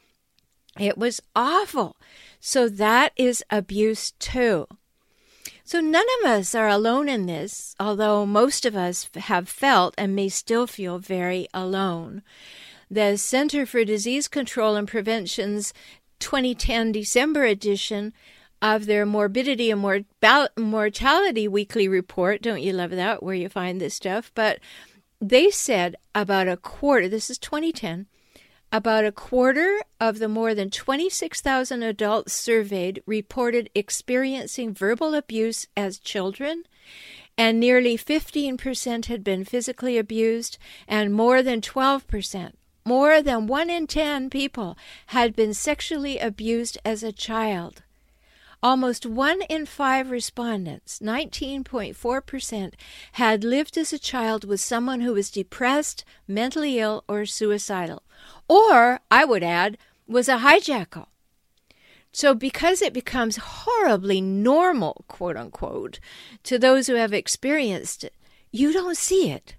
It 0.77 0.97
was 0.97 1.21
awful. 1.33 1.95
So, 2.41 2.67
that 2.67 3.13
is 3.15 3.45
abuse 3.49 4.11
too. 4.19 4.67
So, 5.63 5.79
none 5.79 6.07
of 6.19 6.29
us 6.29 6.53
are 6.53 6.67
alone 6.67 7.07
in 7.07 7.27
this, 7.27 7.77
although 7.79 8.25
most 8.25 8.65
of 8.65 8.75
us 8.75 9.09
have 9.15 9.47
felt 9.47 9.95
and 9.97 10.13
may 10.13 10.27
still 10.27 10.67
feel 10.67 10.99
very 10.99 11.47
alone. 11.53 12.23
The 12.91 13.15
Center 13.15 13.65
for 13.65 13.85
Disease 13.85 14.27
Control 14.27 14.75
and 14.75 14.85
Prevention's 14.85 15.73
2010 16.19 16.91
December 16.91 17.45
edition 17.45 18.11
of 18.61 18.85
their 18.85 19.05
morbidity 19.05 19.71
and 19.71 20.05
mortality 20.57 21.47
weekly 21.47 21.87
report. 21.87 22.41
Don't 22.41 22.61
you 22.61 22.73
love 22.73 22.91
that, 22.91 23.21
where 23.21 23.35
you 23.35 23.49
find 23.49 23.79
this 23.79 23.95
stuff? 23.95 24.31
But 24.33 24.59
they 25.21 25.49
said 25.49 25.95
about 26.13 26.47
a 26.47 26.57
quarter, 26.57 27.07
this 27.07 27.29
is 27.29 27.37
2010, 27.37 28.07
about 28.71 29.05
a 29.05 29.11
quarter 29.11 29.81
of 29.99 30.19
the 30.19 30.27
more 30.27 30.53
than 30.53 30.69
26,000 30.69 31.83
adults 31.83 32.33
surveyed 32.33 33.01
reported 33.05 33.69
experiencing 33.73 34.73
verbal 34.73 35.13
abuse 35.13 35.67
as 35.77 35.99
children, 35.99 36.63
and 37.37 37.59
nearly 37.59 37.97
15% 37.97 39.05
had 39.05 39.23
been 39.23 39.45
physically 39.45 39.97
abused, 39.97 40.57
and 40.87 41.13
more 41.13 41.41
than 41.41 41.61
12%, 41.61 42.51
more 42.85 43.21
than 43.21 43.47
1 43.47 43.69
in 43.69 43.87
10 43.87 44.29
people, 44.29 44.77
had 45.07 45.35
been 45.35 45.53
sexually 45.53 46.17
abused 46.17 46.77
as 46.83 47.03
a 47.03 47.11
child. 47.11 47.83
Almost 48.65 49.05
one 49.05 49.43
in 49.43 49.67
five 49.67 50.09
respondents, 50.09 50.97
19.4%, 50.97 52.73
had 53.11 53.43
lived 53.43 53.77
as 53.77 53.93
a 53.93 53.99
child 53.99 54.43
with 54.43 54.59
someone 54.59 55.01
who 55.01 55.13
was 55.13 55.29
depressed, 55.29 56.03
mentally 56.27 56.79
ill, 56.79 57.03
or 57.07 57.27
suicidal. 57.27 58.01
Or, 58.47 59.01
I 59.11 59.23
would 59.23 59.43
add, 59.43 59.77
was 60.07 60.27
a 60.27 60.39
hijackal. 60.39 61.05
So, 62.11 62.33
because 62.33 62.81
it 62.81 62.91
becomes 62.91 63.37
horribly 63.37 64.19
normal, 64.19 65.05
quote 65.07 65.37
unquote, 65.37 65.99
to 66.41 66.57
those 66.57 66.87
who 66.87 66.95
have 66.95 67.13
experienced 67.13 68.03
it, 68.03 68.15
you 68.51 68.73
don't 68.73 68.97
see 68.97 69.29
it. 69.29 69.57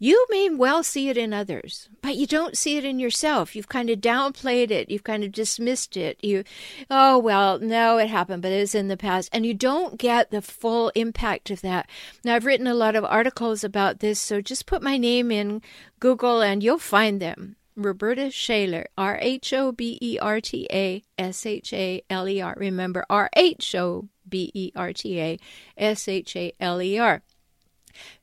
You 0.00 0.26
may 0.30 0.48
well 0.48 0.84
see 0.84 1.08
it 1.08 1.16
in 1.16 1.32
others, 1.32 1.88
but 2.02 2.14
you 2.14 2.24
don't 2.24 2.56
see 2.56 2.76
it 2.76 2.84
in 2.84 3.00
yourself. 3.00 3.56
You've 3.56 3.68
kind 3.68 3.90
of 3.90 3.98
downplayed 4.00 4.70
it. 4.70 4.90
You've 4.90 5.02
kind 5.02 5.24
of 5.24 5.32
dismissed 5.32 5.96
it. 5.96 6.22
You, 6.22 6.44
oh, 6.88 7.18
well, 7.18 7.58
no, 7.58 7.98
it 7.98 8.08
happened, 8.08 8.42
but 8.42 8.52
it's 8.52 8.76
in 8.76 8.86
the 8.86 8.96
past. 8.96 9.28
And 9.32 9.44
you 9.44 9.54
don't 9.54 9.98
get 9.98 10.30
the 10.30 10.40
full 10.40 10.90
impact 10.94 11.50
of 11.50 11.62
that. 11.62 11.90
Now, 12.22 12.36
I've 12.36 12.46
written 12.46 12.68
a 12.68 12.74
lot 12.74 12.94
of 12.94 13.04
articles 13.04 13.64
about 13.64 13.98
this, 13.98 14.20
so 14.20 14.40
just 14.40 14.66
put 14.66 14.82
my 14.82 14.98
name 14.98 15.32
in 15.32 15.62
Google 15.98 16.42
and 16.42 16.62
you'll 16.62 16.78
find 16.78 17.20
them. 17.20 17.56
Rhoberta 17.76 18.32
Shaler, 18.32 18.86
R 18.96 19.18
H 19.20 19.52
O 19.52 19.72
B 19.72 19.98
E 20.00 20.18
R 20.20 20.40
T 20.40 20.68
A 20.72 21.02
S 21.16 21.46
H 21.46 21.72
A 21.72 22.02
L 22.10 22.28
E 22.28 22.40
R. 22.40 22.54
Remember, 22.56 23.04
R 23.08 23.30
H 23.34 23.74
O 23.74 24.08
B 24.28 24.50
E 24.54 24.72
R 24.76 24.92
T 24.92 25.20
A 25.20 25.38
S 25.76 26.08
H 26.08 26.36
A 26.36 26.52
L 26.60 26.82
E 26.82 26.98
R. 26.98 27.22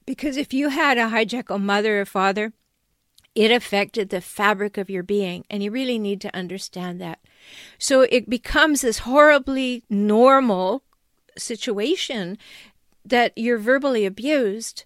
Because 0.06 0.38
if 0.38 0.54
you 0.54 0.70
had 0.70 0.98
a 0.98 1.10
hijackal 1.10 1.62
mother 1.62 2.02
or 2.02 2.06
father, 2.06 2.54
it 3.34 3.52
affected 3.52 4.10
the 4.10 4.22
fabric 4.22 4.78
of 4.78 4.90
your 4.90 5.04
being, 5.04 5.46
and 5.50 5.62
you 5.62 5.70
really 5.70 6.00
need 6.00 6.22
to 6.22 6.36
understand 6.36 7.02
that. 7.02 7.20
So 7.78 8.02
it 8.02 8.30
becomes 8.30 8.82
this 8.82 9.00
horribly 9.00 9.84
normal 9.90 10.84
situation 11.38 12.38
that 13.04 13.34
you're 13.36 13.58
verbally 13.58 14.06
abused 14.06 14.86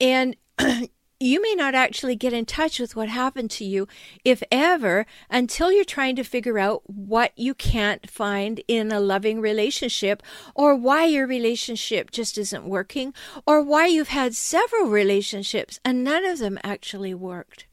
and 0.00 0.36
you 1.18 1.40
may 1.40 1.54
not 1.54 1.74
actually 1.74 2.14
get 2.16 2.32
in 2.32 2.44
touch 2.44 2.78
with 2.78 2.94
what 2.94 3.08
happened 3.08 3.50
to 3.52 3.64
you, 3.64 3.88
if 4.24 4.42
ever, 4.50 5.06
until 5.30 5.72
you're 5.72 5.84
trying 5.84 6.16
to 6.16 6.24
figure 6.24 6.58
out 6.58 6.82
what 6.86 7.32
you 7.36 7.54
can't 7.54 8.10
find 8.10 8.60
in 8.68 8.92
a 8.92 9.00
loving 9.00 9.40
relationship, 9.40 10.22
or 10.54 10.74
why 10.74 11.04
your 11.04 11.26
relationship 11.26 12.10
just 12.10 12.36
isn't 12.36 12.64
working, 12.64 13.14
or 13.46 13.62
why 13.62 13.86
you've 13.86 14.08
had 14.08 14.34
several 14.34 14.88
relationships 14.88 15.80
and 15.84 16.04
none 16.04 16.24
of 16.24 16.38
them 16.38 16.58
actually 16.62 17.14
worked. 17.14 17.66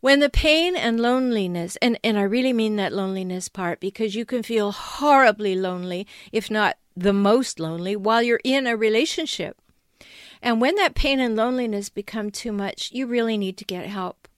When 0.00 0.20
the 0.20 0.30
pain 0.30 0.76
and 0.76 1.00
loneliness, 1.00 1.76
and, 1.82 1.98
and 2.04 2.18
I 2.18 2.22
really 2.22 2.52
mean 2.52 2.76
that 2.76 2.92
loneliness 2.92 3.48
part 3.48 3.80
because 3.80 4.14
you 4.14 4.24
can 4.24 4.44
feel 4.44 4.70
horribly 4.70 5.56
lonely, 5.56 6.06
if 6.30 6.50
not 6.50 6.76
the 6.96 7.12
most 7.12 7.58
lonely, 7.58 7.96
while 7.96 8.22
you're 8.22 8.40
in 8.44 8.66
a 8.66 8.76
relationship. 8.76 9.56
And 10.42 10.60
when 10.60 10.74
that 10.76 10.94
pain 10.94 11.20
and 11.20 11.36
loneliness 11.36 11.88
become 11.88 12.30
too 12.30 12.52
much, 12.52 12.92
you 12.92 13.06
really 13.06 13.36
need 13.36 13.56
to 13.58 13.64
get 13.64 13.86
help. 13.86 14.28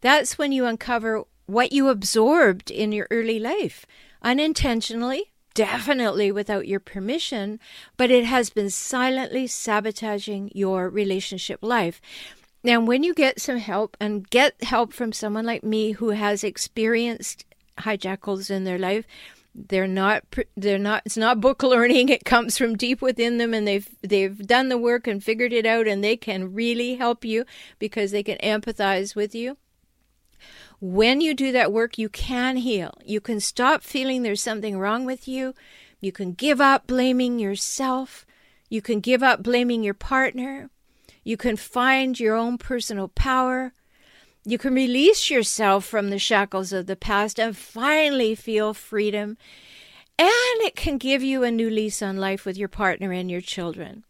That's 0.00 0.38
when 0.38 0.52
you 0.52 0.66
uncover 0.66 1.24
what 1.46 1.72
you 1.72 1.88
absorbed 1.88 2.70
in 2.70 2.92
your 2.92 3.06
early 3.10 3.38
life, 3.38 3.86
unintentionally, 4.22 5.32
definitely 5.54 6.30
without 6.30 6.68
your 6.68 6.80
permission, 6.80 7.58
but 7.96 8.10
it 8.10 8.24
has 8.24 8.50
been 8.50 8.70
silently 8.70 9.46
sabotaging 9.46 10.50
your 10.54 10.90
relationship 10.90 11.60
life. 11.62 12.00
Now, 12.62 12.80
when 12.80 13.02
you 13.02 13.14
get 13.14 13.40
some 13.40 13.58
help 13.58 13.96
and 14.00 14.28
get 14.28 14.62
help 14.64 14.92
from 14.92 15.12
someone 15.12 15.46
like 15.46 15.64
me 15.64 15.92
who 15.92 16.10
has 16.10 16.42
experienced 16.44 17.44
hijackals 17.78 18.50
in 18.50 18.64
their 18.64 18.78
life, 18.78 19.06
they're 19.56 19.88
not 19.88 20.24
they're 20.56 20.78
not 20.78 21.02
it's 21.06 21.16
not 21.16 21.40
book 21.40 21.62
learning. 21.62 22.08
It 22.08 22.24
comes 22.24 22.58
from 22.58 22.76
deep 22.76 23.00
within 23.00 23.38
them 23.38 23.54
and 23.54 23.66
they've 23.66 23.88
they've 24.02 24.38
done 24.46 24.68
the 24.68 24.78
work 24.78 25.06
and 25.06 25.24
figured 25.24 25.52
it 25.52 25.64
out 25.64 25.88
and 25.88 26.04
they 26.04 26.16
can 26.16 26.52
really 26.52 26.96
help 26.96 27.24
you 27.24 27.44
because 27.78 28.10
they 28.10 28.22
can 28.22 28.38
empathize 28.38 29.16
with 29.16 29.34
you. 29.34 29.56
When 30.78 31.22
you 31.22 31.34
do 31.34 31.52
that 31.52 31.72
work 31.72 31.96
you 31.96 32.08
can 32.08 32.58
heal. 32.58 32.98
You 33.04 33.20
can 33.20 33.40
stop 33.40 33.82
feeling 33.82 34.22
there's 34.22 34.42
something 34.42 34.78
wrong 34.78 35.06
with 35.06 35.26
you. 35.26 35.54
You 36.00 36.12
can 36.12 36.32
give 36.32 36.60
up 36.60 36.86
blaming 36.86 37.38
yourself. 37.38 38.26
You 38.68 38.82
can 38.82 39.00
give 39.00 39.22
up 39.22 39.42
blaming 39.42 39.82
your 39.82 39.94
partner. 39.94 40.68
You 41.24 41.36
can 41.36 41.56
find 41.56 42.20
your 42.20 42.36
own 42.36 42.58
personal 42.58 43.08
power 43.08 43.72
you 44.46 44.58
can 44.58 44.74
release 44.74 45.28
yourself 45.28 45.84
from 45.84 46.10
the 46.10 46.20
shackles 46.20 46.72
of 46.72 46.86
the 46.86 46.94
past 46.94 47.40
and 47.40 47.56
finally 47.56 48.36
feel 48.36 48.72
freedom. 48.72 49.36
And 50.18 50.60
it 50.62 50.76
can 50.76 50.98
give 50.98 51.20
you 51.20 51.42
a 51.42 51.50
new 51.50 51.68
lease 51.68 52.00
on 52.00 52.16
life 52.16 52.46
with 52.46 52.56
your 52.56 52.68
partner 52.68 53.10
and 53.12 53.28
your 53.28 53.40
children. 53.40 54.04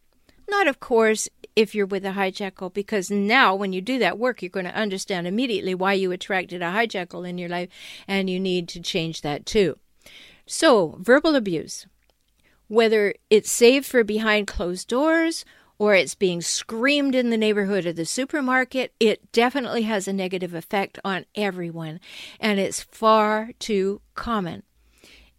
Not, 0.46 0.68
of 0.68 0.78
course, 0.78 1.28
if 1.56 1.74
you're 1.74 1.86
with 1.86 2.04
a 2.04 2.10
hijackal, 2.10 2.72
because 2.72 3.10
now 3.10 3.54
when 3.54 3.72
you 3.72 3.80
do 3.80 3.98
that 3.98 4.18
work, 4.18 4.42
you're 4.42 4.50
going 4.50 4.66
to 4.66 4.76
understand 4.76 5.26
immediately 5.26 5.74
why 5.74 5.94
you 5.94 6.12
attracted 6.12 6.60
a 6.60 6.66
hijackal 6.66 7.26
in 7.26 7.38
your 7.38 7.48
life, 7.48 7.70
and 8.06 8.28
you 8.28 8.38
need 8.38 8.68
to 8.68 8.80
change 8.80 9.22
that 9.22 9.46
too. 9.46 9.78
So, 10.44 10.98
verbal 11.00 11.34
abuse, 11.34 11.86
whether 12.68 13.14
it's 13.30 13.50
saved 13.50 13.86
for 13.86 14.04
behind 14.04 14.46
closed 14.46 14.86
doors 14.86 15.46
or 15.78 15.94
it's 15.94 16.14
being 16.14 16.40
screamed 16.40 17.14
in 17.14 17.30
the 17.30 17.36
neighborhood 17.36 17.86
of 17.86 17.96
the 17.96 18.06
supermarket, 18.06 18.92
it 18.98 19.32
definitely 19.32 19.82
has 19.82 20.08
a 20.08 20.12
negative 20.12 20.54
effect 20.54 20.98
on 21.04 21.26
everyone, 21.34 22.00
and 22.40 22.58
it's 22.58 22.82
far 22.82 23.50
too 23.58 24.00
common. 24.14 24.62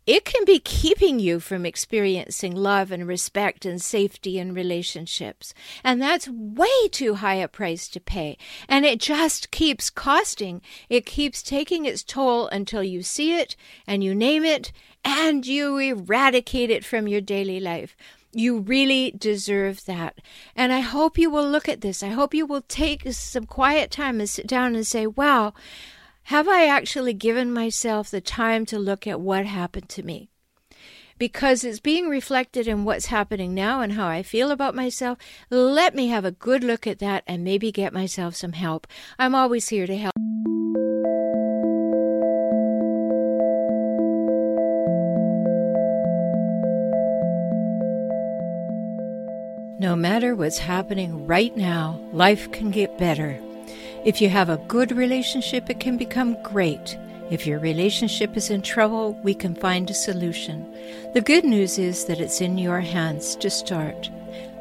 It 0.08 0.24
can 0.24 0.46
be 0.46 0.60
keeping 0.60 1.20
you 1.20 1.42
from 1.42 1.66
experiencing 1.66 2.56
love 2.56 2.94
and 2.94 3.06
respect 3.06 3.66
and 3.66 3.82
safety 3.82 4.40
in 4.40 4.54
relationships. 4.54 5.54
And 5.84 6.02
that's 6.02 6.30
way 6.30 6.88
too 6.92 7.16
high 7.16 7.36
a 7.36 7.50
price 7.50 7.90
to 7.90 8.00
pay. 8.00 8.38
And 8.70 8.86
it 8.86 9.02
just 9.02 9.52
keeps 9.52 9.90
costing. 9.90 10.62
It 10.88 11.06
keeps 11.06 11.44
taking 11.44 11.86
its 11.86 12.04
toll 12.04 12.48
until 12.48 12.84
you 12.84 13.04
see 13.04 13.38
it 13.38 13.58
and 13.86 14.02
you 14.02 14.16
name 14.16 14.46
it 14.46 14.72
and 15.04 15.46
you 15.46 15.78
eradicate 15.78 16.70
it 16.70 16.86
from 16.86 17.10
your 17.10 17.20
daily 17.20 17.60
life. 17.60 17.98
You 18.38 18.60
really 18.60 19.16
deserve 19.18 19.86
that. 19.86 20.22
And 20.56 20.72
I 20.72 20.82
hope 20.82 21.18
you 21.18 21.32
will 21.32 21.50
look 21.50 21.68
at 21.68 21.82
this. 21.82 22.04
I 22.04 22.10
hope 22.10 22.36
you 22.36 22.46
will 22.46 22.62
take 22.62 23.12
some 23.12 23.48
quiet 23.48 23.90
time 23.90 24.20
and 24.20 24.30
sit 24.30 24.46
down 24.46 24.76
and 24.76 24.86
say, 24.86 25.08
wow, 25.08 25.56
have 26.26 26.48
I 26.48 26.68
actually 26.68 27.14
given 27.14 27.52
myself 27.52 28.12
the 28.12 28.22
time 28.22 28.68
to 28.68 28.78
look 28.78 29.08
at 29.08 29.20
what 29.20 29.48
happened 29.48 29.90
to 29.90 30.04
me? 30.04 30.30
Because 31.18 31.64
it's 31.64 31.80
being 31.80 32.10
reflected 32.10 32.68
in 32.68 32.86
what's 32.86 33.08
happening 33.08 33.56
now 33.56 33.82
and 33.82 33.94
how 33.94 34.06
I 34.08 34.22
feel 34.22 34.52
about 34.52 34.76
myself. 34.76 35.18
Let 35.50 35.96
me 35.96 36.10
have 36.10 36.24
a 36.24 36.32
good 36.32 36.64
look 36.64 36.86
at 36.86 37.00
that 37.00 37.24
and 37.26 37.44
maybe 37.44 37.72
get 37.72 37.92
myself 37.92 38.36
some 38.36 38.54
help. 38.54 38.86
I'm 39.18 39.34
always 39.34 39.70
here 39.70 39.88
to 39.88 39.98
help. 39.98 40.14
No 49.80 49.96
matter 49.96 50.36
what's 50.36 50.58
happening 50.58 51.28
right 51.28 51.56
now, 51.56 52.00
life 52.12 52.52
can 52.52 52.72
get 52.72 52.98
better. 52.98 53.40
If 54.04 54.20
you 54.20 54.28
have 54.28 54.50
a 54.50 54.58
good 54.68 54.92
relationship, 54.92 55.70
it 55.70 55.80
can 55.80 55.98
become 55.98 56.42
great. 56.42 56.98
If 57.30 57.46
your 57.46 57.60
relationship 57.60 58.36
is 58.36 58.50
in 58.50 58.64
trouble, 58.64 59.14
we 59.22 59.36
can 59.36 59.54
find 59.54 59.88
a 59.88 59.94
solution. 59.94 60.66
The 61.14 61.22
good 61.22 61.46
news 61.46 61.78
is 61.78 62.06
that 62.06 62.20
it's 62.20 62.42
in 62.42 62.58
your 62.58 62.80
hands 62.80 63.36
to 63.36 63.52
start. 63.52 64.10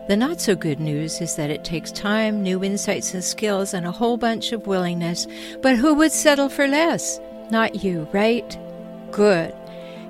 The 0.06 0.16
not 0.16 0.38
so 0.38 0.54
good 0.54 0.80
news 0.80 1.22
is 1.22 1.34
that 1.36 1.48
it 1.48 1.64
takes 1.64 1.90
time, 1.90 2.42
new 2.42 2.62
insights 2.62 3.14
and 3.14 3.24
skills, 3.24 3.72
and 3.72 3.86
a 3.86 3.92
whole 3.92 4.18
bunch 4.18 4.52
of 4.52 4.66
willingness. 4.66 5.26
But 5.62 5.76
who 5.76 5.94
would 5.94 6.12
settle 6.12 6.50
for 6.50 6.68
less? 6.68 7.20
Not 7.50 7.82
you, 7.82 8.06
right? 8.12 8.58
Good. 9.12 9.54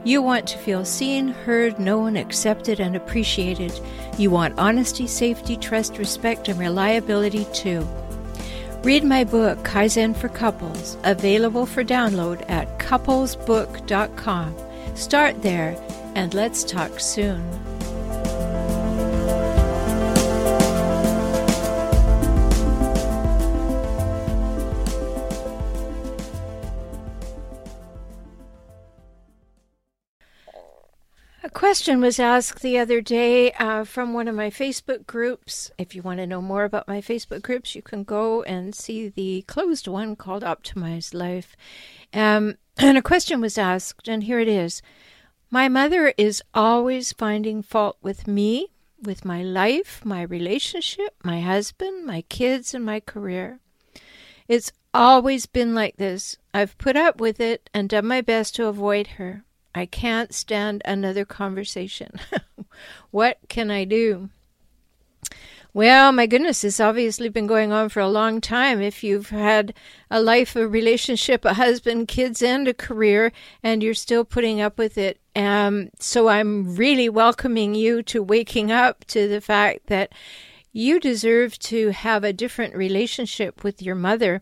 You 0.06 0.22
want 0.22 0.46
to 0.46 0.58
feel 0.58 0.84
seen, 0.84 1.26
heard, 1.26 1.80
known, 1.80 2.16
accepted, 2.16 2.78
and 2.78 2.94
appreciated. 2.94 3.72
You 4.16 4.30
want 4.30 4.56
honesty, 4.56 5.08
safety, 5.08 5.56
trust, 5.56 5.98
respect, 5.98 6.46
and 6.46 6.60
reliability 6.60 7.44
too. 7.52 7.84
Read 8.84 9.02
my 9.02 9.24
book, 9.24 9.58
Kaizen 9.64 10.16
for 10.16 10.28
Couples, 10.28 10.96
available 11.02 11.66
for 11.66 11.82
download 11.82 12.48
at 12.48 12.78
couplesbook.com. 12.78 14.54
Start 14.94 15.42
there, 15.42 15.76
and 16.14 16.32
let's 16.34 16.62
talk 16.62 17.00
soon. 17.00 17.65
Question 31.76 32.00
was 32.00 32.18
asked 32.18 32.62
the 32.62 32.78
other 32.78 33.02
day 33.02 33.52
uh, 33.52 33.84
from 33.84 34.14
one 34.14 34.28
of 34.28 34.34
my 34.34 34.48
Facebook 34.48 35.06
groups. 35.06 35.70
If 35.76 35.94
you 35.94 36.00
want 36.00 36.20
to 36.20 36.26
know 36.26 36.40
more 36.40 36.64
about 36.64 36.88
my 36.88 37.02
Facebook 37.02 37.42
groups, 37.42 37.74
you 37.74 37.82
can 37.82 38.02
go 38.02 38.42
and 38.44 38.74
see 38.74 39.08
the 39.10 39.42
closed 39.42 39.86
one 39.86 40.16
called 40.16 40.42
Optimized 40.42 41.12
Life. 41.12 41.54
Um, 42.14 42.54
and 42.78 42.96
a 42.96 43.02
question 43.02 43.42
was 43.42 43.58
asked, 43.58 44.08
and 44.08 44.22
here 44.24 44.40
it 44.40 44.48
is 44.48 44.80
My 45.50 45.68
mother 45.68 46.14
is 46.16 46.42
always 46.54 47.12
finding 47.12 47.62
fault 47.62 47.98
with 48.00 48.26
me, 48.26 48.68
with 49.02 49.26
my 49.26 49.42
life, 49.42 50.02
my 50.02 50.22
relationship, 50.22 51.14
my 51.22 51.42
husband, 51.42 52.06
my 52.06 52.22
kids, 52.22 52.72
and 52.72 52.86
my 52.86 53.00
career. 53.00 53.60
It's 54.48 54.72
always 54.94 55.44
been 55.44 55.74
like 55.74 55.98
this. 55.98 56.38
I've 56.54 56.78
put 56.78 56.96
up 56.96 57.20
with 57.20 57.38
it 57.38 57.68
and 57.74 57.90
done 57.90 58.06
my 58.06 58.22
best 58.22 58.54
to 58.54 58.66
avoid 58.66 59.18
her. 59.18 59.44
I 59.76 59.84
can't 59.84 60.34
stand 60.34 60.80
another 60.86 61.26
conversation. 61.26 62.12
what 63.10 63.38
can 63.50 63.70
I 63.70 63.84
do? 63.84 64.30
Well, 65.74 66.12
my 66.12 66.24
goodness, 66.24 66.64
it's 66.64 66.80
obviously 66.80 67.28
been 67.28 67.46
going 67.46 67.72
on 67.72 67.90
for 67.90 68.00
a 68.00 68.08
long 68.08 68.40
time. 68.40 68.80
If 68.80 69.04
you've 69.04 69.28
had 69.28 69.74
a 70.10 70.22
life, 70.22 70.56
a 70.56 70.66
relationship, 70.66 71.44
a 71.44 71.52
husband, 71.52 72.08
kids, 72.08 72.40
and 72.40 72.66
a 72.66 72.72
career, 72.72 73.32
and 73.62 73.82
you're 73.82 73.92
still 73.92 74.24
putting 74.24 74.62
up 74.62 74.78
with 74.78 74.96
it. 74.96 75.20
Um, 75.36 75.90
so 76.00 76.28
I'm 76.28 76.74
really 76.74 77.10
welcoming 77.10 77.74
you 77.74 78.02
to 78.04 78.22
waking 78.22 78.72
up 78.72 79.04
to 79.08 79.28
the 79.28 79.42
fact 79.42 79.88
that 79.88 80.10
you 80.72 80.98
deserve 80.98 81.58
to 81.58 81.90
have 81.90 82.24
a 82.24 82.32
different 82.32 82.74
relationship 82.74 83.62
with 83.62 83.82
your 83.82 83.94
mother 83.94 84.40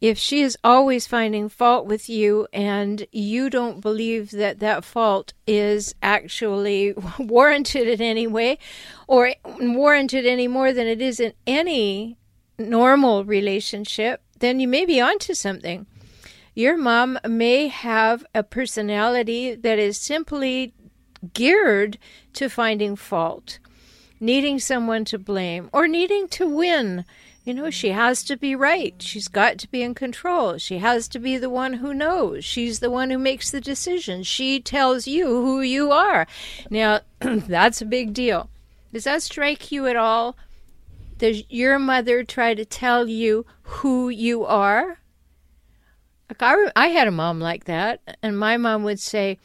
if 0.00 0.18
she 0.18 0.40
is 0.40 0.56
always 0.64 1.06
finding 1.06 1.48
fault 1.48 1.86
with 1.86 2.08
you 2.08 2.48
and 2.52 3.06
you 3.12 3.50
don't 3.50 3.80
believe 3.80 4.30
that 4.30 4.58
that 4.60 4.84
fault 4.84 5.34
is 5.46 5.94
actually 6.02 6.94
warranted 7.18 7.86
in 7.86 8.00
any 8.00 8.26
way 8.26 8.58
or 9.06 9.32
warranted 9.60 10.24
any 10.24 10.48
more 10.48 10.72
than 10.72 10.86
it 10.86 11.02
is 11.02 11.20
in 11.20 11.34
any 11.46 12.16
normal 12.58 13.24
relationship, 13.24 14.22
then 14.38 14.58
you 14.58 14.68
may 14.68 14.86
be 14.86 15.00
onto 15.00 15.34
something. 15.34 15.86
Your 16.54 16.76
mom 16.76 17.18
may 17.28 17.68
have 17.68 18.24
a 18.34 18.42
personality 18.42 19.54
that 19.54 19.78
is 19.78 19.98
simply 19.98 20.74
geared 21.34 21.98
to 22.34 22.48
finding 22.48 22.96
fault, 22.96 23.58
needing 24.18 24.58
someone 24.58 25.04
to 25.06 25.18
blame, 25.18 25.70
or 25.72 25.86
needing 25.86 26.26
to 26.28 26.48
win. 26.48 27.04
You 27.44 27.54
know, 27.54 27.70
she 27.70 27.90
has 27.90 28.22
to 28.24 28.36
be 28.36 28.54
right. 28.54 28.94
She's 29.00 29.28
got 29.28 29.58
to 29.58 29.68
be 29.68 29.82
in 29.82 29.94
control. 29.94 30.58
She 30.58 30.78
has 30.78 31.08
to 31.08 31.18
be 31.18 31.38
the 31.38 31.48
one 31.48 31.74
who 31.74 31.94
knows. 31.94 32.44
She's 32.44 32.80
the 32.80 32.90
one 32.90 33.10
who 33.10 33.18
makes 33.18 33.50
the 33.50 33.62
decision. 33.62 34.22
She 34.24 34.60
tells 34.60 35.06
you 35.06 35.26
who 35.26 35.62
you 35.62 35.90
are. 35.90 36.26
Now, 36.68 37.00
that's 37.20 37.80
a 37.80 37.86
big 37.86 38.12
deal. 38.12 38.50
Does 38.92 39.04
that 39.04 39.22
strike 39.22 39.72
you 39.72 39.86
at 39.86 39.96
all? 39.96 40.36
Does 41.16 41.42
your 41.48 41.78
mother 41.78 42.24
try 42.24 42.54
to 42.54 42.64
tell 42.64 43.08
you 43.08 43.46
who 43.62 44.10
you 44.10 44.44
are? 44.44 44.98
Like 46.28 46.42
I, 46.42 46.70
I 46.76 46.88
had 46.88 47.08
a 47.08 47.12
mom 47.12 47.40
like 47.40 47.64
that, 47.64 48.16
and 48.22 48.38
my 48.38 48.56
mom 48.56 48.84
would 48.84 49.00
say, 49.00 49.38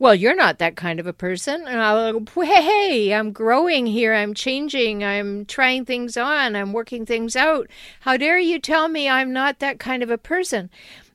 well, 0.00 0.14
you're 0.14 0.34
not 0.34 0.58
that 0.58 0.76
kind 0.76 0.98
of 0.98 1.06
a 1.06 1.12
person. 1.12 1.66
And 1.68 1.78
I'll 1.78 2.18
go, 2.18 2.40
hey, 2.40 3.12
I'm 3.12 3.32
growing 3.32 3.84
here. 3.86 4.14
I'm 4.14 4.32
changing. 4.32 5.04
I'm 5.04 5.44
trying 5.44 5.84
things 5.84 6.16
on. 6.16 6.56
I'm 6.56 6.72
working 6.72 7.04
things 7.04 7.36
out. 7.36 7.68
How 8.00 8.16
dare 8.16 8.38
you 8.38 8.58
tell 8.58 8.88
me 8.88 9.10
I'm 9.10 9.30
not 9.30 9.58
that 9.58 9.78
kind 9.78 10.02
of 10.02 10.08
a 10.08 10.16
person? 10.16 10.70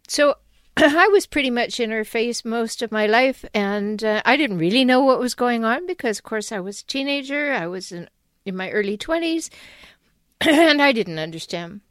So 0.07 0.36
I 0.77 1.07
was 1.07 1.25
pretty 1.25 1.49
much 1.49 1.79
in 1.79 1.89
her 1.89 2.05
face 2.05 2.45
most 2.45 2.83
of 2.83 2.91
my 2.91 3.07
life, 3.07 3.43
and 3.55 4.03
uh, 4.03 4.21
I 4.23 4.38
didn't 4.38 4.59
really 4.59 4.86
know 4.86 5.03
what 5.03 5.19
was 5.19 5.33
going 5.33 5.65
on 5.65 5.88
because, 5.88 6.19
of 6.19 6.23
course, 6.23 6.51
I 6.51 6.59
was 6.59 6.81
a 6.81 6.86
teenager. 6.86 7.53
I 7.53 7.65
was 7.65 7.91
in, 7.91 8.07
in 8.45 8.55
my 8.55 8.69
early 8.69 8.99
20s, 8.99 9.49
and 10.41 10.79
I 10.79 10.91
didn't 10.91 11.17
understand 11.17 11.81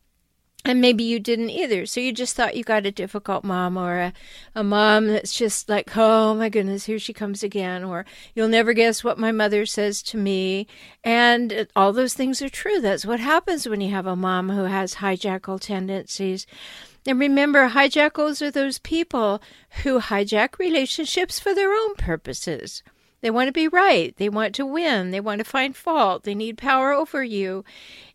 and 0.65 0.81
maybe 0.81 1.05
you 1.05 1.21
didn't 1.21 1.51
either. 1.51 1.85
So 1.85 2.01
you 2.01 2.13
just 2.13 2.35
thought 2.35 2.57
you 2.57 2.65
got 2.65 2.87
a 2.87 2.91
difficult 2.91 3.45
mom 3.45 3.77
or 3.77 3.99
a, 4.01 4.13
a 4.55 4.65
mom 4.65 5.09
that's 5.09 5.35
just 5.35 5.69
like, 5.69 5.95
oh 5.97 6.35
my 6.35 6.49
goodness, 6.49 6.87
here 6.87 6.99
she 6.99 7.13
comes 7.13 7.43
again, 7.43 7.85
or 7.85 8.07
you'll 8.35 8.49
never 8.49 8.73
guess 8.73 9.05
what 9.05 9.19
my 9.19 9.31
mother 9.31 9.67
says 9.67 10.03
to 10.05 10.17
me. 10.17 10.67
And 11.03 11.69
all 11.77 11.93
those 11.93 12.15
things 12.15 12.41
are 12.41 12.49
true. 12.49 12.81
That's 12.81 13.05
what 13.05 13.21
happens 13.21 13.69
when 13.69 13.83
you 13.83 13.91
have 13.91 14.07
a 14.07 14.17
mom 14.17 14.49
who 14.49 14.65
has 14.65 14.97
hijackal 14.97 15.61
tendencies. 15.61 16.47
And 17.07 17.21
remember, 17.21 17.69
hijackals 17.69 18.41
are 18.41 18.51
those 18.51 18.79
people 18.79 19.43
who 19.83 20.01
hijack 20.01 20.59
relationships 20.59 21.39
for 21.39 21.55
their 21.55 21.75
own 21.75 21.95
purposes. 21.97 22.83
They 23.21 23.31
want 23.31 23.49
to 23.49 23.53
be 23.53 23.69
right. 23.69 24.15
They 24.17 24.29
want 24.29 24.55
to 24.57 24.67
win. 24.67 25.11
They 25.11 25.21
want 25.21 25.39
to 25.39 25.45
find 25.45 25.77
fault. 25.77 26.25
They 26.25 26.35
need 26.35 26.59
power 26.59 26.93
over 26.93 27.23
you. 27.25 27.65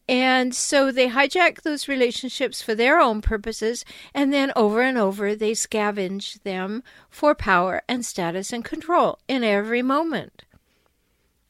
And 0.09 0.55
so 0.55 0.91
they 0.91 1.09
hijack 1.09 1.61
those 1.61 1.87
relationships 1.87 2.63
for 2.63 2.73
their 2.73 2.99
own 2.99 3.21
purposes, 3.21 3.85
and 4.11 4.33
then 4.33 4.51
over 4.55 4.81
and 4.81 4.97
over 4.97 5.35
they 5.35 5.51
scavenge 5.51 6.41
them 6.41 6.81
for 7.11 7.35
power 7.35 7.83
and 7.87 8.03
status 8.03 8.51
and 8.51 8.65
control 8.65 9.19
in 9.27 9.43
every 9.43 9.83
moment. 9.83 10.45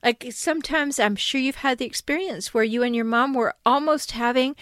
Like 0.03 0.27
sometimes 0.31 0.99
I'm 0.99 1.15
sure 1.15 1.39
you've 1.39 1.63
had 1.63 1.77
the 1.77 1.85
experience 1.85 2.53
where 2.53 2.65
you 2.65 2.83
and 2.83 2.93
your 2.93 3.05
mom 3.05 3.33
were 3.33 3.55
almost 3.65 4.11
having 4.11 4.57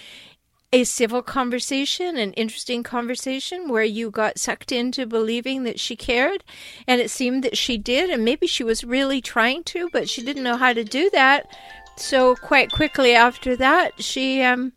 a 0.71 0.83
civil 0.83 1.23
conversation, 1.23 2.17
an 2.17 2.33
interesting 2.33 2.83
conversation 2.83 3.67
where 3.67 3.83
you 3.83 4.11
got 4.11 4.37
sucked 4.37 4.71
into 4.71 5.07
believing 5.07 5.63
that 5.63 5.79
she 5.79 5.95
cared 5.95 6.43
and 6.85 7.01
it 7.01 7.09
seemed 7.09 7.43
that 7.43 7.57
she 7.57 7.79
did, 7.79 8.11
and 8.11 8.23
maybe 8.23 8.45
she 8.45 8.63
was 8.63 8.83
really 8.83 9.21
trying 9.21 9.63
to, 9.63 9.89
but 9.91 10.07
she 10.07 10.21
didn't 10.21 10.43
know 10.43 10.57
how 10.57 10.71
to 10.71 10.83
do 10.83 11.09
that 11.09 11.49
so 11.97 12.35
quite 12.35 12.71
quickly 12.71 13.13
after 13.13 13.55
that, 13.55 14.01
she 14.03 14.41
um, 14.41 14.73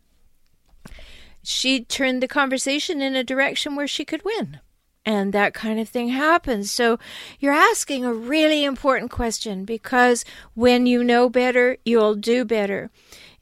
she 1.43 1.83
turned 1.83 2.21
the 2.21 2.27
conversation 2.27 3.01
in 3.01 3.15
a 3.15 3.23
direction 3.23 3.75
where 3.75 3.87
she 3.87 4.05
could 4.05 4.23
win. 4.23 4.59
And 5.03 5.33
that 5.33 5.55
kind 5.55 5.79
of 5.79 5.89
thing 5.89 6.09
happens. 6.09 6.71
So 6.71 6.99
you're 7.39 7.53
asking 7.53 8.05
a 8.05 8.13
really 8.13 8.63
important 8.63 9.09
question 9.09 9.65
because 9.65 10.23
when 10.53 10.85
you 10.85 11.03
know 11.03 11.27
better, 11.27 11.77
you'll 11.83 12.13
do 12.13 12.45
better. 12.45 12.91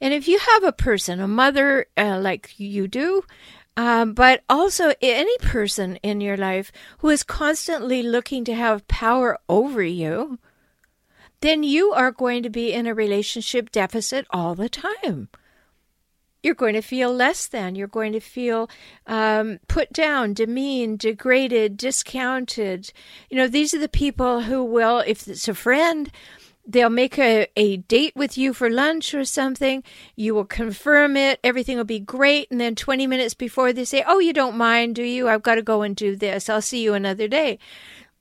And 0.00 0.14
if 0.14 0.26
you 0.26 0.38
have 0.38 0.64
a 0.64 0.72
person, 0.72 1.20
a 1.20 1.28
mother 1.28 1.86
uh, 1.98 2.18
like 2.18 2.58
you 2.58 2.88
do, 2.88 3.24
um, 3.76 4.14
but 4.14 4.42
also 4.48 4.94
any 5.02 5.36
person 5.38 5.96
in 5.96 6.22
your 6.22 6.38
life 6.38 6.72
who 6.98 7.10
is 7.10 7.22
constantly 7.22 8.02
looking 8.02 8.44
to 8.46 8.54
have 8.54 8.88
power 8.88 9.38
over 9.48 9.82
you, 9.82 10.38
then 11.40 11.62
you 11.62 11.92
are 11.92 12.12
going 12.12 12.42
to 12.42 12.50
be 12.50 12.72
in 12.72 12.86
a 12.86 12.94
relationship 12.94 13.70
deficit 13.70 14.26
all 14.30 14.54
the 14.54 14.68
time. 14.68 15.28
You're 16.42 16.54
going 16.54 16.74
to 16.74 16.80
feel 16.80 17.12
less 17.12 17.46
than. 17.46 17.74
You're 17.74 17.86
going 17.86 18.12
to 18.12 18.20
feel 18.20 18.70
um, 19.06 19.58
put 19.68 19.92
down, 19.92 20.32
demeaned, 20.32 20.98
degraded, 21.00 21.76
discounted. 21.76 22.92
You 23.28 23.36
know, 23.36 23.46
these 23.46 23.74
are 23.74 23.78
the 23.78 23.88
people 23.88 24.42
who 24.42 24.64
will, 24.64 25.00
if 25.00 25.28
it's 25.28 25.48
a 25.48 25.54
friend, 25.54 26.10
they'll 26.66 26.88
make 26.88 27.18
a, 27.18 27.46
a 27.56 27.78
date 27.78 28.14
with 28.14 28.38
you 28.38 28.54
for 28.54 28.70
lunch 28.70 29.12
or 29.12 29.24
something. 29.24 29.82
You 30.16 30.34
will 30.34 30.44
confirm 30.44 31.16
it. 31.16 31.40
Everything 31.44 31.76
will 31.76 31.84
be 31.84 32.00
great. 32.00 32.50
And 32.50 32.60
then 32.60 32.74
20 32.74 33.06
minutes 33.06 33.34
before 33.34 33.72
they 33.72 33.84
say, 33.84 34.02
Oh, 34.06 34.18
you 34.18 34.32
don't 34.32 34.56
mind, 34.56 34.94
do 34.94 35.02
you? 35.02 35.28
I've 35.28 35.42
got 35.42 35.56
to 35.56 35.62
go 35.62 35.82
and 35.82 35.94
do 35.94 36.16
this. 36.16 36.48
I'll 36.48 36.62
see 36.62 36.82
you 36.82 36.94
another 36.94 37.28
day. 37.28 37.58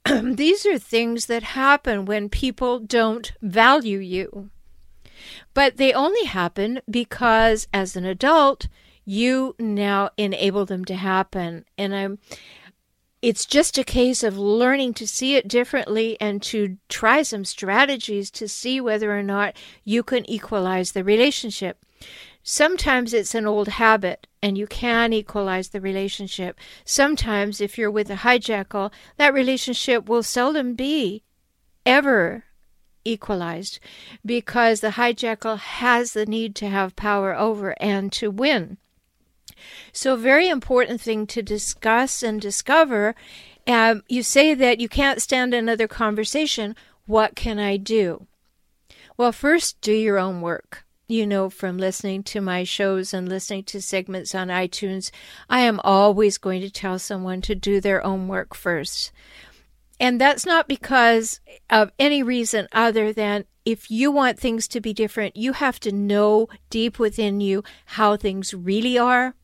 these 0.24 0.66
are 0.66 0.78
things 0.78 1.26
that 1.28 1.44
happen 1.44 2.06
when 2.06 2.30
people 2.30 2.80
don't 2.80 3.32
value 3.42 4.00
you. 4.00 4.50
But 5.54 5.78
they 5.78 5.94
only 5.94 6.26
happen 6.26 6.82
because 6.90 7.68
as 7.74 7.96
an 7.96 8.06
adult, 8.06 8.68
you 9.06 9.56
now 9.60 10.12
enable 10.18 10.66
them 10.66 10.86
to 10.86 10.96
happen. 10.96 11.66
And 11.78 11.96
I'm 11.96 12.20
it's 13.22 13.46
just 13.46 13.78
a 13.78 13.84
case 13.84 14.24
of 14.24 14.38
learning 14.38 14.94
to 14.94 15.06
see 15.08 15.36
it 15.36 15.48
differently 15.48 16.16
and 16.22 16.42
to 16.42 16.78
try 16.88 17.22
some 17.22 17.44
strategies 17.44 18.32
to 18.32 18.48
see 18.48 18.80
whether 18.80 19.18
or 19.18 19.24
not 19.24 19.58
you 19.84 20.04
can 20.04 20.30
equalize 20.30 20.94
the 20.94 21.04
relationship. 21.04 21.84
Sometimes 22.52 23.14
it's 23.14 23.36
an 23.36 23.46
old 23.46 23.68
habit 23.68 24.26
and 24.42 24.58
you 24.58 24.66
can 24.66 25.14
equalize 25.14 25.70
the 25.70 25.80
relationship. 25.80 26.60
Sometimes, 26.84 27.62
if 27.62 27.78
you're 27.78 27.92
with 27.92 28.10
a 28.10 28.16
hijackal, 28.16 28.92
that 29.18 29.36
relationship 29.36 30.10
will 30.10 30.24
seldom 30.24 30.74
be 30.74 31.22
ever 31.86 32.46
equalized 33.06 33.80
because 34.26 34.82
the 34.82 34.94
hijackal 34.98 35.60
has 35.60 36.14
the 36.14 36.26
need 36.26 36.56
to 36.56 36.68
have 36.68 36.96
power 36.96 37.36
over 37.36 37.76
and 37.80 38.12
to 38.14 38.32
win. 38.32 38.78
So, 39.94 40.16
very 40.16 40.50
important 40.50 41.00
thing 41.00 41.28
to 41.28 41.44
discuss 41.44 42.24
and 42.24 42.42
discover. 42.42 43.14
Um, 43.68 44.02
you 44.08 44.24
say 44.24 44.56
that 44.56 44.80
you 44.80 44.90
can't 44.90 45.22
stand 45.22 45.54
another 45.54 45.88
conversation. 45.88 46.76
What 47.06 47.36
can 47.36 47.60
I 47.60 47.78
do? 47.78 48.26
Well, 49.18 49.32
first, 49.32 49.80
do 49.82 49.94
your 49.94 50.18
own 50.18 50.42
work 50.42 50.84
you 51.10 51.28
know 51.28 51.50
from 51.50 51.78
listening 51.78 52.24
to 52.24 52.42
my 52.42 52.64
shows 52.64 53.14
and 53.14 53.28
listening 53.28 53.64
to 53.66 53.82
segments 53.82 54.34
on 54.34 54.48
iTunes, 54.48 55.12
I 55.50 55.62
am 55.62 55.80
always 55.84 56.38
going 56.38 56.62
to 56.62 56.70
tell 56.70 57.00
someone 57.00 57.42
to 57.42 57.56
do 57.56 57.82
their 57.82 58.06
own 58.06 58.28
work 58.28 58.56
first. 58.56 59.12
And 60.00 60.22
that's 60.22 60.46
not 60.46 60.68
because 60.68 61.42
of 61.70 61.92
any 62.00 62.24
reason 62.24 62.70
other 62.72 63.12
than 63.12 63.46
if 63.66 63.92
you 63.92 64.12
want 64.12 64.40
things 64.40 64.68
to 64.70 64.80
be 64.80 64.94
different, 64.94 65.36
you 65.36 65.54
have 65.54 65.80
to 65.82 65.92
know 65.92 66.48
deep 66.70 66.98
within 66.98 67.42
you 67.42 67.64
how 67.86 68.16
things 68.16 68.54
really 68.54 68.98
are, 68.98 69.36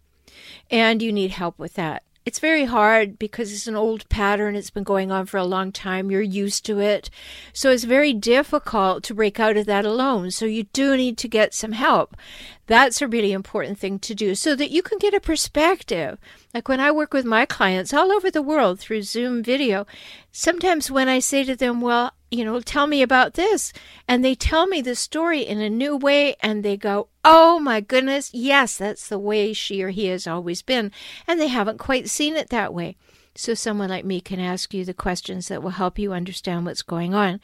and 0.72 1.02
you 1.02 1.12
need 1.12 1.32
help 1.32 1.60
with 1.60 1.74
that 1.74 2.05
it's 2.26 2.40
very 2.40 2.66
hard 2.66 3.20
because 3.20 3.54
it's 3.54 3.68
an 3.68 3.76
old 3.76 4.10
pattern. 4.10 4.56
It's 4.56 4.72
been 4.72 4.84
going 4.84 5.12
on 5.12 5.28
for 5.28 5.38
a 5.38 5.46
long 5.46 5.72
time. 5.72 6.10
You're 6.10 6.22
used 6.22 6.66
to 6.66 6.80
it. 6.80 7.12
So 7.54 7.70
it's 7.70 7.84
very 7.84 8.14
difficult 8.14 9.04
to 9.04 9.14
break 9.14 9.40
out 9.40 9.58
of 9.58 9.68
that 9.68 9.86
alone. 9.86 10.32
So 10.32 10.46
you 10.46 10.64
do 10.64 10.98
need 10.98 11.20
to 11.20 11.28
get 11.28 11.54
some 11.54 11.74
help. 11.74 12.18
That's 12.66 13.00
a 13.00 13.08
really 13.08 13.32
important 13.32 13.78
thing 13.78 14.00
to 14.00 14.16
do 14.16 14.34
so 14.34 14.56
that 14.56 14.72
you 14.72 14.82
can 14.82 14.98
get 14.98 15.14
a 15.14 15.20
perspective. 15.20 16.18
Like 16.52 16.68
when 16.68 16.80
I 16.80 16.90
work 16.90 17.14
with 17.14 17.26
my 17.26 17.46
clients 17.46 17.94
all 17.94 18.12
over 18.12 18.32
the 18.32 18.42
world 18.42 18.80
through 18.80 19.04
Zoom 19.04 19.44
video, 19.44 19.86
sometimes 20.32 20.90
when 20.90 21.08
I 21.08 21.20
say 21.20 21.44
to 21.44 21.56
them, 21.56 21.80
Well, 21.80 22.12
you 22.32 22.44
know, 22.44 22.60
tell 22.60 22.88
me 22.88 23.02
about 23.02 23.36
this, 23.36 23.72
and 24.08 24.24
they 24.24 24.36
tell 24.36 24.68
me 24.68 24.82
the 24.82 24.96
story 24.96 25.42
in 25.42 25.62
a 25.62 25.70
new 25.70 25.96
way, 25.96 26.36
and 26.42 26.64
they 26.64 26.78
go, 26.78 27.08
Oh 27.24 27.60
my 27.60 27.82
goodness, 27.82 28.32
yes, 28.34 28.78
that's 28.78 29.08
the 29.08 29.20
way 29.20 29.54
she 29.54 29.82
or 29.82 29.90
he 29.90 30.08
has 30.08 30.28
always 30.28 30.62
been. 30.62 30.92
And 31.28 31.40
they 31.40 31.48
haven't 31.48 31.80
quite 31.80 32.10
seen 32.10 32.36
it 32.36 32.50
that 32.50 32.74
way. 32.74 32.98
So 33.36 33.54
someone 33.54 33.90
like 33.90 34.06
me 34.06 34.22
can 34.22 34.40
ask 34.40 34.74
you 34.74 34.86
the 34.86 34.94
questions 34.94 35.48
that 35.48 35.62
will 35.62 35.72
help 35.72 36.00
you 36.00 36.14
understand 36.14 36.66
what's 36.66 36.82
going 36.82 37.14
on. 37.14 37.42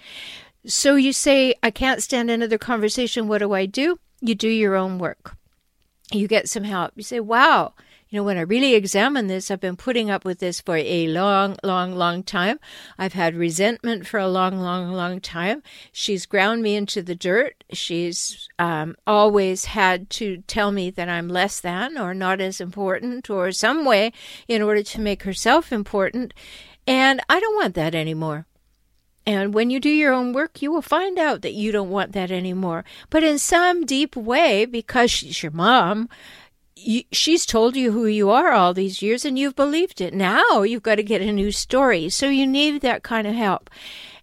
So 0.65 0.95
you 0.95 1.11
say, 1.11 1.55
I 1.61 1.71
can't 1.71 2.03
stand 2.03 2.29
another 2.29 2.57
conversation. 2.57 3.27
What 3.27 3.39
do 3.39 3.53
I 3.53 3.65
do? 3.65 3.99
You 4.21 4.36
do 4.36 4.47
your 4.47 4.75
own 4.75 4.99
work. 4.99 5.36
You 6.11 6.27
get 6.27 6.47
some 6.47 6.63
help. 6.63 6.93
You 6.95 7.03
say, 7.03 7.19
wow, 7.19 7.73
you 8.12 8.20
know, 8.20 8.26
when 8.26 8.38
I 8.38 8.41
really 8.41 8.76
examine 8.76 9.28
this, 9.28 9.49
I've 9.49 9.62
been 9.62 9.78
putting 9.78 10.12
up 10.12 10.26
with 10.26 10.39
this 10.39 10.59
for 10.59 10.76
a 10.76 11.07
long, 11.07 11.55
long, 11.64 11.95
long 11.95 12.24
time. 12.24 12.59
I've 12.97 13.14
had 13.14 13.38
resentment 13.38 14.05
for 14.05 14.20
a 14.20 14.28
long, 14.28 14.59
long, 14.59 14.91
long 14.91 15.22
time. 15.22 15.64
She's 15.93 16.26
ground 16.26 16.62
me 16.62 16.76
into 16.76 17.01
the 17.01 17.16
dirt. 17.16 17.64
She's 17.72 18.49
um, 18.59 18.97
always 19.07 19.64
had 19.64 20.09
to 20.12 20.43
tell 20.45 20.74
me 20.74 20.89
that 20.89 21.07
I'm 21.07 21.30
less 21.30 21.62
than 21.62 21.97
or 21.97 22.14
not 22.14 22.41
as 22.41 22.59
important 22.59 23.30
or 23.30 23.53
some 23.53 23.86
way 23.86 24.12
in 24.45 24.62
order 24.62 24.84
to 24.84 24.99
make 24.99 25.24
herself 25.24 25.72
important. 25.72 26.34
And 26.86 27.22
I 27.30 27.39
don't 27.39 27.55
want 27.55 27.76
that 27.76 27.95
anymore. 27.95 28.45
And 29.26 29.53
when 29.53 29.70
you 29.70 29.80
do 29.80 29.89
your 29.89 30.12
own 30.12 30.34
work, 30.34 30.62
you 30.62 30.70
will 30.70 30.82
find 30.82 31.18
out 31.18 31.43
that 31.43 31.53
you 31.53 31.72
don't 31.72 31.91
want 31.91 32.12
that 32.12 32.30
anymore. 32.30 32.84
But 33.09 33.24
in 33.24 33.39
some 33.39 33.86
deep 33.86 34.18
way, 34.18 34.66
because 34.66 35.12
she's 35.12 35.41
your 35.41 35.53
mom, 35.53 36.09
she's 37.11 37.45
told 37.45 37.75
you 37.75 37.91
who 37.91 38.05
you 38.05 38.29
are 38.29 38.51
all 38.51 38.73
these 38.73 39.01
years 39.01 39.25
and 39.25 39.38
you've 39.38 39.55
believed 39.55 40.01
it. 40.01 40.13
Now 40.13 40.61
you've 40.61 40.84
got 40.84 40.95
to 40.95 41.03
get 41.03 41.21
a 41.21 41.32
new 41.32 41.51
story. 41.51 42.09
So 42.09 42.27
you 42.27 42.47
need 42.47 42.82
that 42.82 43.03
kind 43.03 43.27
of 43.27 43.36
help. 43.36 43.69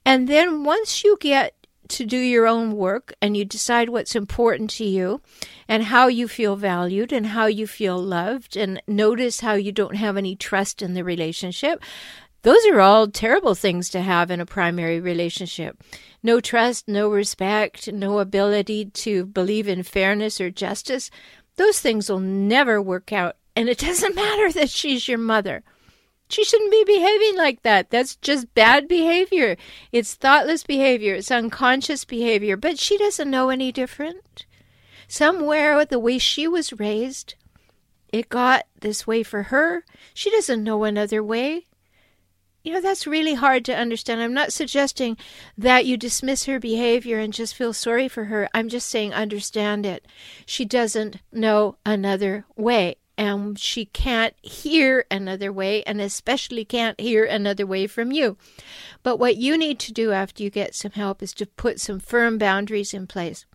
And 0.04 0.28
then 0.28 0.64
once 0.64 1.04
you 1.04 1.16
get 1.20 1.54
to 1.88 2.04
do 2.04 2.18
your 2.18 2.46
own 2.46 2.72
work 2.72 3.14
and 3.20 3.36
you 3.36 3.44
decide 3.44 3.88
what's 3.88 4.14
important 4.14 4.70
to 4.70 4.84
you 4.84 5.20
and 5.66 5.84
how 5.84 6.06
you 6.06 6.28
feel 6.28 6.56
valued 6.56 7.12
and 7.12 7.26
how 7.26 7.46
you 7.46 7.66
feel 7.66 7.98
loved 7.98 8.56
and 8.56 8.82
notice 8.86 9.40
how 9.40 9.54
you 9.54 9.72
don't 9.72 9.96
have 9.96 10.16
any 10.16 10.36
trust 10.36 10.82
in 10.82 10.94
the 10.94 11.04
relationship, 11.04 11.82
those 12.42 12.64
are 12.66 12.80
all 12.80 13.09
terrible 13.09 13.54
things 13.54 13.90
to 13.90 14.00
have 14.00 14.30
in 14.30 14.40
a 14.40 14.46
primary 14.46 15.00
relationship. 15.00 15.82
No 16.22 16.40
trust, 16.40 16.86
no 16.88 17.09
respect, 17.09 17.92
no 17.92 18.18
ability 18.20 18.86
to 18.86 19.26
believe 19.26 19.66
in 19.66 19.82
fairness 19.82 20.40
or 20.40 20.50
justice. 20.50 21.11
Those 21.59 21.80
things 21.80 22.09
will 22.09 22.20
never 22.20 22.80
work 22.80 23.12
out. 23.12 23.36
And 23.54 23.68
it 23.68 23.78
doesn't 23.86 24.14
matter 24.14 24.50
that 24.52 24.70
she's 24.70 25.09
your 25.09 25.18
mother. 25.18 25.62
She 26.30 26.44
shouldn't 26.44 26.70
be 26.70 26.84
behaving 26.84 27.36
like 27.36 27.62
that. 27.62 27.90
That's 27.90 28.16
just 28.16 28.54
bad 28.54 28.86
behavior. 28.86 29.56
It's 29.92 30.14
thoughtless 30.14 30.62
behavior. 30.62 31.14
It's 31.14 31.30
unconscious 31.30 32.04
behavior. 32.04 32.56
But 32.56 32.78
she 32.78 32.96
doesn't 32.98 33.30
know 33.30 33.48
any 33.48 33.72
different. 33.72 34.46
Somewhere, 35.09 35.74
with 35.76 35.88
the 35.88 35.98
way 35.98 36.18
she 36.18 36.46
was 36.46 36.78
raised, 36.78 37.34
it 38.12 38.28
got 38.28 38.66
this 38.80 39.06
way 39.06 39.22
for 39.22 39.44
her. 39.44 39.84
She 40.12 40.30
doesn't 40.30 40.62
know 40.62 40.84
another 40.84 41.22
way. 41.24 41.66
You 42.68 42.74
know, 42.74 42.80
that's 42.82 43.06
really 43.06 43.32
hard 43.32 43.64
to 43.64 43.74
understand. 43.74 44.20
I'm 44.20 44.34
not 44.34 44.52
suggesting 44.52 45.16
that 45.56 45.86
you 45.86 45.96
dismiss 45.96 46.44
her 46.44 46.60
behavior 46.60 47.18
and 47.18 47.32
just 47.32 47.54
feel 47.54 47.72
sorry 47.72 48.08
for 48.08 48.24
her. 48.24 48.46
I'm 48.52 48.68
just 48.68 48.90
saying 48.90 49.14
understand 49.14 49.86
it. 49.86 50.06
She 50.44 50.66
doesn't 50.66 51.16
know 51.32 51.78
another 51.86 52.44
way 52.56 52.96
and 53.16 53.58
she 53.58 53.86
can't 53.86 54.34
hear 54.42 55.06
another 55.10 55.50
way, 55.50 55.82
and 55.84 55.98
especially 55.98 56.66
can't 56.66 57.00
hear 57.00 57.24
another 57.24 57.64
way 57.64 57.86
from 57.86 58.12
you. 58.12 58.36
But 59.02 59.16
what 59.16 59.38
you 59.38 59.56
need 59.56 59.78
to 59.78 59.92
do 59.94 60.12
after 60.12 60.42
you 60.42 60.50
get 60.50 60.74
some 60.74 60.92
help 60.92 61.22
is 61.22 61.32
to 61.34 61.46
put 61.46 61.80
some 61.80 61.98
firm 61.98 62.36
boundaries 62.36 62.92
in 62.92 63.06
place. 63.06 63.46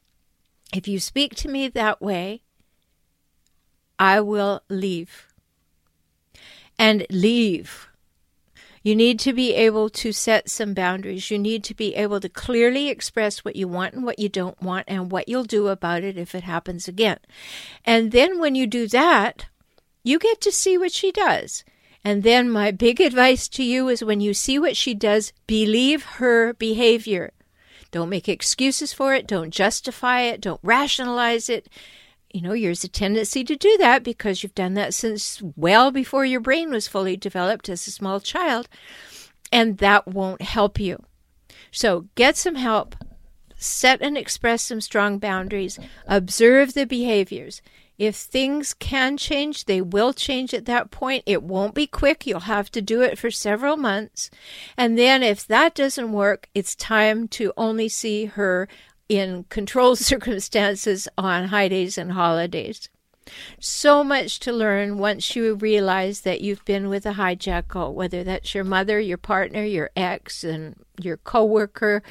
If 0.74 0.88
you 0.88 1.00
speak 1.00 1.36
to 1.36 1.50
me 1.50 1.68
that 1.68 2.02
way, 2.02 2.42
I 4.00 4.22
will 4.22 4.64
leave. 4.70 5.28
And 6.80 7.06
leave. 7.12 7.90
You 8.84 8.96
need 8.96 9.18
to 9.20 9.32
be 9.32 9.54
able 9.54 9.90
to 9.90 10.12
set 10.12 10.50
some 10.50 10.74
boundaries. 10.74 11.32
You 11.32 11.40
need 11.40 11.64
to 11.64 11.74
be 11.74 11.96
able 11.96 12.20
to 12.20 12.28
clearly 12.28 12.90
express 12.90 13.40
what 13.40 13.56
you 13.56 13.68
want 13.68 13.94
and 13.94 14.04
what 14.04 14.20
you 14.20 14.28
don't 14.28 14.62
want 14.62 14.86
and 14.90 15.10
what 15.10 15.30
you'll 15.30 15.46
do 15.46 15.70
about 15.70 16.04
it 16.04 16.18
if 16.18 16.36
it 16.36 16.44
happens 16.44 16.88
again. 16.90 17.20
And 17.86 18.12
then 18.12 18.40
when 18.40 18.56
you 18.56 18.68
do 18.68 18.88
that, 18.90 19.46
you 20.04 20.20
get 20.20 20.42
to 20.42 20.52
see 20.52 20.78
what 20.78 20.92
she 20.92 21.14
does. 21.14 21.64
And 22.04 22.24
then 22.24 22.50
my 22.50 22.72
big 22.72 23.00
advice 23.00 23.48
to 23.50 23.64
you 23.64 23.88
is 23.88 24.04
when 24.04 24.20
you 24.20 24.34
see 24.34 24.60
what 24.60 24.76
she 24.76 24.94
does, 24.94 25.32
believe 25.48 26.04
her 26.04 26.54
behavior. 26.54 27.32
Don't 27.92 28.10
make 28.10 28.28
excuses 28.28 28.92
for 28.92 29.14
it. 29.14 29.28
Don't 29.28 29.52
justify 29.52 30.22
it. 30.22 30.42
Don't 30.42 30.60
rationalize 30.62 31.48
it. 31.48 31.70
You 32.34 32.42
know, 32.42 32.54
there's 32.60 32.84
a 32.84 32.88
tendency 32.88 33.44
to 33.44 33.56
do 33.56 33.78
that 33.78 34.04
because 34.04 34.42
you've 34.42 34.56
done 34.56 34.74
that 34.74 34.96
since 34.96 35.40
well 35.56 35.92
before 35.92 36.26
your 36.26 36.42
brain 36.42 36.72
was 36.72 36.88
fully 36.88 37.16
developed 37.16 37.70
as 37.70 37.86
a 37.86 37.92
small 37.92 38.20
child. 38.20 38.68
And 39.52 39.78
that 39.78 40.08
won't 40.08 40.42
help 40.42 40.80
you. 40.80 41.04
So 41.72 42.08
get 42.16 42.36
some 42.36 42.56
help. 42.56 42.96
Set 43.56 44.02
and 44.02 44.18
express 44.18 44.64
some 44.64 44.82
strong 44.82 45.20
boundaries. 45.20 45.78
Observe 46.08 46.74
the 46.74 46.86
behaviors. 46.86 47.62
If 48.00 48.16
things 48.16 48.74
can 48.74 49.18
change, 49.18 49.66
they 49.66 49.80
will 49.80 50.12
change 50.12 50.54
at 50.54 50.66
that 50.66 50.90
point. 50.90 51.24
It 51.28 51.44
won't 51.44 51.76
be 51.76 51.86
quick. 51.86 52.26
You'll 52.26 52.42
have 52.42 52.72
to 52.72 52.82
do 52.82 53.02
it 53.02 53.20
for 53.20 53.30
several 53.30 53.78
months. 53.78 54.32
And 54.76 54.98
then 54.98 55.22
if 55.22 55.46
that 55.48 55.76
doesn't 55.76 56.12
work, 56.12 56.50
it's 56.56 56.76
time 56.76 57.28
to 57.30 57.54
only 57.56 57.88
see 57.88 58.26
her 58.26 58.68
in 59.18 59.46
controlled 59.50 60.00
circumstances 60.00 61.08
on 61.18 61.48
high 61.48 61.68
days 61.68 61.98
and 61.98 62.12
holidays. 62.12 62.90
So 63.60 64.04
much 64.04 64.40
to 64.42 64.52
learn 64.52 64.98
once 64.98 65.34
you 65.36 65.56
realize 65.56 66.22
that 66.22 66.42
you've 66.42 66.64
been 66.66 66.90
with 66.90 67.06
a 67.06 67.14
hijackal, 67.14 67.94
whether 67.94 68.24
that's 68.24 68.54
your 68.54 68.66
mother, 68.66 69.00
your 69.00 69.18
partner, 69.18 69.64
your 69.64 69.90
ex, 69.96 70.44
and 70.44 70.76
your 71.00 71.18
coworker, 71.18 72.04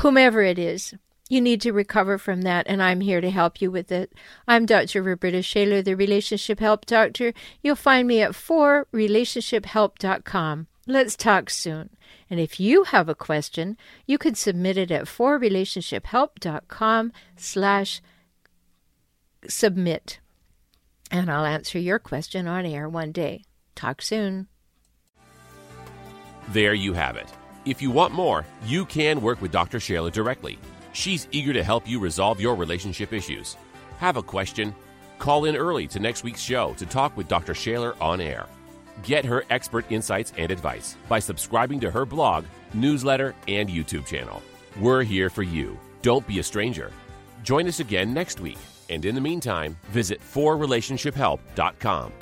whomever 0.00 0.42
it 0.42 0.58
is. 0.58 0.94
You 1.30 1.40
need 1.40 1.62
to 1.62 1.72
recover 1.72 2.18
from 2.18 2.42
that, 2.42 2.66
and 2.68 2.82
I'm 2.82 3.00
here 3.00 3.22
to 3.22 3.30
help 3.30 3.62
you 3.62 3.70
with 3.70 3.90
it. 3.90 4.12
I'm 4.46 4.66
Dr. 4.66 5.02
Rhoberta 5.02 5.42
Shaler, 5.42 5.80
the 5.80 5.96
Relationship 5.96 6.60
Help 6.60 6.84
Doctor. 6.84 7.32
You'll 7.62 7.76
find 7.76 8.06
me 8.06 8.20
at 8.20 8.32
4relationshiphelp.com. 8.32 10.66
Let's 10.86 11.16
talk 11.16 11.48
soon. 11.48 11.88
And 12.30 12.40
if 12.40 12.58
you 12.58 12.84
have 12.84 13.08
a 13.08 13.14
question, 13.14 13.76
you 14.06 14.18
can 14.18 14.34
submit 14.34 14.76
it 14.76 14.90
at 14.90 15.04
4relationshiphelp.com 15.04 17.12
slash 17.36 18.02
submit. 19.48 20.18
And 21.10 21.30
I'll 21.30 21.44
answer 21.44 21.78
your 21.78 21.98
question 21.98 22.48
on 22.48 22.66
air 22.66 22.88
one 22.88 23.12
day. 23.12 23.44
Talk 23.74 24.02
soon. 24.02 24.48
There 26.48 26.74
you 26.74 26.92
have 26.92 27.16
it. 27.16 27.32
If 27.64 27.80
you 27.80 27.90
want 27.90 28.12
more, 28.12 28.44
you 28.66 28.84
can 28.84 29.22
work 29.22 29.40
with 29.40 29.52
Dr. 29.52 29.80
Shaler 29.80 30.10
directly. 30.10 30.58
She's 30.92 31.28
eager 31.30 31.52
to 31.52 31.64
help 31.64 31.88
you 31.88 31.98
resolve 31.98 32.40
your 32.40 32.54
relationship 32.54 33.12
issues. 33.12 33.56
Have 33.98 34.16
a 34.16 34.22
question? 34.22 34.74
Call 35.18 35.46
in 35.46 35.56
early 35.56 35.86
to 35.88 35.98
next 35.98 36.24
week's 36.24 36.42
show 36.42 36.74
to 36.74 36.86
talk 36.86 37.16
with 37.16 37.28
Dr. 37.28 37.54
Shaler 37.54 37.94
on 38.00 38.20
air. 38.20 38.46
Get 39.02 39.24
her 39.24 39.44
expert 39.50 39.84
insights 39.90 40.32
and 40.36 40.50
advice 40.50 40.96
by 41.08 41.18
subscribing 41.18 41.80
to 41.80 41.90
her 41.90 42.06
blog, 42.06 42.44
newsletter, 42.72 43.34
and 43.48 43.68
YouTube 43.68 44.06
channel. 44.06 44.42
We're 44.80 45.02
here 45.02 45.30
for 45.30 45.42
you. 45.42 45.78
Don't 46.02 46.26
be 46.26 46.38
a 46.38 46.42
stranger. 46.42 46.92
Join 47.42 47.66
us 47.68 47.80
again 47.80 48.14
next 48.14 48.40
week. 48.40 48.58
And 48.90 49.04
in 49.04 49.14
the 49.14 49.20
meantime, 49.20 49.76
visit 49.90 50.20
4relationshiphelp.com. 50.20 52.12